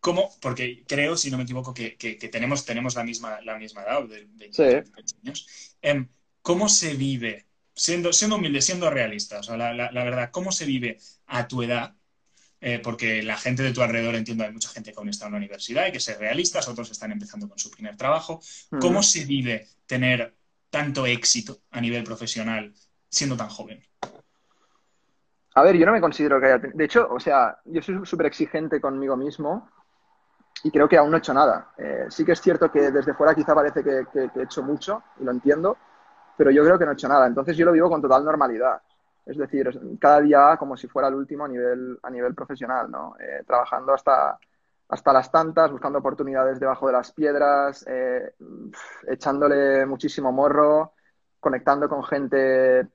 ¿Cómo? 0.00 0.30
Porque 0.40 0.84
creo, 0.86 1.16
si 1.16 1.30
no 1.30 1.36
me 1.36 1.44
equivoco, 1.44 1.74
que, 1.74 1.96
que, 1.96 2.18
que 2.18 2.28
tenemos, 2.28 2.64
tenemos 2.64 2.94
la, 2.94 3.04
misma, 3.04 3.40
la 3.42 3.58
misma 3.58 3.82
edad, 3.82 4.04
de 4.04 4.26
20 4.26 4.52
sí. 4.52 4.92
años. 5.22 5.76
Eh, 5.82 6.08
¿Cómo 6.42 6.68
se 6.68 6.94
vive, 6.94 7.46
siendo, 7.74 8.12
siendo 8.12 8.36
humilde, 8.36 8.60
siendo 8.60 8.90
realista, 8.90 9.38
o 9.38 9.42
sea, 9.42 9.56
la, 9.56 9.72
la, 9.72 9.90
la 9.92 10.04
verdad, 10.04 10.30
cómo 10.30 10.52
se 10.52 10.66
vive 10.66 10.98
a 11.26 11.48
tu 11.48 11.62
edad? 11.62 11.94
Eh, 12.64 12.78
porque 12.78 13.24
la 13.24 13.36
gente 13.36 13.64
de 13.64 13.72
tu 13.72 13.82
alrededor, 13.82 14.14
entiendo, 14.14 14.44
hay 14.44 14.52
mucha 14.52 14.68
gente 14.68 14.92
que 14.92 14.98
aún 14.98 15.08
está 15.08 15.26
en 15.26 15.32
la 15.32 15.38
universidad, 15.38 15.82
hay 15.82 15.92
que 15.92 15.98
ser 15.98 16.20
realistas, 16.20 16.68
otros 16.68 16.92
están 16.92 17.10
empezando 17.10 17.48
con 17.48 17.58
su 17.58 17.72
primer 17.72 17.96
trabajo. 17.96 18.40
¿Cómo 18.80 19.00
mm. 19.00 19.02
se 19.02 19.24
vive 19.24 19.66
tener 19.84 20.36
tanto 20.70 21.04
éxito 21.04 21.62
a 21.72 21.80
nivel 21.80 22.04
profesional 22.04 22.72
siendo 23.08 23.36
tan 23.36 23.48
joven? 23.48 23.82
A 25.56 25.62
ver, 25.62 25.76
yo 25.76 25.84
no 25.86 25.92
me 25.92 26.00
considero 26.00 26.40
que 26.40 26.46
haya... 26.46 26.58
De 26.58 26.84
hecho, 26.84 27.08
o 27.10 27.18
sea, 27.18 27.58
yo 27.64 27.82
soy 27.82 27.98
súper 28.04 28.26
exigente 28.26 28.80
conmigo 28.80 29.16
mismo 29.16 29.68
y 30.62 30.70
creo 30.70 30.88
que 30.88 30.96
aún 30.96 31.10
no 31.10 31.16
he 31.16 31.18
hecho 31.18 31.34
nada. 31.34 31.72
Eh, 31.76 32.06
sí 32.10 32.24
que 32.24 32.32
es 32.32 32.40
cierto 32.40 32.70
que 32.70 32.92
desde 32.92 33.12
fuera 33.14 33.34
quizá 33.34 33.56
parece 33.56 33.82
que, 33.82 34.06
he 34.14 34.42
hecho 34.42 34.62
mucho 34.62 35.02
y 35.20 35.24
lo 35.24 35.32
entiendo, 35.32 35.76
pero 36.42 36.50
yo 36.50 36.64
creo 36.64 36.76
que 36.76 36.84
no 36.84 36.90
he 36.90 36.94
hecho 36.94 37.06
nada. 37.06 37.24
Entonces 37.28 37.56
yo 37.56 37.64
lo 37.64 37.70
vivo 37.70 37.88
con 37.88 38.02
total 38.02 38.24
normalidad. 38.24 38.82
Es 39.24 39.36
decir, 39.36 39.70
cada 40.00 40.20
día 40.20 40.56
como 40.58 40.76
si 40.76 40.88
fuera 40.88 41.06
el 41.06 41.14
último 41.14 41.44
a 41.44 41.48
nivel, 41.48 42.00
a 42.02 42.10
nivel 42.10 42.34
profesional, 42.34 42.90
¿no? 42.90 43.14
Eh, 43.20 43.44
trabajando 43.46 43.94
hasta, 43.94 44.36
hasta 44.88 45.12
las 45.12 45.30
tantas, 45.30 45.70
buscando 45.70 46.00
oportunidades 46.00 46.58
debajo 46.58 46.88
de 46.88 46.94
las 46.94 47.12
piedras, 47.12 47.84
eh, 47.88 48.34
echándole 49.06 49.86
muchísimo 49.86 50.32
morro, 50.32 50.94
conectando 51.38 51.88
con 51.88 52.02
gente 52.02 52.88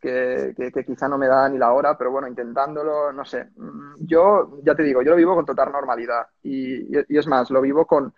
que, 0.00 0.72
quizá 0.86 1.08
no 1.08 1.18
me 1.18 1.28
da 1.28 1.50
ni 1.50 1.58
la 1.58 1.74
hora, 1.74 1.98
pero 1.98 2.10
bueno, 2.10 2.26
intentándolo, 2.26 3.12
no 3.12 3.26
sé. 3.26 3.50
Mm, 3.54 3.96
yo, 4.06 4.60
ya 4.62 4.74
te 4.74 4.82
digo, 4.82 5.02
yo 5.02 5.10
lo 5.10 5.16
vivo 5.18 5.34
con 5.34 5.44
total 5.44 5.72
normalidad 5.72 6.26
y, 6.42 6.96
es 6.96 7.26
más, 7.26 7.50
lo 7.50 7.60
vivo 7.60 7.86
con, 7.86 8.14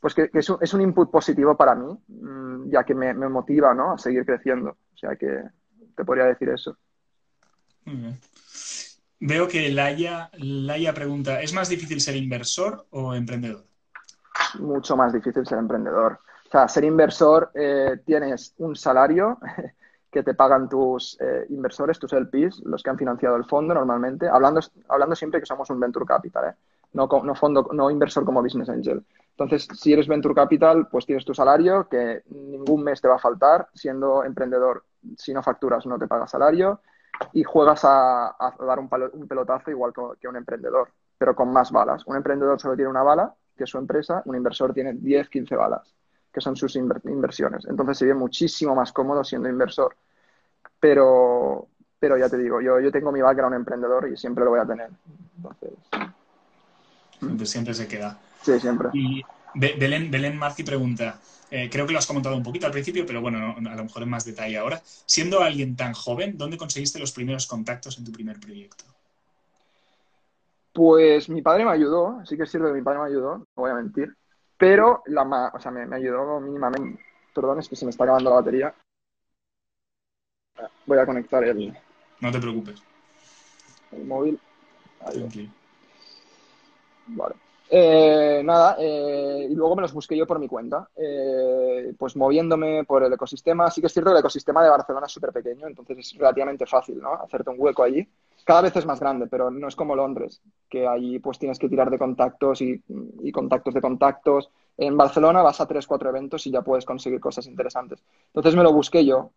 pues 0.00 0.14
que, 0.14 0.30
es, 0.32 0.50
un, 0.50 0.58
es, 0.60 0.74
un, 0.74 0.80
input 0.80 1.10
positivo 1.10 1.56
para 1.56 1.74
mí, 1.74 1.96
mm, 2.08 2.70
ya 2.70 2.84
que 2.84 2.94
me, 2.94 3.14
motiva, 3.14 3.74
¿no? 3.74 3.92
A 3.92 3.98
seguir 3.98 4.24
creciendo. 4.24 4.70
O 4.94 4.96
sea 4.96 5.16
que 5.16 5.42
te 5.96 6.04
podría 6.04 6.26
decir 6.26 6.48
eso. 6.48 6.76
Veo 9.20 9.48
que 9.48 9.70
Laia, 9.70 10.30
Laia 10.34 10.92
pregunta, 10.92 11.40
¿es 11.40 11.52
más 11.52 11.68
difícil 11.68 12.00
ser 12.00 12.16
inversor 12.16 12.86
o 12.90 13.14
emprendedor? 13.14 13.64
Mucho 14.58 14.96
más 14.96 15.12
difícil 15.12 15.46
ser 15.46 15.58
emprendedor. 15.58 16.18
O 16.46 16.50
sea, 16.50 16.68
ser 16.68 16.84
inversor 16.84 17.50
eh, 17.54 17.98
tienes 18.04 18.54
un 18.58 18.76
salario 18.76 19.38
que 20.10 20.22
te 20.22 20.34
pagan 20.34 20.68
tus 20.68 21.18
eh, 21.20 21.46
inversores, 21.50 21.98
tus 21.98 22.12
LPs, 22.12 22.62
los 22.64 22.82
que 22.82 22.90
han 22.90 22.98
financiado 22.98 23.36
el 23.36 23.44
fondo 23.44 23.74
normalmente, 23.74 24.28
hablando, 24.28 24.60
hablando 24.88 25.16
siempre 25.16 25.40
que 25.40 25.46
somos 25.46 25.68
un 25.70 25.80
venture 25.80 26.06
capital, 26.06 26.50
¿eh? 26.50 26.54
no, 26.92 27.08
no, 27.22 27.34
fondo, 27.34 27.68
no 27.72 27.90
inversor 27.90 28.24
como 28.24 28.42
business 28.42 28.68
angel. 28.68 29.04
Entonces, 29.38 29.68
si 29.78 29.92
eres 29.92 30.08
venture 30.08 30.34
capital, 30.34 30.88
pues 30.88 31.04
tienes 31.04 31.24
tu 31.24 31.34
salario, 31.34 31.88
que 31.88 32.22
ningún 32.30 32.82
mes 32.82 33.00
te 33.00 33.08
va 33.08 33.16
a 33.16 33.18
faltar. 33.18 33.68
Siendo 33.74 34.24
emprendedor, 34.24 34.84
si 35.16 35.34
no 35.34 35.42
facturas, 35.42 35.84
no 35.86 35.98
te 35.98 36.06
paga 36.06 36.26
salario. 36.26 36.80
Y 37.32 37.44
juegas 37.44 37.80
a, 37.84 38.34
dar 38.58 38.78
un, 38.78 38.88
pelotazo 39.28 39.70
igual 39.70 39.92
que, 40.18 40.28
un 40.28 40.36
emprendedor, 40.36 40.90
pero 41.18 41.34
con 41.34 41.52
más 41.52 41.70
balas. 41.70 42.06
Un 42.06 42.16
emprendedor 42.16 42.60
solo 42.60 42.76
tiene 42.76 42.90
una 42.90 43.02
bala, 43.02 43.34
que 43.56 43.64
es 43.64 43.70
su 43.70 43.78
empresa. 43.78 44.22
Un 44.24 44.36
inversor 44.36 44.72
tiene 44.72 44.94
10, 44.94 45.28
15 45.28 45.54
balas, 45.56 45.94
que 46.32 46.40
son 46.40 46.56
sus 46.56 46.74
inversiones. 46.76 47.66
Entonces, 47.66 47.98
se 47.98 48.06
ve 48.06 48.14
muchísimo 48.14 48.74
más 48.74 48.92
cómodo 48.92 49.22
siendo 49.22 49.48
inversor 49.48 49.94
pero, 50.80 51.68
pero 51.98 52.18
ya 52.18 52.28
te 52.28 52.38
digo, 52.38 52.60
yo, 52.60 52.80
yo 52.80 52.90
tengo 52.90 53.12
mi 53.12 53.20
background 53.20 53.54
emprendedor 53.54 54.08
y 54.10 54.16
siempre 54.16 54.44
lo 54.44 54.50
voy 54.50 54.60
a 54.60 54.66
tener. 54.66 54.90
Entonces... 55.36 55.70
Siempre, 57.48 57.74
se 57.74 57.88
queda. 57.88 58.18
Sí, 58.46 58.60
siempre. 58.60 58.90
Y 58.92 59.22
Belén, 59.54 60.08
Belén 60.08 60.38
Marci 60.38 60.62
pregunta, 60.62 61.18
eh, 61.50 61.68
creo 61.68 61.84
que 61.84 61.92
lo 61.92 61.98
has 61.98 62.06
comentado 62.06 62.36
un 62.36 62.44
poquito 62.44 62.66
al 62.66 62.72
principio, 62.72 63.04
pero 63.04 63.20
bueno, 63.20 63.56
a 63.56 63.74
lo 63.74 63.82
mejor 63.82 64.04
en 64.04 64.08
más 64.08 64.24
detalle 64.24 64.56
ahora. 64.56 64.80
Siendo 64.84 65.40
alguien 65.40 65.74
tan 65.74 65.94
joven, 65.94 66.38
¿dónde 66.38 66.56
conseguiste 66.56 67.00
los 67.00 67.10
primeros 67.10 67.48
contactos 67.48 67.98
en 67.98 68.04
tu 68.04 68.12
primer 68.12 68.38
proyecto? 68.38 68.84
Pues 70.72 71.28
mi 71.28 71.42
padre 71.42 71.64
me 71.64 71.72
ayudó, 71.72 72.24
sí 72.24 72.36
que 72.36 72.44
es 72.44 72.50
cierto 72.52 72.68
que 72.68 72.74
mi 72.74 72.82
padre 72.82 73.00
me 73.00 73.06
ayudó, 73.06 73.38
no 73.38 73.46
voy 73.56 73.72
a 73.72 73.74
mentir, 73.74 74.14
pero 74.56 75.02
la, 75.06 75.50
o 75.52 75.58
sea, 75.58 75.72
me, 75.72 75.84
me 75.86 75.96
ayudó 75.96 76.38
mínimamente. 76.38 77.02
Perdón, 77.34 77.58
es 77.58 77.68
que 77.68 77.74
se 77.74 77.84
me 77.84 77.90
está 77.90 78.04
acabando 78.04 78.30
la 78.30 78.36
batería. 78.36 78.72
Voy 80.86 80.98
a 80.98 81.04
conectar 81.04 81.42
el. 81.42 81.76
No 82.20 82.30
te 82.30 82.38
preocupes. 82.38 82.80
El 83.90 84.04
móvil. 84.04 84.38
Ahí. 85.00 85.50
Vale. 87.08 87.34
Eh, 87.68 88.42
nada, 88.44 88.76
eh, 88.78 89.48
y 89.50 89.54
luego 89.54 89.74
me 89.74 89.82
los 89.82 89.92
busqué 89.92 90.16
yo 90.16 90.24
por 90.26 90.38
mi 90.38 90.46
cuenta, 90.46 90.88
eh, 90.96 91.92
pues 91.98 92.14
moviéndome 92.14 92.84
por 92.84 93.02
el 93.02 93.12
ecosistema. 93.12 93.70
Sí 93.70 93.80
que 93.80 93.88
es 93.88 93.92
cierto 93.92 94.10
que 94.10 94.14
el 94.14 94.20
ecosistema 94.20 94.62
de 94.62 94.70
Barcelona 94.70 95.06
es 95.06 95.12
súper 95.12 95.32
pequeño, 95.32 95.66
entonces 95.66 95.98
es 95.98 96.14
relativamente 96.16 96.64
fácil, 96.66 97.00
¿no? 97.00 97.14
Hacerte 97.14 97.50
un 97.50 97.56
hueco 97.58 97.82
allí. 97.82 98.06
Cada 98.44 98.62
vez 98.62 98.76
es 98.76 98.86
más 98.86 99.00
grande, 99.00 99.26
pero 99.26 99.50
no 99.50 99.66
es 99.66 99.74
como 99.74 99.96
Londres, 99.96 100.40
que 100.68 100.86
allí 100.86 101.18
pues 101.18 101.38
tienes 101.38 101.58
que 101.58 101.68
tirar 101.68 101.90
de 101.90 101.98
contactos 101.98 102.62
y, 102.62 102.80
contactos 103.32 103.74
de 103.74 103.80
contactos. 103.80 104.50
En 104.76 104.96
Barcelona 104.96 105.42
vas 105.42 105.60
a 105.60 105.66
tres, 105.66 105.86
cuatro 105.88 106.10
eventos 106.10 106.46
y 106.46 106.52
ya 106.52 106.62
puedes 106.62 106.84
conseguir 106.84 107.18
cosas 107.18 107.46
interesantes. 107.48 108.04
Entonces 108.26 108.54
me 108.54 108.62
lo 108.62 108.72
busqué 108.72 109.04
yo, 109.04 109.32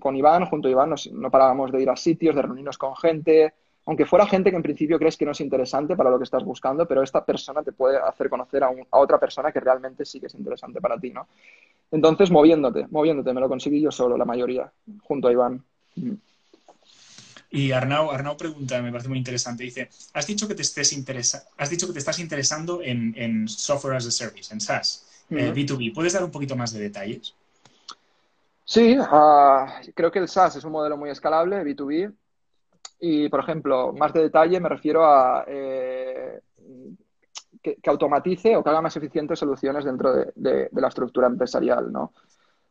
con 0.00 0.16
Iván, 0.16 0.46
junto 0.46 0.68
a 0.68 0.70
Iván, 0.70 0.94
no 1.12 1.30
parábamos 1.30 1.70
de 1.72 1.82
ir 1.82 1.90
a 1.90 1.96
sitios, 1.96 2.34
de 2.34 2.42
reunirnos 2.42 2.78
con 2.78 2.96
gente, 2.96 3.52
aunque 3.88 4.04
fuera 4.04 4.26
gente 4.26 4.50
que 4.50 4.56
en 4.56 4.62
principio 4.62 4.98
crees 4.98 5.16
que 5.16 5.24
no 5.24 5.30
es 5.30 5.40
interesante 5.40 5.96
para 5.96 6.10
lo 6.10 6.18
que 6.18 6.24
estás 6.24 6.44
buscando, 6.44 6.86
pero 6.86 7.02
esta 7.02 7.24
persona 7.24 7.62
te 7.62 7.72
puede 7.72 7.96
hacer 7.96 8.28
conocer 8.28 8.62
a, 8.62 8.70
otra 8.90 9.18
persona 9.18 9.50
que 9.50 9.60
realmente 9.60 10.04
sí 10.04 10.20
que 10.20 10.26
es 10.26 10.34
interesante 10.34 10.78
para 10.78 10.98
ti, 10.98 11.08
¿no? 11.08 11.26
Entonces, 11.90 12.30
moviéndote, 12.30 12.86
moviéndote, 12.90 13.32
me 13.32 13.40
lo 13.40 13.48
conseguí 13.48 13.80
yo 13.80 13.90
solo, 13.90 14.18
la 14.18 14.26
mayoría, 14.26 14.70
junto 15.04 15.28
a 15.28 15.32
Iván. 15.32 15.64
Y 17.50 17.72
Arnau, 17.72 18.10
Arnau 18.10 18.36
pregunta, 18.36 18.82
me 18.82 18.90
parece 18.90 19.08
muy 19.08 19.16
interesante, 19.16 19.64
dice, 19.64 19.88
has 20.12 20.26
dicho 20.26 20.46
que 20.46 20.54
te, 20.54 20.60
estés 20.60 20.92
interesa 20.92 21.44
has 21.56 21.70
dicho 21.70 21.86
que 21.86 21.94
te 21.94 22.00
estás 22.00 22.18
interesando 22.18 22.82
en, 22.82 23.48
software 23.48 23.96
as 23.96 24.06
a 24.06 24.10
service, 24.10 24.52
en 24.52 24.60
SaaS, 24.60 25.24
B2B. 25.30 25.88
Eh, 25.88 25.92
¿Puedes 25.94 26.12
dar 26.12 26.24
un 26.24 26.30
poquito 26.30 26.54
más 26.56 26.74
de 26.74 26.80
detalles? 26.80 27.34
Sí, 28.66 28.98
ah, 29.00 29.80
creo 29.94 30.12
que 30.12 30.18
el 30.18 30.28
SaaS 30.28 30.56
es 30.56 30.64
un 30.64 30.72
modelo 30.72 30.98
muy 30.98 31.08
escalable, 31.08 31.64
B2B. 31.64 32.12
Y, 33.00 33.28
por 33.28 33.40
ejemplo, 33.40 33.92
más 33.92 34.12
de 34.12 34.22
detalle 34.22 34.60
me 34.60 34.68
refiero 34.68 35.04
a 35.04 35.44
eh, 35.46 36.40
que, 37.62 37.78
automatice 37.86 38.56
o 38.56 38.62
que 38.62 38.70
haga 38.70 38.80
más 38.80 38.96
eficientes 38.96 39.38
soluciones 39.38 39.84
dentro 39.84 40.12
de, 40.12 40.68
la 40.72 40.88
estructura 40.88 41.26
empresarial, 41.26 41.92
¿no? 41.92 42.12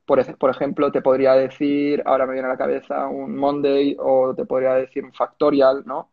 Por, 0.06 0.20
ejemplo, 0.50 0.90
te 0.90 1.02
podría 1.02 1.34
decir, 1.34 2.02
ahora 2.06 2.26
me 2.26 2.34
viene 2.34 2.48
a 2.48 2.52
la 2.52 2.58
cabeza 2.58 3.08
un 3.08 3.36
Monday 3.36 3.98
o 4.00 4.34
te 4.34 4.46
podría 4.46 4.74
decir 4.76 5.04
un 5.04 5.12
Factorial, 5.14 5.84
¿no? 5.86 6.12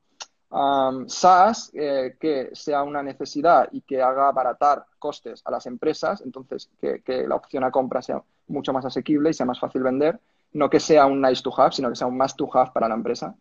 SaaS, 1.06 1.70
eh, 1.74 2.16
que 2.18 2.50
sea 2.52 2.82
una 2.82 3.02
necesidad 3.02 3.68
y 3.72 3.80
que 3.82 4.00
haga 4.00 4.28
abaratar 4.28 4.84
costes 4.98 5.42
a 5.44 5.50
las 5.50 5.66
empresas, 5.66 6.22
entonces 6.22 6.70
que, 6.80 7.26
la 7.26 7.34
opción 7.36 7.64
a 7.64 7.70
compra 7.70 8.02
sea 8.02 8.22
mucho 8.48 8.72
más 8.72 8.84
asequible 8.84 9.30
y 9.30 9.34
sea 9.34 9.46
más 9.46 9.58
fácil 9.58 9.82
vender, 9.82 10.20
no 10.52 10.70
que 10.70 10.78
sea 10.80 11.06
un 11.06 11.20
nice 11.20 11.42
to 11.42 11.52
have, 11.56 11.72
sino 11.72 11.88
que 11.88 11.96
sea 11.96 12.06
un 12.06 12.16
must 12.16 12.36
to 12.36 12.48
have 12.52 12.70
para 12.72 12.88
la 12.88 12.94
empresa. 12.94 13.34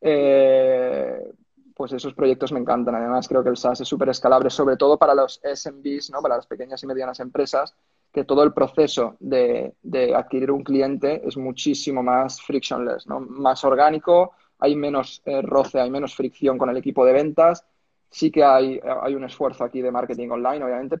Eh, 0.00 1.32
pues 1.74 1.92
esos 1.92 2.12
proyectos 2.12 2.52
me 2.52 2.60
encantan. 2.60 2.94
Además, 2.94 3.26
creo 3.26 3.42
que 3.42 3.48
el 3.48 3.56
SaaS 3.56 3.80
es 3.80 3.88
súper 3.88 4.10
escalable, 4.10 4.50
sobre 4.50 4.76
todo 4.76 4.98
para 4.98 5.14
los 5.14 5.40
SMBs, 5.42 6.10
¿no? 6.10 6.20
para 6.20 6.36
las 6.36 6.46
pequeñas 6.46 6.82
y 6.82 6.86
medianas 6.86 7.20
empresas, 7.20 7.74
que 8.12 8.24
todo 8.24 8.42
el 8.42 8.52
proceso 8.52 9.16
de, 9.18 9.74
adquirir 10.14 10.50
un 10.50 10.62
cliente 10.62 11.26
es 11.26 11.36
muchísimo 11.36 12.02
más 12.02 12.42
frictionless, 12.42 13.06
¿no? 13.06 13.20
más 13.20 13.64
orgánico, 13.64 14.32
hay 14.58 14.76
menos 14.76 15.22
eh, 15.24 15.40
roce, 15.40 15.80
hay 15.80 15.90
menos 15.90 16.14
fricción 16.14 16.58
con 16.58 16.68
el 16.68 16.76
equipo 16.76 17.04
de 17.06 17.14
ventas. 17.14 17.64
Sí 18.10 18.30
que 18.30 18.44
hay, 18.44 18.78
hay 19.02 19.14
un 19.14 19.24
esfuerzo 19.24 19.64
aquí 19.64 19.80
de 19.80 19.90
marketing 19.90 20.28
online, 20.28 20.62
obviamente, 20.62 20.98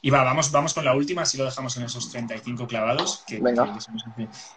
y 0.00 0.10
va, 0.10 0.24
vamos, 0.24 0.50
vamos 0.50 0.74
con 0.74 0.84
la 0.84 0.94
última, 0.94 1.24
si 1.24 1.38
lo 1.38 1.44
dejamos 1.44 1.76
en 1.76 1.84
esos 1.84 2.10
35 2.10 2.66
clavados. 2.66 3.24
Que, 3.26 3.40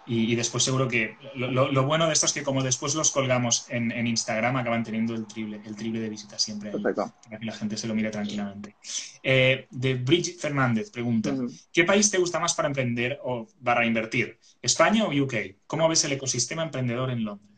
y, 0.08 0.36
después 0.36 0.64
seguro 0.64 0.88
que 0.88 1.18
lo, 1.36 1.86
bueno 1.86 2.08
de 2.08 2.14
esto 2.14 2.26
es 2.26 2.34
que 2.34 2.44
como 2.44 2.64
después 2.64 2.96
los 2.96 3.12
colgamos 3.12 3.68
en, 3.70 4.08
Instagram, 4.08 4.58
acaban 4.58 4.84
teniendo 4.84 5.14
el 5.14 5.28
triple, 5.28 5.62
el 5.66 5.76
triple 5.76 6.00
de 6.00 6.10
visitas 6.10 6.42
siempre. 6.42 6.72
Para 6.72 7.40
que 7.40 7.46
la 7.46 7.54
gente 7.54 7.78
se 7.78 7.88
lo 7.88 7.96
mire 7.96 8.10
tranquilamente. 8.10 8.76
Eh, 9.22 9.68
de 9.70 9.96
Bridget 9.96 10.40
Fernández 10.40 10.90
pregunta, 10.92 11.36
¿qué 11.72 11.84
país 11.84 12.10
te 12.10 12.18
gusta 12.18 12.40
más 12.40 12.54
para 12.54 12.68
emprender 12.68 13.20
o 13.24 13.48
para 13.64 13.86
invertir? 13.86 14.40
¿España 14.62 15.06
o 15.06 15.10
UK? 15.10 15.36
¿Cómo 15.68 15.88
ves 15.88 16.04
el 16.06 16.14
ecosistema 16.14 16.64
emprendedor 16.64 17.12
en 17.12 17.24
Londres? 17.24 17.55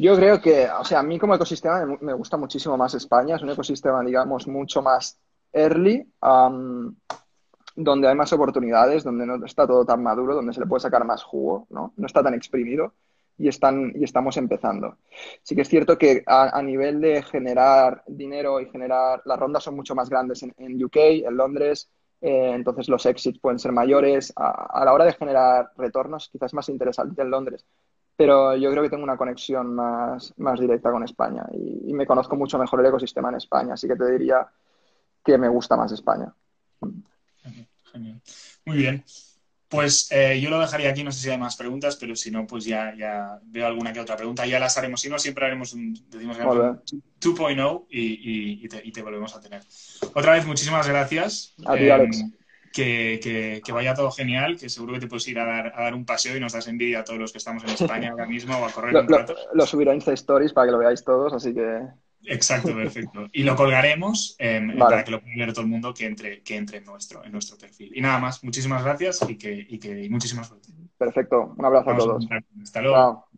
Yo 0.00 0.16
creo 0.16 0.40
que, 0.40 0.66
o 0.66 0.82
sea, 0.82 1.00
a 1.00 1.02
mí 1.02 1.18
como 1.18 1.34
ecosistema 1.34 1.84
me 2.00 2.14
gusta 2.14 2.38
muchísimo 2.38 2.74
más 2.74 2.94
España. 2.94 3.36
Es 3.36 3.42
un 3.42 3.50
ecosistema, 3.50 4.02
digamos, 4.02 4.48
mucho 4.48 4.80
más 4.80 5.18
early, 5.52 6.10
donde 7.76 8.08
hay 8.08 8.14
más 8.14 8.32
oportunidades, 8.32 9.04
donde 9.04 9.26
no 9.26 9.44
está 9.44 9.66
todo 9.66 9.84
tan 9.84 10.02
maduro, 10.02 10.36
donde 10.36 10.54
se 10.54 10.60
le 10.60 10.66
puede 10.66 10.80
sacar 10.80 11.04
más 11.04 11.22
jugo, 11.22 11.66
¿no? 11.68 11.92
No 11.98 12.06
está 12.06 12.22
tan 12.22 12.32
exprimido 12.32 12.94
y, 13.36 13.48
están, 13.48 13.92
y 13.94 14.04
estamos 14.04 14.38
empezando. 14.38 14.96
Sí 15.42 15.54
que 15.54 15.62
es 15.62 15.68
cierto 15.68 15.98
que 15.98 16.22
a, 16.26 16.62
nivel 16.62 17.02
de 17.02 17.22
generar 17.22 18.02
dinero 18.06 18.58
y 18.58 18.70
generar, 18.70 19.20
las 19.26 19.38
rondas 19.38 19.64
son 19.64 19.76
mucho 19.76 19.94
más 19.94 20.08
grandes 20.08 20.42
en, 20.42 20.82
UK, 20.82 20.96
en 20.96 21.36
Londres, 21.36 21.90
eh, 22.22 22.52
entonces 22.54 22.88
los 22.88 23.04
exits 23.04 23.38
pueden 23.38 23.58
ser 23.58 23.72
mayores. 23.72 24.32
A, 24.34 24.82
la 24.82 24.94
hora 24.94 25.04
de 25.04 25.12
generar 25.12 25.72
retornos, 25.76 26.30
quizás 26.30 26.54
más 26.54 26.70
interesante 26.70 27.20
en 27.20 27.30
Londres, 27.30 27.66
pero 28.20 28.54
yo 28.54 28.70
creo 28.70 28.82
que 28.82 28.90
tengo 28.90 29.02
una 29.02 29.16
conexión 29.16 29.74
más, 29.74 30.34
más 30.36 30.60
directa 30.60 30.90
con 30.90 31.02
España 31.02 31.42
y, 31.54 31.88
y, 31.88 31.94
me 31.94 32.04
conozco 32.04 32.36
mucho 32.36 32.58
mejor 32.58 32.80
el 32.80 32.86
ecosistema 32.86 33.30
en 33.30 33.36
España, 33.36 33.72
así 33.72 33.88
que 33.88 33.96
te 33.96 34.10
diría 34.12 34.46
que 35.24 35.38
me 35.38 35.48
gusta 35.48 35.74
más 35.74 35.90
España. 35.90 36.30
Genial. 37.90 38.20
Muy 38.66 38.76
bien. 38.76 39.02
Pues 39.70 40.08
eh, 40.10 40.38
yo 40.38 40.50
lo 40.50 40.60
dejaría 40.60 40.90
aquí, 40.90 41.02
no 41.02 41.12
sé 41.12 41.20
si 41.20 41.30
hay 41.30 41.38
más 41.38 41.56
preguntas, 41.56 41.96
pero 41.96 42.14
si 42.14 42.30
no, 42.30 42.46
pues 42.46 42.66
ya, 42.66 42.94
ya 42.94 43.40
veo 43.42 43.66
alguna 43.66 43.90
que 43.90 44.00
otra 44.00 44.18
pregunta. 44.18 44.44
Ya 44.44 44.60
las 44.60 44.76
haremos, 44.76 45.00
si 45.00 45.08
no, 45.08 45.18
siempre 45.18 45.46
haremos 45.46 45.72
un, 45.72 45.94
decimos, 46.10 46.36
2.0 46.36 47.86
y, 47.88 48.64
y, 48.64 48.68
te, 48.68 48.82
y, 48.84 48.92
te, 48.92 49.00
volvemos 49.00 49.34
a 49.34 49.40
tener. 49.40 49.62
Otra 50.12 50.32
vez, 50.34 50.44
muchísimas 50.44 50.86
gracias. 50.86 51.54
A 51.64 51.74
ti, 51.74 51.88
Alex. 51.88 52.22
Em, 52.76 53.20
que, 53.20 53.60
que, 53.64 53.72
vaya 53.72 53.94
todo 53.94 54.10
genial, 54.10 54.56
que 54.56 54.68
seguro 54.68 54.94
que 54.94 55.00
te 55.00 55.06
puedes 55.06 55.26
ir 55.28 55.38
a 55.38 55.44
dar, 55.44 55.72
a 55.74 55.82
dar 55.82 55.94
un 55.94 56.04
paseo 56.04 56.36
y 56.36 56.40
nos 56.40 56.52
das 56.52 56.68
envidia 56.68 57.00
a 57.00 57.04
todos 57.04 57.18
los 57.18 57.32
que 57.32 57.38
estamos 57.38 57.64
en 57.64 57.70
España 57.70 58.10
ahora 58.10 58.26
mismo 58.26 58.56
o 58.56 58.64
a 58.64 58.70
correr 58.70 58.92
lo, 58.92 59.00
un 59.00 59.08
rato. 59.08 59.34
Lo, 59.52 59.66
subiré 59.66 59.90
a 59.90 59.94
Insta 59.94 60.12
Stories 60.12 60.52
para 60.52 60.66
que 60.66 60.72
lo 60.72 60.78
veáis 60.78 61.04
todos, 61.04 61.32
así 61.32 61.52
que... 61.52 61.80
Exacto, 62.24 62.74
perfecto. 62.74 63.28
Y 63.32 63.44
lo 63.44 63.56
colgaremos 63.56 64.36
em, 64.38 64.76
para 64.76 65.02
que 65.02 65.10
lo 65.10 65.20
pueda 65.20 65.34
ver 65.36 65.52
todo 65.52 65.62
el 65.62 65.68
mundo 65.68 65.94
que 65.94 66.06
entre, 66.06 66.42
que 66.42 66.56
entre 66.56 66.78
en, 66.78 66.84
nuestro, 66.84 67.24
en 67.24 67.32
nuestro 67.32 67.56
perfil. 67.56 67.92
Y 67.94 68.00
nada 68.00 68.18
más, 68.18 68.44
muchísimas 68.44 68.84
gracias 68.84 69.24
y 69.28 69.36
que, 69.36 69.66
y 69.68 69.78
que 69.78 70.04
y 70.04 70.10
muchísima 70.10 70.44
suerte. 70.44 70.68
Perfecto, 70.98 71.54
un 71.56 71.64
abrazo 71.64 71.90
a 71.90 71.96
todos. 71.96 72.28
Hasta 72.62 72.82
luego. 72.82 73.29